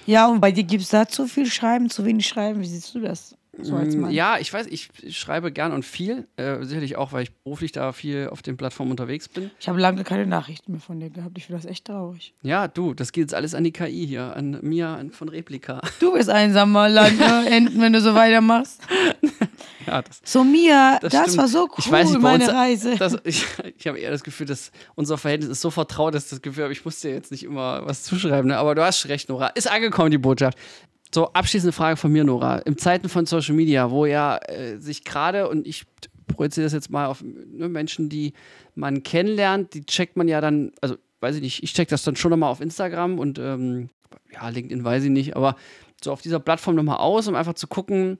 Ja, 0.07 0.27
und 0.27 0.41
bei 0.41 0.51
dir 0.51 0.63
gibt 0.63 0.81
es 0.83 0.89
da 0.89 1.07
zu 1.07 1.27
viel 1.27 1.45
Schreiben, 1.45 1.91
zu 1.91 2.03
wenig 2.05 2.27
Schreiben. 2.27 2.59
Wie 2.59 2.65
siehst 2.65 2.93
du 2.95 2.99
das? 3.01 3.35
So 3.61 3.75
als 3.75 3.95
Mann. 3.95 4.09
Mm, 4.09 4.13
Ja, 4.13 4.37
ich 4.39 4.51
weiß, 4.51 4.65
ich 4.67 4.89
schreibe 5.09 5.51
gern 5.51 5.73
und 5.73 5.85
viel. 5.85 6.27
Äh, 6.37 6.63
sicherlich 6.63 6.95
auch, 6.97 7.13
weil 7.13 7.23
ich 7.23 7.31
beruflich 7.43 7.71
da 7.71 7.91
viel 7.91 8.29
auf 8.31 8.41
den 8.41 8.57
Plattformen 8.57 8.89
unterwegs 8.91 9.29
bin. 9.29 9.51
Ich 9.59 9.67
habe 9.69 9.79
lange 9.79 10.03
keine 10.03 10.25
Nachrichten 10.25 10.71
mehr 10.71 10.81
von 10.81 10.99
dir 10.99 11.11
gehabt. 11.11 11.37
Ich 11.37 11.45
finde 11.45 11.61
das 11.61 11.69
echt 11.69 11.85
traurig. 11.85 12.33
Ja, 12.41 12.67
du, 12.67 12.93
das 12.95 13.11
geht 13.11 13.21
jetzt 13.25 13.35
alles 13.35 13.53
an 13.53 13.63
die 13.63 13.71
KI 13.71 14.07
hier, 14.07 14.35
an 14.35 14.57
Mia 14.63 14.95
an, 14.95 15.11
von 15.11 15.29
Replika. 15.29 15.81
Du 15.99 16.13
bist 16.13 16.29
einsamer 16.29 16.89
Land, 16.89 17.19
ne? 17.19 17.45
enden, 17.49 17.79
wenn 17.79 17.93
du 17.93 18.01
so 18.01 18.15
weitermachst. 18.15 18.81
Ja, 19.85 20.01
das, 20.01 20.21
So, 20.23 20.45
Mia, 20.45 20.97
das, 21.01 21.11
stimmt. 21.13 21.37
war 21.37 21.47
so 21.49 21.63
cool, 21.65 21.75
ich 21.79 21.91
weiß 21.91 22.09
nicht, 22.11 22.21
meine 22.21 22.45
uns, 22.45 22.53
Reise. 22.53 22.95
Das, 22.97 23.17
ich 23.25 23.45
ich 23.77 23.85
habe 23.85 23.99
eher 23.99 24.11
das 24.11 24.23
Gefühl, 24.23 24.45
dass 24.45 24.71
unser 24.95 25.17
Verhältnis 25.17 25.49
ist 25.49 25.59
so 25.61 25.71
vertraut, 25.71 26.15
dass 26.15 26.23
ich 26.25 26.29
das 26.29 26.41
Gefühl 26.41 26.63
habe, 26.63 26.71
ich 26.73 26.85
muss 26.85 27.01
dir 27.01 27.11
jetzt 27.11 27.31
nicht 27.31 27.43
immer 27.43 27.85
was 27.85 28.03
zuschreiben. 28.03 28.47
Ne? 28.49 28.57
Aber 28.57 28.75
du 28.75 28.81
hast 28.83 29.05
recht, 29.09 29.27
Nora. 29.27 29.47
Ist 29.47 29.69
angekommen, 29.69 30.09
die 30.11 30.17
Botschaft. 30.17 30.57
So, 31.13 31.27
abschließende 31.27 31.73
Frage 31.73 31.95
von 31.95 32.11
mir, 32.11 32.23
Nora. 32.23 32.59
Im 32.59 32.77
Zeiten 32.77 33.07
von 33.07 33.27
Social 33.27 33.53
Media, 33.53 33.91
wo 33.91 34.07
ja 34.07 34.37
äh, 34.47 34.79
sich 34.79 35.03
gerade, 35.03 35.47
und 35.47 35.67
ich 35.67 35.85
projiziere 36.27 36.65
das 36.65 36.73
jetzt 36.73 36.89
mal 36.89 37.05
auf 37.05 37.23
ne, 37.23 37.69
Menschen, 37.69 38.09
die 38.09 38.33
man 38.73 39.03
kennenlernt, 39.03 39.75
die 39.75 39.85
checkt 39.85 40.17
man 40.17 40.27
ja 40.27 40.41
dann, 40.41 40.71
also 40.81 40.95
weiß 41.19 41.35
ich 41.35 41.41
nicht, 41.41 41.61
ich 41.61 41.73
check 41.73 41.87
das 41.89 42.03
dann 42.03 42.15
schon 42.15 42.31
nochmal 42.31 42.49
auf 42.49 42.61
Instagram 42.61 43.19
und 43.19 43.37
ähm, 43.37 43.89
ja, 44.33 44.49
LinkedIn 44.49 44.83
weiß 44.83 45.03
ich 45.03 45.11
nicht, 45.11 45.35
aber 45.35 45.55
so 46.03 46.11
auf 46.11 46.23
dieser 46.23 46.39
Plattform 46.39 46.75
nochmal 46.75 46.97
aus, 46.97 47.27
um 47.27 47.35
einfach 47.35 47.53
zu 47.53 47.67
gucken, 47.67 48.17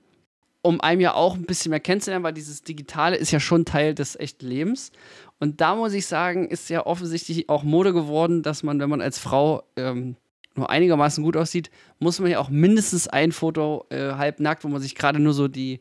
um 0.62 0.80
einem 0.80 1.00
ja 1.00 1.14
auch 1.14 1.34
ein 1.34 1.46
bisschen 1.46 1.70
mehr 1.70 1.80
kennenzulernen, 1.80 2.24
weil 2.24 2.32
dieses 2.32 2.62
Digitale 2.62 3.16
ist 3.16 3.32
ja 3.32 3.40
schon 3.40 3.64
Teil 3.64 3.94
des 3.94 4.14
echten 4.16 4.46
Lebens. 4.46 4.92
Und 5.40 5.60
da 5.60 5.74
muss 5.74 5.92
ich 5.92 6.06
sagen, 6.06 6.48
ist 6.48 6.70
ja 6.70 6.86
offensichtlich 6.86 7.48
auch 7.48 7.64
Mode 7.64 7.92
geworden, 7.92 8.42
dass 8.42 8.62
man, 8.62 8.78
wenn 8.78 8.88
man 8.88 9.02
als 9.02 9.18
Frau 9.18 9.64
ähm, 9.76 10.16
nur 10.56 10.70
einigermaßen 10.70 11.22
gut 11.24 11.36
aussieht, 11.36 11.70
muss 11.98 12.20
man 12.20 12.30
ja 12.30 12.38
auch 12.38 12.50
mindestens 12.50 13.08
ein 13.08 13.32
Foto 13.32 13.86
äh, 13.90 14.12
halbnackt, 14.12 14.64
wo 14.64 14.68
man 14.68 14.80
sich 14.80 14.94
gerade 14.94 15.18
nur 15.18 15.32
so 15.32 15.48
die, 15.48 15.80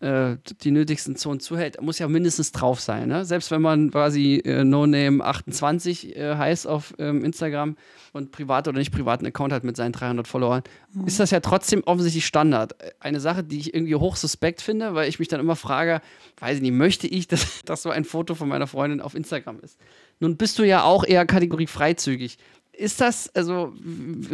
äh, 0.00 0.36
die 0.62 0.70
nötigsten 0.70 1.16
Zonen 1.16 1.40
zuhält, 1.40 1.80
muss 1.80 1.98
ja 1.98 2.08
mindestens 2.08 2.52
drauf 2.52 2.80
sein. 2.80 3.08
Ne? 3.08 3.24
Selbst 3.24 3.50
wenn 3.50 3.62
man 3.62 3.90
quasi 3.90 4.42
äh, 4.44 4.60
NoName28 4.60 6.14
äh, 6.14 6.36
heißt 6.36 6.66
auf 6.66 6.94
ähm, 6.98 7.24
Instagram 7.24 7.76
und 8.12 8.30
privat 8.30 8.68
oder 8.68 8.78
nicht 8.78 8.92
privaten 8.92 9.26
Account 9.26 9.52
hat 9.52 9.64
mit 9.64 9.76
seinen 9.76 9.92
300 9.92 10.28
Followern, 10.28 10.62
ist 11.06 11.20
das 11.20 11.30
ja 11.30 11.40
trotzdem 11.40 11.82
offensichtlich 11.84 12.26
Standard. 12.26 12.74
Eine 13.00 13.18
Sache, 13.18 13.42
die 13.42 13.58
ich 13.58 13.74
irgendwie 13.74 13.94
hoch 13.94 14.16
suspekt 14.16 14.62
finde, 14.62 14.94
weil 14.94 15.08
ich 15.08 15.18
mich 15.18 15.28
dann 15.28 15.40
immer 15.40 15.56
frage, 15.56 16.00
weiß 16.38 16.56
ich 16.56 16.62
nicht, 16.62 16.74
möchte 16.74 17.06
ich, 17.06 17.26
dass, 17.28 17.62
dass 17.64 17.82
so 17.82 17.90
ein 17.90 18.04
Foto 18.04 18.34
von 18.34 18.48
meiner 18.48 18.66
Freundin 18.66 19.00
auf 19.00 19.14
Instagram 19.14 19.60
ist? 19.60 19.78
Nun 20.20 20.36
bist 20.36 20.58
du 20.58 20.64
ja 20.64 20.84
auch 20.84 21.04
eher 21.04 21.26
Kategorie 21.26 21.66
freizügig. 21.66 22.38
Ist 22.76 23.00
das, 23.00 23.34
also 23.34 23.72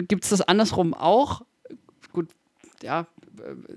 gibt 0.08 0.24
es 0.24 0.30
das 0.30 0.40
andersrum 0.42 0.94
auch? 0.94 1.42
Gut, 2.12 2.28
ja, 2.82 3.06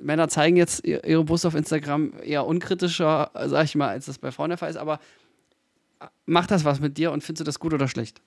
Männer 0.01 0.27
zeigen 0.29 0.55
jetzt 0.57 0.85
ihr- 0.85 1.03
ihre 1.05 1.23
Brust 1.23 1.45
auf 1.45 1.55
Instagram 1.55 2.13
eher 2.23 2.45
unkritischer, 2.45 3.31
sag 3.45 3.65
ich 3.65 3.75
mal, 3.75 3.89
als 3.89 4.05
das 4.05 4.17
bei 4.17 4.31
Frauen 4.31 4.49
der 4.49 4.57
Fall 4.57 4.69
ist, 4.69 4.77
aber 4.77 4.99
äh, 5.99 6.05
macht 6.25 6.51
das 6.51 6.65
was 6.65 6.79
mit 6.79 6.97
dir 6.97 7.11
und 7.11 7.23
findest 7.23 7.41
du 7.41 7.43
das 7.45 7.59
gut 7.59 7.73
oder 7.73 7.87
schlecht? 7.87 8.21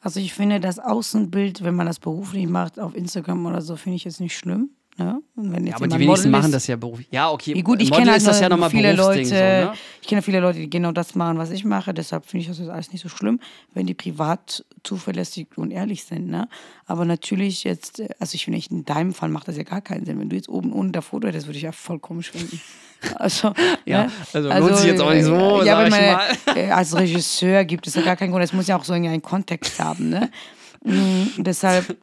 Also 0.00 0.18
ich 0.18 0.34
finde 0.34 0.58
das 0.58 0.78
Außenbild, 0.80 1.62
wenn 1.62 1.76
man 1.76 1.86
das 1.86 2.00
beruflich 2.00 2.48
macht, 2.48 2.80
auf 2.80 2.94
Instagram 2.96 3.46
oder 3.46 3.60
so, 3.60 3.76
finde 3.76 3.96
ich 3.96 4.04
jetzt 4.04 4.20
nicht 4.20 4.36
schlimm. 4.36 4.70
Ne? 4.98 5.22
Ja, 5.36 5.46
aber 5.74 5.86
die 5.88 5.94
wenigsten 6.00 6.06
Model 6.06 6.30
machen 6.30 6.44
ist- 6.46 6.52
das 6.54 6.66
ja 6.66 6.76
beruflich. 6.76 7.06
Ja, 7.10 7.30
okay. 7.30 7.54
Wie 7.54 7.62
gut, 7.62 7.80
ich 7.80 7.88
Model 7.88 8.00
kenne 8.00 8.10
halt 8.10 8.18
ist 8.20 8.26
das 8.26 8.40
ja 8.40 8.48
nochmal 8.50 8.68
viele 8.68 8.92
Leute. 8.94 9.24
So, 9.24 9.34
ne? 9.34 9.72
ich 10.02 10.06
kenne 10.08 10.20
viele 10.20 10.40
Leute, 10.40 10.58
die 10.58 10.68
genau 10.68 10.92
das 10.92 11.14
machen, 11.14 11.38
was 11.38 11.50
ich 11.50 11.64
mache. 11.64 11.94
Deshalb 11.94 12.26
finde 12.26 12.42
ich 12.42 12.48
das 12.48 12.58
jetzt 12.58 12.68
alles 12.68 12.92
nicht 12.92 13.00
so 13.00 13.08
schlimm, 13.08 13.40
wenn 13.72 13.86
die 13.86 13.94
privat 13.94 14.64
zuverlässig 14.84 15.48
und 15.56 15.70
ehrlich 15.70 16.04
sind. 16.04 16.28
Ne? 16.28 16.48
Aber 16.86 17.04
natürlich 17.04 17.64
jetzt, 17.64 18.02
also 18.18 18.34
ich 18.34 18.44
finde, 18.44 18.58
echt, 18.58 18.70
in 18.70 18.84
deinem 18.84 19.14
Fall 19.14 19.28
macht 19.28 19.48
das 19.48 19.56
ja 19.56 19.62
gar 19.62 19.80
keinen 19.80 20.04
Sinn. 20.04 20.18
Wenn 20.18 20.28
du 20.28 20.36
jetzt 20.36 20.48
oben 20.48 20.92
das 20.92 21.04
Foto 21.04 21.28
hättest, 21.28 21.46
würde 21.46 21.56
ich 21.56 21.64
ja 21.64 21.72
voll 21.72 21.98
komisch 21.98 22.30
finden. 22.30 22.60
Also, 23.16 23.52
Ja, 23.84 24.04
ne? 24.04 24.12
also 24.32 24.48
lohnt 24.48 24.76
sich 24.76 24.86
jetzt 24.86 25.00
auch 25.00 25.12
nicht 25.12 25.24
so, 25.24 25.60
äh, 25.60 25.66
ja, 25.66 25.76
sag 25.76 25.88
ich 25.88 26.46
man, 26.46 26.56
äh, 26.56 26.70
Als 26.70 26.96
Regisseur 26.96 27.64
gibt 27.64 27.88
es 27.88 27.96
ja 27.96 28.02
gar 28.02 28.14
keinen 28.14 28.30
Grund. 28.30 28.44
Es 28.44 28.52
muss 28.52 28.68
ja 28.68 28.76
auch 28.76 28.84
so 28.84 28.92
irgendwie 28.92 29.10
einen 29.10 29.22
Kontext 29.22 29.80
haben. 29.80 30.08
Ne? 30.08 30.30
Mm, 30.84 31.44
deshalb, 31.44 31.96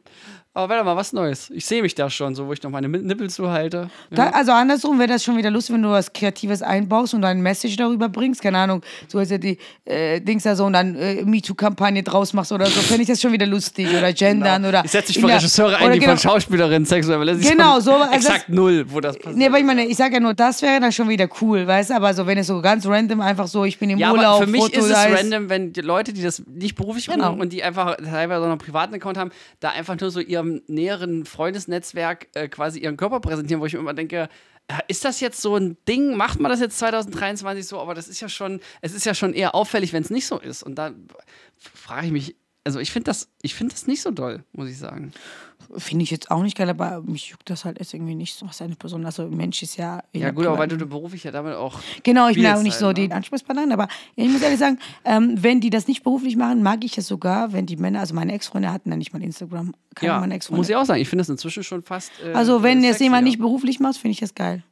Aber 0.52 0.68
warte 0.74 0.84
mal, 0.84 0.96
was 0.96 1.12
Neues. 1.12 1.48
Ich 1.50 1.64
sehe 1.64 1.80
mich 1.80 1.94
da 1.94 2.10
schon, 2.10 2.34
so 2.34 2.48
wo 2.48 2.52
ich 2.52 2.60
noch 2.64 2.70
meine 2.70 2.88
Nippel 2.88 3.30
zuhalte. 3.30 3.88
Da, 4.10 4.30
also 4.30 4.50
andersrum 4.50 4.98
wäre 4.98 5.06
das 5.08 5.22
schon 5.22 5.36
wieder 5.36 5.48
lustig, 5.48 5.76
wenn 5.76 5.82
du 5.82 5.90
was 5.90 6.12
Kreatives 6.12 6.60
einbaust 6.60 7.14
und 7.14 7.24
ein 7.24 7.40
Message 7.40 7.76
darüber 7.76 8.08
bringst. 8.08 8.42
Keine 8.42 8.58
Ahnung, 8.58 8.82
du 9.12 9.20
hast 9.20 9.30
ja 9.30 9.38
die 9.38 9.58
äh, 9.84 10.20
Dings 10.20 10.42
da 10.42 10.56
so 10.56 10.64
und 10.64 10.72
dann 10.72 10.96
äh, 10.96 11.22
MeToo-Kampagne 11.24 12.02
draus 12.02 12.32
machst 12.32 12.50
oder 12.50 12.66
so. 12.66 12.80
Fände 12.80 13.02
ich 13.02 13.08
das 13.08 13.20
schon 13.20 13.30
wieder 13.30 13.46
lustig. 13.46 13.86
Oder 13.96 14.12
gendern 14.12 14.62
oder. 14.62 14.70
Genau. 14.82 14.84
Ich 14.86 14.90
setze 14.90 15.12
für 15.12 15.26
der- 15.28 15.36
Regisseure 15.36 15.76
ein, 15.76 15.84
oder 15.84 15.92
die 15.92 16.00
genau, 16.00 16.16
von 16.16 16.18
Schauspielerinnen 16.18 16.84
sexuell 16.84 17.20
belästigt 17.20 17.48
Genau, 17.52 17.78
so, 17.78 17.92
also 17.92 18.12
Exakt 18.12 18.48
das- 18.48 18.54
null, 18.56 18.84
wo 18.88 18.98
das 19.00 19.16
passiert. 19.18 19.36
Nee, 19.36 19.46
aber 19.46 19.58
ich 19.60 19.64
meine, 19.64 19.86
ich 19.86 19.96
sage 19.96 20.14
ja 20.14 20.20
nur, 20.20 20.34
das 20.34 20.62
wäre 20.62 20.80
dann 20.80 20.90
schon 20.90 21.08
wieder 21.08 21.28
cool, 21.40 21.64
weißt 21.64 21.90
du? 21.90 21.94
Aber 21.94 22.12
so, 22.12 22.26
wenn 22.26 22.38
es 22.38 22.48
so 22.48 22.60
ganz 22.60 22.84
random 22.86 23.20
einfach 23.20 23.46
so, 23.46 23.64
ich 23.64 23.78
bin 23.78 23.88
im 23.90 23.98
Ja, 23.98 24.10
Urlaub, 24.10 24.24
aber 24.24 24.44
für 24.46 24.50
mich 24.50 24.62
Foto 24.62 24.80
ist 24.80 24.90
es 24.90 24.96
random, 24.96 25.48
wenn 25.48 25.72
die 25.72 25.80
Leute, 25.80 26.12
die 26.12 26.22
das 26.24 26.42
nicht 26.52 26.74
beruflich 26.74 27.06
Genau. 27.06 27.26
machen 27.30 27.40
und 27.40 27.52
die 27.52 27.62
einfach 27.62 27.94
teilweise 27.98 28.40
noch 28.40 28.48
einen 28.50 28.58
privaten 28.58 28.94
Account 28.96 29.16
haben, 29.16 29.30
da 29.60 29.68
einfach 29.70 29.94
nur 30.00 30.10
so 30.10 30.18
ihrem 30.40 30.62
näheren 30.66 31.24
Freundesnetzwerk 31.24 32.28
äh, 32.34 32.48
quasi 32.48 32.80
ihren 32.80 32.96
Körper 32.96 33.20
präsentieren, 33.20 33.60
wo 33.60 33.66
ich 33.66 33.74
mir 33.74 33.80
immer 33.80 33.94
denke, 33.94 34.28
äh, 34.68 34.74
ist 34.88 35.04
das 35.04 35.20
jetzt 35.20 35.40
so 35.40 35.56
ein 35.56 35.76
Ding? 35.88 36.16
Macht 36.16 36.40
man 36.40 36.50
das 36.50 36.60
jetzt 36.60 36.78
2023 36.78 37.66
so? 37.66 37.78
Aber 37.78 37.94
das 37.94 38.08
ist 38.08 38.20
ja 38.20 38.28
schon, 38.28 38.60
es 38.80 38.94
ist 38.94 39.06
ja 39.06 39.14
schon 39.14 39.34
eher 39.34 39.54
auffällig, 39.54 39.92
wenn 39.92 40.02
es 40.02 40.10
nicht 40.10 40.26
so 40.26 40.38
ist. 40.38 40.62
Und 40.62 40.76
da 40.76 40.92
frage 41.58 42.06
ich 42.06 42.12
mich, 42.12 42.36
also 42.64 42.78
ich 42.78 42.90
finde 42.92 43.04
das, 43.06 43.28
ich 43.42 43.54
finde 43.54 43.74
das 43.74 43.86
nicht 43.86 44.02
so 44.02 44.10
doll, 44.10 44.44
muss 44.52 44.68
ich 44.68 44.78
sagen. 44.78 45.12
Finde 45.76 46.02
ich 46.02 46.10
jetzt 46.10 46.30
auch 46.32 46.42
nicht 46.42 46.56
geil, 46.56 46.68
aber 46.68 47.00
mich 47.02 47.28
juckt 47.28 47.48
das 47.48 47.64
halt 47.64 47.78
jetzt 47.78 47.94
irgendwie 47.94 48.14
nicht 48.16 48.34
so, 48.34 48.46
was 48.48 48.60
eine 48.60 48.74
Person, 48.74 49.04
also 49.06 49.28
Mensch 49.28 49.62
ist 49.62 49.76
ja. 49.76 50.02
Ja 50.12 50.30
gut, 50.30 50.46
aber 50.46 50.58
weil 50.58 50.66
du 50.68 50.84
beruflich 50.84 51.22
ja 51.22 51.30
damit 51.30 51.54
auch. 51.54 51.78
Genau, 52.02 52.28
ich 52.28 52.34
bin 52.34 52.44
ja 52.44 52.56
auch 52.56 52.62
nicht 52.62 52.74
so 52.76 52.86
halt, 52.86 52.98
die 52.98 53.06
ne? 53.08 53.14
Ansprechpartnerin, 53.14 53.70
aber 53.70 53.86
ich 54.16 54.28
muss 54.28 54.42
ehrlich 54.42 54.58
sagen, 54.58 54.78
ähm, 55.04 55.34
wenn 55.36 55.60
die 55.60 55.70
das 55.70 55.86
nicht 55.86 56.02
beruflich 56.02 56.34
machen, 56.36 56.62
mag 56.62 56.84
ich 56.84 56.98
es 56.98 57.06
sogar, 57.06 57.52
wenn 57.52 57.66
die 57.66 57.76
Männer, 57.76 58.00
also 58.00 58.14
meine 58.14 58.32
Ex-Freunde 58.32 58.72
hatten 58.72 58.90
ja 58.90 58.96
nicht 58.96 59.12
mal 59.12 59.22
Instagram, 59.22 59.72
keine 59.94 60.12
Ja, 60.12 60.14
meiner 60.18 60.26
muss 60.28 60.32
ich 60.32 60.36
Ex-Freunde. 60.36 60.78
auch 60.80 60.84
sagen. 60.86 61.00
Ich 61.02 61.08
finde 61.08 61.20
das 61.20 61.28
inzwischen 61.28 61.62
schon 61.62 61.82
fast. 61.82 62.10
Äh, 62.24 62.32
Also 62.32 62.62
wenn 62.64 62.82
äh, 62.82 62.88
jetzt 62.88 63.00
jemand 63.00 63.24
nicht 63.24 63.38
beruflich 63.38 63.78
macht, 63.78 63.96
finde 63.98 64.12
ich 64.12 64.20
das 64.20 64.34
geil. 64.34 64.64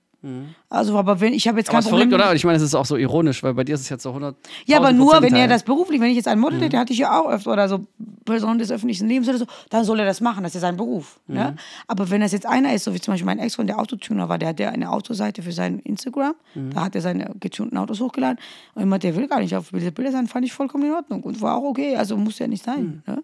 Also, 0.69 0.99
aber 0.99 1.21
wenn 1.21 1.33
ich 1.33 1.47
habe 1.47 1.59
jetzt 1.59 1.69
Mhm. 1.69 1.71
Aber 1.71 1.75
kein 1.77 1.79
ist 1.87 1.89
Problem. 1.91 2.09
verrückt, 2.11 2.25
oder? 2.27 2.35
Ich 2.35 2.45
meine, 2.45 2.57
es 2.57 2.63
ist 2.63 2.75
auch 2.75 2.85
so 2.85 2.97
ironisch, 2.97 3.43
weil 3.45 3.55
bei 3.55 3.63
dir 3.63 3.77
ist 3.77 3.83
es 3.83 3.89
jetzt 3.89 4.03
so 4.03 4.11
100. 4.13 4.35
Ja, 4.67 4.79
aber 4.79 4.93
nur, 4.93 5.13
wenn 5.13 5.23
er 5.23 5.29
Prozent 5.31 5.51
das 5.53 5.63
beruflich, 5.63 6.01
wenn 6.01 6.11
ich 6.11 6.17
jetzt 6.17 6.27
einen 6.27 6.41
Mhm. 6.41 6.45
Model 6.47 6.61
hätte, 6.61 6.77
hatte 6.77 6.93
ich 6.93 6.99
ja 6.99 7.21
auch 7.21 7.31
öfter 7.31 7.53
oder 7.53 7.69
so 7.69 7.87
Personen 8.25 8.59
des 8.59 8.73
öffentlichen 8.73 9.07
Lebens 9.09 9.29
oder 9.29 9.39
so, 9.39 9.47
dann 9.71 9.85
soll 9.85 10.01
er 10.01 10.07
das 10.07 10.21
machen, 10.21 10.43
das 10.43 10.57
ist 10.57 10.63
sein 10.63 10.77
Beruf. 10.77 11.21
Mhm. 11.29 11.35
Ne? 11.37 11.57
Aber 11.87 12.11
wenn 12.11 12.21
das 12.21 12.33
jetzt 12.33 12.47
einer 12.47 12.75
ist, 12.75 12.83
so 12.85 12.93
wie 12.95 13.01
zum 13.01 13.15
Beispiel 13.15 13.27
mein 13.27 13.39
Ex-Freund, 13.39 13.69
der 13.71 13.79
Autotuner 13.79 14.29
war, 14.29 14.39
der 14.39 14.49
hat 14.49 14.59
ja 14.59 14.71
eine 14.71 14.91
Autoseite 14.91 15.41
für 15.43 15.53
sein 15.53 15.79
Instagram, 15.79 16.35
Mhm. 16.57 16.71
da 16.75 16.85
hat 16.87 16.97
er 16.97 17.01
seine 17.01 17.33
getunten 17.39 17.77
Autos 17.77 18.01
hochgeladen 18.01 18.39
und 18.75 18.83
immer, 18.83 18.99
der 18.99 19.15
will 19.15 19.29
gar 19.29 19.39
nicht 19.39 19.55
auf 19.55 19.71
diese 19.73 19.93
Bilder 19.93 20.11
sein, 20.11 20.27
fand 20.27 20.45
ich 20.45 20.53
vollkommen 20.53 20.85
in 20.85 20.93
Ordnung 20.95 21.23
und 21.23 21.41
war 21.41 21.57
auch 21.57 21.63
okay, 21.63 21.95
also 21.97 22.17
muss 22.17 22.41
ja 22.41 22.49
nicht 22.49 22.65
sein. 22.65 23.03
Mhm. 23.07 23.15
Ne? 23.15 23.23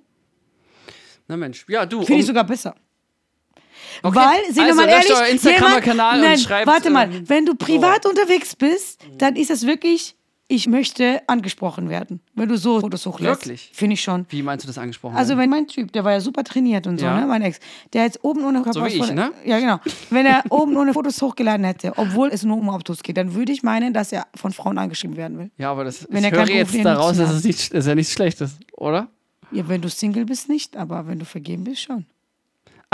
Na 1.27 1.37
Mensch, 1.37 1.65
ja, 1.69 1.87
du. 1.87 2.03
Finde 2.03 2.21
ich 2.21 2.21
um- 2.21 2.27
sogar 2.29 2.45
besser. 2.45 2.75
Okay. 4.03 4.17
Weil, 4.17 4.53
sind 4.53 4.65
also, 4.65 4.79
wir 4.79 4.87
mal 4.87 4.93
ehrlich, 4.93 5.33
Instagram-Kanal 5.33 6.23
und 6.25 6.39
schreibt. 6.41 6.67
Warte 6.67 6.91
mal, 6.91 7.13
ähm, 7.13 7.25
wenn 7.29 7.47
du 7.47 7.55
privat 7.55 8.07
unterwegs 8.07 8.57
bist, 8.57 9.01
dann 9.19 9.37
ist 9.37 9.51
das 9.51 9.67
wirklich, 9.67 10.17
ich 10.47 10.67
möchte 10.67 11.23
angesprochen 11.27 11.89
werden. 11.89 12.21
Wenn 12.35 12.49
du 12.49 12.57
so 12.59 12.81
Fotos 12.81 13.07
hochlässt. 13.07 13.47
Wirklich? 13.47 13.71
Finde 13.73 13.95
ich 13.95 14.03
schon. 14.03 14.27
Wie 14.29 14.43
meinst 14.43 14.65
du 14.65 14.67
das 14.67 14.77
angesprochen? 14.77 15.17
Also 15.17 15.39
wenn 15.39 15.49
mein 15.49 15.67
Typ, 15.67 15.91
der 15.93 16.05
war 16.05 16.13
ja 16.13 16.21
super 16.21 16.45
trainiert 16.45 16.87
und 16.87 16.99
so, 17.01 17.07
Ja. 17.07 17.19
ne, 17.19 17.27
mein 17.27 17.41
Ex, 17.43 17.59
der 17.95 18.05
jetzt 18.05 18.23
oben 18.23 18.45
ohne 18.45 18.63
So 18.71 18.85
wie 18.85 18.89
ich, 18.89 19.13
ne? 19.13 19.33
Ja, 19.45 19.59
genau. 19.59 19.81
Wenn 20.11 20.27
er 20.27 20.45
oben 20.51 20.77
ohne 20.77 20.93
Fotos 20.93 21.21
hochgeladen 21.23 21.65
hätte, 21.65 21.95
obwohl 21.97 22.29
es 22.29 22.43
nur 22.43 22.59
um 22.59 22.69
Autos 22.69 23.03
geht, 23.03 23.17
dann 23.17 23.35
würde 23.35 23.53
ich 23.53 23.63
meinen, 23.63 23.95
dass 23.95 24.13
er 24.13 24.27
von 24.35 24.53
Frauen 24.53 24.77
angeschrieben 24.77 25.17
werden 25.17 25.39
will. 25.39 25.51
ja, 25.57 25.71
aber 25.71 25.85
das, 25.85 26.07
wenn 26.11 26.25
ich 26.25 26.33
er 26.33 26.39
höre 26.39 26.51
jetzt 26.51 26.85
daraus, 26.85 27.17
dass 27.17 27.31
es 27.31 27.45
nicht, 27.45 27.73
das 27.73 27.81
ist 27.81 27.89
ja 27.89 27.95
nichts 27.95 28.13
Schlechtes, 28.13 28.57
oder? 28.77 29.09
Ja, 29.51 29.67
wenn 29.69 29.81
du 29.81 29.89
Single 29.89 30.25
bist, 30.27 30.49
nicht, 30.49 30.77
aber 30.77 31.07
wenn 31.07 31.19
du 31.19 31.25
vergeben 31.25 31.65
bist, 31.65 31.83
schon. 31.83 32.05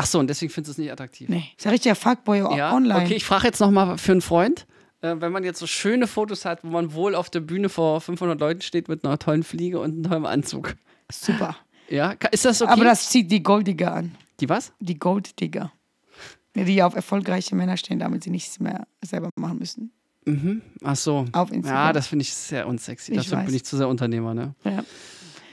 Ach 0.01 0.07
so, 0.07 0.19
und 0.19 0.29
deswegen 0.29 0.51
findest 0.51 0.69
du 0.69 0.73
es 0.73 0.79
nicht 0.79 0.91
attraktiv. 0.93 1.29
Nee. 1.29 1.45
Ist 1.59 1.65
ja 1.67 1.71
richtiger 1.71 1.95
Fuckboy 1.95 2.39
Ja, 2.57 2.75
online. 2.75 3.05
okay, 3.05 3.15
ich 3.15 3.25
frage 3.27 3.47
jetzt 3.47 3.61
nochmal 3.61 3.99
für 3.99 4.13
einen 4.13 4.23
Freund. 4.23 4.67
Äh, 5.03 5.17
wenn 5.19 5.31
man 5.31 5.45
jetzt 5.45 5.59
so 5.59 5.67
schöne 5.67 6.07
Fotos 6.07 6.47
hat, 6.47 6.65
wo 6.65 6.69
man 6.69 6.95
wohl 6.95 7.15
auf 7.15 7.29
der 7.29 7.41
Bühne 7.41 7.69
vor 7.69 8.01
500 8.01 8.41
Leuten 8.41 8.63
steht 8.63 8.89
mit 8.89 9.05
einer 9.05 9.19
tollen 9.19 9.43
Fliege 9.43 9.79
und 9.79 9.93
einem 9.93 10.03
tollen 10.05 10.27
Anzug. 10.27 10.75
Super. 11.13 11.55
Ja, 11.91 12.15
ist 12.31 12.47
das 12.47 12.63
okay? 12.63 12.73
Aber 12.73 12.85
das 12.85 13.11
zieht 13.11 13.31
die 13.31 13.43
Golddigger 13.43 13.93
an. 13.93 14.15
Die 14.41 14.49
was? 14.49 14.73
Die 14.81 14.99
Golddigger. 14.99 15.71
Ja, 16.57 16.65
Die 16.65 16.83
auf 16.83 16.95
erfolgreiche 16.95 17.55
Männer 17.55 17.77
stehen, 17.77 17.99
damit 17.99 18.25
sie 18.25 18.31
nichts 18.31 18.59
mehr 18.59 18.87
selber 19.03 19.29
machen 19.37 19.59
müssen. 19.59 19.93
Ach 20.83 20.97
so. 20.97 21.27
Auf 21.33 21.51
Instagram. 21.51 21.87
Ja, 21.87 21.93
das 21.93 22.07
finde 22.07 22.23
ich 22.23 22.33
sehr 22.33 22.67
unsexy. 22.67 23.13
Ich 23.13 23.29
bin 23.29 23.39
weiß. 23.39 23.53
ich 23.53 23.65
zu 23.65 23.77
sehr 23.77 23.89
Unternehmer, 23.89 24.33
ne? 24.33 24.55
Ja. 24.65 24.85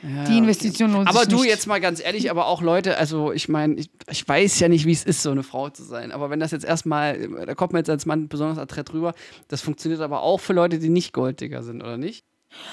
Die 0.04 0.38
Investition 0.38 0.92
lohnt 0.94 1.08
Aber 1.08 1.22
sich 1.22 1.30
du 1.30 1.38
nicht. 1.38 1.48
jetzt 1.48 1.66
mal 1.68 1.82
ganz 1.82 2.04
ehrlich, 2.04 2.30
aber 2.30 2.48
auch 2.48 2.62
Leute, 2.62 2.98
also 2.98 3.32
ich 3.32 3.50
meine, 3.50 3.76
ich, 3.76 3.90
ich 4.10 4.28
weiß 4.28 4.60
ja 4.60 4.70
nicht, 4.70 4.86
wie 4.86 4.92
es 4.92 5.04
ist, 5.04 5.24
so 5.24 5.32
eine 5.32 5.44
Frau 5.44 5.70
zu 5.70 5.84
sein. 5.84 6.12
Aber 6.12 6.30
wenn 6.30 6.40
das 6.40 6.52
jetzt 6.52 6.66
erstmal, 6.66 7.28
da 7.46 7.56
kommt 7.56 7.74
man 7.74 7.80
jetzt 7.80 7.90
als 7.90 8.06
Mann 8.06 8.28
besonders 8.28 8.60
adrett 8.60 8.94
rüber, 8.94 9.14
das 9.48 9.62
funktioniert 9.62 10.02
aber 10.02 10.22
auch 10.22 10.40
für 10.40 10.54
Leute, 10.54 10.80
die 10.80 10.90
nicht 10.90 11.14
Golddigger 11.14 11.64
sind, 11.64 11.82
oder 11.82 11.98
nicht? 11.98 12.26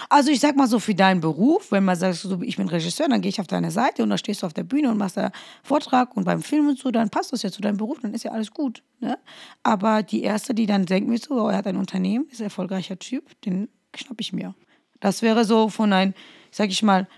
Also 0.09 0.31
ich 0.31 0.41
sag 0.41 0.57
mal 0.57 0.69
so 0.69 0.79
für 0.79 0.95
deinen 0.95 1.21
Beruf, 1.21 1.73
wenn 1.73 1.85
man 1.85 1.97
sagt, 1.97 2.17
so, 2.17 2.41
ich 2.43 2.57
bin 2.57 2.69
Regisseur, 2.69 3.09
dann 3.09 3.21
gehe 3.21 3.29
ich 3.29 3.41
auf 3.41 3.47
deine 3.47 3.71
Seite 3.71 4.03
und 4.03 4.11
da 4.11 4.19
stehst 4.19 4.43
du 4.43 4.47
auf 4.47 4.53
der 4.53 4.63
Bühne 4.63 4.91
und 4.91 4.99
machst 4.99 5.17
da 5.17 5.33
Vortrag 5.63 6.17
und 6.17 6.25
beim 6.25 6.43
Film 6.43 6.69
und 6.69 6.79
so, 6.79 6.91
dann 6.91 7.11
passt 7.11 7.33
das 7.33 7.43
ja 7.43 7.51
zu 7.51 7.61
deinem 7.61 7.77
Beruf, 7.77 7.99
dann 8.01 8.15
ist 8.15 8.25
ja 8.25 8.31
alles 8.31 8.53
gut. 8.53 8.83
Ne? 9.01 9.19
Aber 9.63 10.03
die 10.03 10.23
erste, 10.23 10.55
die 10.55 10.67
dann 10.67 10.87
denkt 10.87 11.09
mir 11.09 11.19
so, 11.19 11.35
oh, 11.35 11.49
er 11.49 11.57
hat 11.59 11.67
ein 11.67 11.77
Unternehmen, 11.77 12.27
ist 12.31 12.41
ein 12.41 12.45
erfolgreicher 12.45 12.99
Typ, 12.99 13.41
den 13.43 13.69
schnapp 13.97 14.21
ich 14.21 14.33
mir. 14.33 14.55
Das 15.01 15.23
wäre 15.23 15.45
so 15.45 15.69
von 15.69 15.93
ein, 15.93 16.15
sag 16.55 16.71
ich 16.71 16.83
mal, 16.83 17.09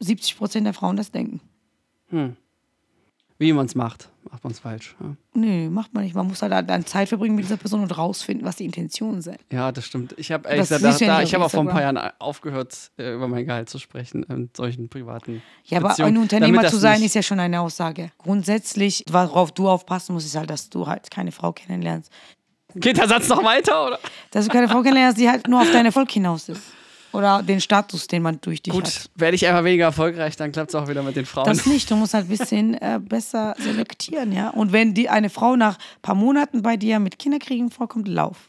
70 0.00 0.36
Prozent 0.36 0.66
der 0.66 0.74
Frauen 0.74 0.96
das 0.96 1.10
denken. 1.10 1.40
Wie 3.38 3.52
man 3.52 3.66
es 3.66 3.74
macht, 3.74 4.08
macht 4.30 4.44
man 4.44 4.52
es 4.52 4.60
falsch. 4.60 4.94
Ja. 5.00 5.16
Nee, 5.34 5.68
macht 5.68 5.92
man 5.92 6.04
nicht. 6.04 6.14
Man 6.14 6.28
muss 6.28 6.40
halt 6.42 6.52
dann 6.70 6.86
Zeit 6.86 7.08
verbringen 7.08 7.34
mit 7.34 7.44
dieser 7.44 7.56
Person 7.56 7.82
und 7.82 7.98
rausfinden, 7.98 8.46
was 8.46 8.56
die 8.56 8.64
Intentionen 8.64 9.20
sind. 9.20 9.38
Ja, 9.50 9.72
das 9.72 9.86
stimmt. 9.86 10.14
Ich 10.16 10.30
habe 10.30 10.48
ehrlich 10.48 10.68
gesagt, 10.68 10.84
da, 10.84 11.06
da, 11.06 11.22
ich 11.22 11.34
habe 11.34 11.44
auch 11.44 11.50
vor 11.50 11.60
ein 11.60 11.68
paar. 11.68 11.82
Jahren 11.82 11.98
aufgehört, 12.20 12.92
äh, 12.96 13.14
über 13.14 13.26
mein 13.26 13.44
Gehalt 13.44 13.68
zu 13.68 13.80
sprechen 13.80 14.22
in 14.24 14.50
solchen 14.56 14.88
privaten 14.88 15.42
Ja, 15.64 15.78
aber 15.78 15.88
Beziehungen, 15.88 16.14
ein 16.14 16.22
Unternehmer 16.22 16.66
zu 16.68 16.76
sein 16.76 17.02
ist 17.02 17.16
ja 17.16 17.22
schon 17.22 17.40
eine 17.40 17.60
Aussage. 17.60 18.12
Grundsätzlich, 18.18 19.04
worauf 19.10 19.50
du 19.50 19.68
aufpassen 19.68 20.12
musst, 20.14 20.26
ist 20.26 20.36
halt, 20.36 20.50
dass 20.50 20.70
du 20.70 20.86
halt 20.86 21.10
keine 21.10 21.32
Frau 21.32 21.52
kennenlernst. 21.52 22.12
Geht 22.76 22.98
der 22.98 23.08
Satz 23.08 23.28
noch 23.28 23.42
weiter, 23.42 23.86
oder? 23.86 23.98
Dass 24.30 24.46
du 24.46 24.52
keine 24.52 24.68
Frau 24.68 24.82
kennenlernst, 24.82 25.18
die 25.18 25.28
halt 25.28 25.48
nur 25.48 25.60
auf 25.60 25.70
deinen 25.72 25.86
Erfolg 25.86 26.10
hinaus 26.10 26.48
ist. 26.48 26.62
Oder 27.14 27.42
den 27.42 27.60
Status, 27.60 28.06
den 28.08 28.22
man 28.22 28.40
durch 28.40 28.60
dich 28.60 28.72
Gut, 28.74 28.86
hat. 28.86 29.10
werde 29.14 29.36
ich 29.36 29.46
einfach 29.46 29.62
weniger 29.64 29.84
erfolgreich, 29.84 30.36
dann 30.36 30.50
klappt 30.52 30.70
es 30.70 30.74
auch 30.74 30.88
wieder 30.88 31.02
mit 31.02 31.14
den 31.16 31.26
Frauen. 31.26 31.46
Das 31.46 31.64
nicht. 31.64 31.90
Du 31.90 31.96
musst 31.96 32.12
halt 32.12 32.26
ein 32.26 32.28
bisschen 32.28 32.74
äh, 32.74 32.98
besser 33.00 33.54
selektieren, 33.58 34.32
ja. 34.32 34.50
Und 34.50 34.72
wenn 34.72 34.94
die 34.94 35.08
eine 35.08 35.30
Frau 35.30 35.54
nach 35.56 35.76
ein 35.78 36.02
paar 36.02 36.14
Monaten 36.16 36.62
bei 36.62 36.76
dir 36.76 36.98
mit 36.98 37.18
Kinderkriegen 37.18 37.70
vorkommt, 37.70 38.08
lauf. 38.08 38.48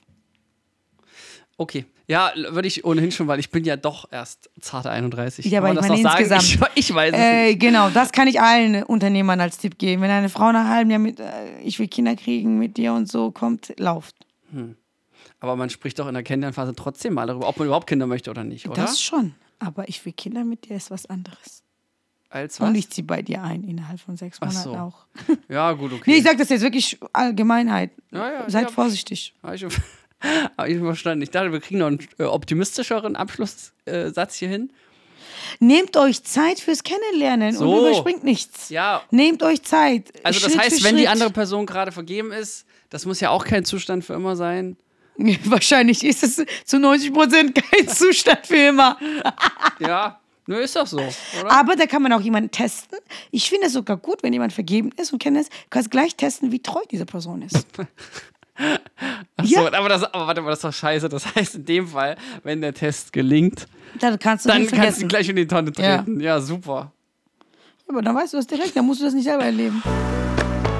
Okay. 1.57 1.85
Ja, 2.07 2.31
würde 2.51 2.67
ich 2.67 2.85
ohnehin 2.85 3.11
schon, 3.11 3.27
weil 3.27 3.39
ich 3.39 3.49
bin 3.49 3.63
ja 3.63 3.77
doch 3.77 4.07
erst 4.11 4.49
zarte 4.61 4.91
31. 4.91 5.45
Ja, 5.45 5.59
aber 5.59 5.73
ich 5.73 5.81
meine 5.81 5.99
insgesamt. 6.01 6.43
Ich, 6.43 6.59
ich 6.75 6.93
weiß 6.93 7.13
es 7.13 7.19
Äh, 7.19 7.45
nicht. 7.47 7.59
genau, 7.59 7.89
das 7.89 8.11
kann 8.11 8.27
ich 8.27 8.39
allen 8.39 8.83
Unternehmern 8.83 9.41
als 9.41 9.57
Tipp 9.57 9.79
geben. 9.79 10.03
Wenn 10.03 10.11
eine 10.11 10.29
Frau 10.29 10.51
nach 10.51 10.61
einem 10.65 10.69
halben 10.69 10.89
Jahr 10.91 10.99
mit, 10.99 11.19
äh, 11.19 11.59
ich 11.63 11.79
will 11.79 11.87
Kinder 11.87 12.15
kriegen 12.15 12.59
mit 12.59 12.77
dir 12.77 12.93
und 12.93 13.09
so 13.09 13.31
kommt, 13.31 13.73
lauft. 13.79 14.15
Aber 15.39 15.55
man 15.55 15.69
spricht 15.69 15.99
doch 15.99 16.07
in 16.07 16.13
der 16.13 16.23
Kennenlernphase 16.23 16.75
trotzdem 16.75 17.13
mal 17.13 17.27
darüber, 17.27 17.47
ob 17.47 17.57
man 17.57 17.67
überhaupt 17.67 17.87
Kinder 17.87 18.07
möchte 18.07 18.29
oder 18.31 18.43
nicht, 18.43 18.67
oder? 18.67 18.81
Das 18.81 19.01
schon. 19.01 19.35
Aber 19.59 19.87
ich 19.87 20.05
will 20.05 20.13
Kinder 20.13 20.43
mit 20.43 20.67
dir 20.67 20.75
ist 20.75 20.91
was 20.91 21.05
anderes. 21.05 21.63
Als 22.29 22.59
was? 22.59 22.67
Und 22.67 22.75
ich 22.75 22.89
ziehe 22.89 23.05
bei 23.05 23.21
dir 23.21 23.43
ein 23.43 23.63
innerhalb 23.63 23.99
von 23.99 24.17
sechs 24.17 24.41
Monaten 24.41 24.59
so. 24.61 24.75
auch. 24.75 25.05
Ja, 25.49 25.71
gut, 25.73 25.93
okay. 25.93 26.03
Nee, 26.07 26.17
ich 26.17 26.23
sag 26.23 26.37
das 26.37 26.49
jetzt 26.49 26.61
wirklich 26.61 26.99
Allgemeinheit. 27.13 27.91
Ja, 28.11 28.31
ja, 28.31 28.49
Seid 28.49 28.63
ja. 28.63 28.69
vorsichtig. 28.69 29.33
Habe 29.41 29.55
ich, 29.55 29.63
hab 30.57 30.67
verstanden. 30.67 31.21
Ich 31.21 31.31
dachte, 31.31 31.51
wir 31.51 31.59
kriegen 31.59 31.79
noch 31.79 31.87
einen 31.87 32.05
äh, 32.17 32.23
optimistischeren 32.23 33.15
Abschlusssatz 33.15 34.35
äh, 34.35 34.39
hier 34.39 34.49
hin. 34.49 34.71
Nehmt 35.59 35.95
euch 35.97 36.23
Zeit 36.23 36.59
fürs 36.59 36.83
Kennenlernen 36.83 37.55
So. 37.55 37.71
und 37.71 37.87
überspringt 37.87 38.23
nichts. 38.23 38.69
Ja. 38.69 39.01
Nehmt 39.11 39.43
euch 39.43 39.63
Zeit. 39.63 40.11
Also 40.23 40.39
das 40.39 40.51
Schritt 40.51 40.61
heißt, 40.61 40.77
für 40.79 40.83
wenn 40.85 40.95
die 40.95 41.03
Schritt. 41.03 41.11
andere 41.11 41.29
Person 41.29 41.65
gerade 41.65 41.91
vergeben 41.91 42.31
ist, 42.31 42.65
das 42.89 43.05
muss 43.05 43.19
ja 43.19 43.29
auch 43.29 43.45
kein 43.45 43.65
Zustand 43.65 44.03
für 44.03 44.13
immer 44.13 44.35
sein. 44.35 44.77
Wahrscheinlich 45.45 46.03
ist 46.03 46.23
es 46.23 46.45
zu 46.65 46.79
90 46.79 47.13
Prozent 47.13 47.55
kein 47.55 47.87
Zustand 47.93 48.45
für 48.45 48.57
immer. 48.57 48.97
Ja, 49.79 50.19
nur 50.47 50.61
ist 50.61 50.75
doch 50.75 50.87
so, 50.87 50.97
oder? 50.99 51.51
Aber 51.51 51.75
da 51.75 51.85
kann 51.85 52.01
man 52.01 52.13
auch 52.13 52.21
jemanden 52.21 52.49
testen. 52.49 52.97
Ich 53.31 53.49
finde 53.49 53.67
es 53.67 53.73
sogar 53.73 53.97
gut, 53.97 54.23
wenn 54.23 54.31
jemand 54.31 54.53
vergeben 54.53 54.91
ist 54.95 55.11
und 55.11 55.19
kennt 55.19 55.35
es, 55.37 55.49
kannst 55.69 55.91
gleich 55.91 56.15
testen, 56.15 56.51
wie 56.53 56.59
treu 56.61 56.79
diese 56.89 57.05
Person 57.05 57.41
ist. 57.41 57.65
Ach 58.57 59.45
so, 59.45 59.65
ja. 59.65 59.73
aber, 59.73 59.89
das, 59.89 60.03
aber 60.03 60.27
warte 60.27 60.41
mal, 60.41 60.49
das 60.51 60.59
ist 60.59 60.63
doch 60.63 60.73
scheiße. 60.73 61.09
Das 61.09 61.35
heißt, 61.35 61.55
in 61.55 61.65
dem 61.65 61.87
Fall, 61.87 62.15
wenn 62.43 62.61
der 62.61 62.73
Test 62.73 63.11
gelingt, 63.11 63.67
Dann 63.99 64.17
kannst 64.17 64.45
du 64.45 64.49
dann 64.49 64.65
kannst 64.67 65.01
du 65.01 65.07
gleich 65.07 65.27
in 65.27 65.35
die 65.35 65.47
Tonne 65.47 65.73
Ja. 65.77 65.97
treten. 65.97 66.21
Ja, 66.21 66.39
super. 66.39 66.93
Aber 67.89 68.01
dann 68.01 68.15
weißt 68.15 68.33
du 68.33 68.37
das 68.37 68.47
direkt, 68.47 68.75
dann 68.77 68.85
musst 68.85 69.01
du 69.01 69.05
das 69.05 69.13
nicht 69.13 69.25
selber 69.25 69.43
erleben. 69.43 69.83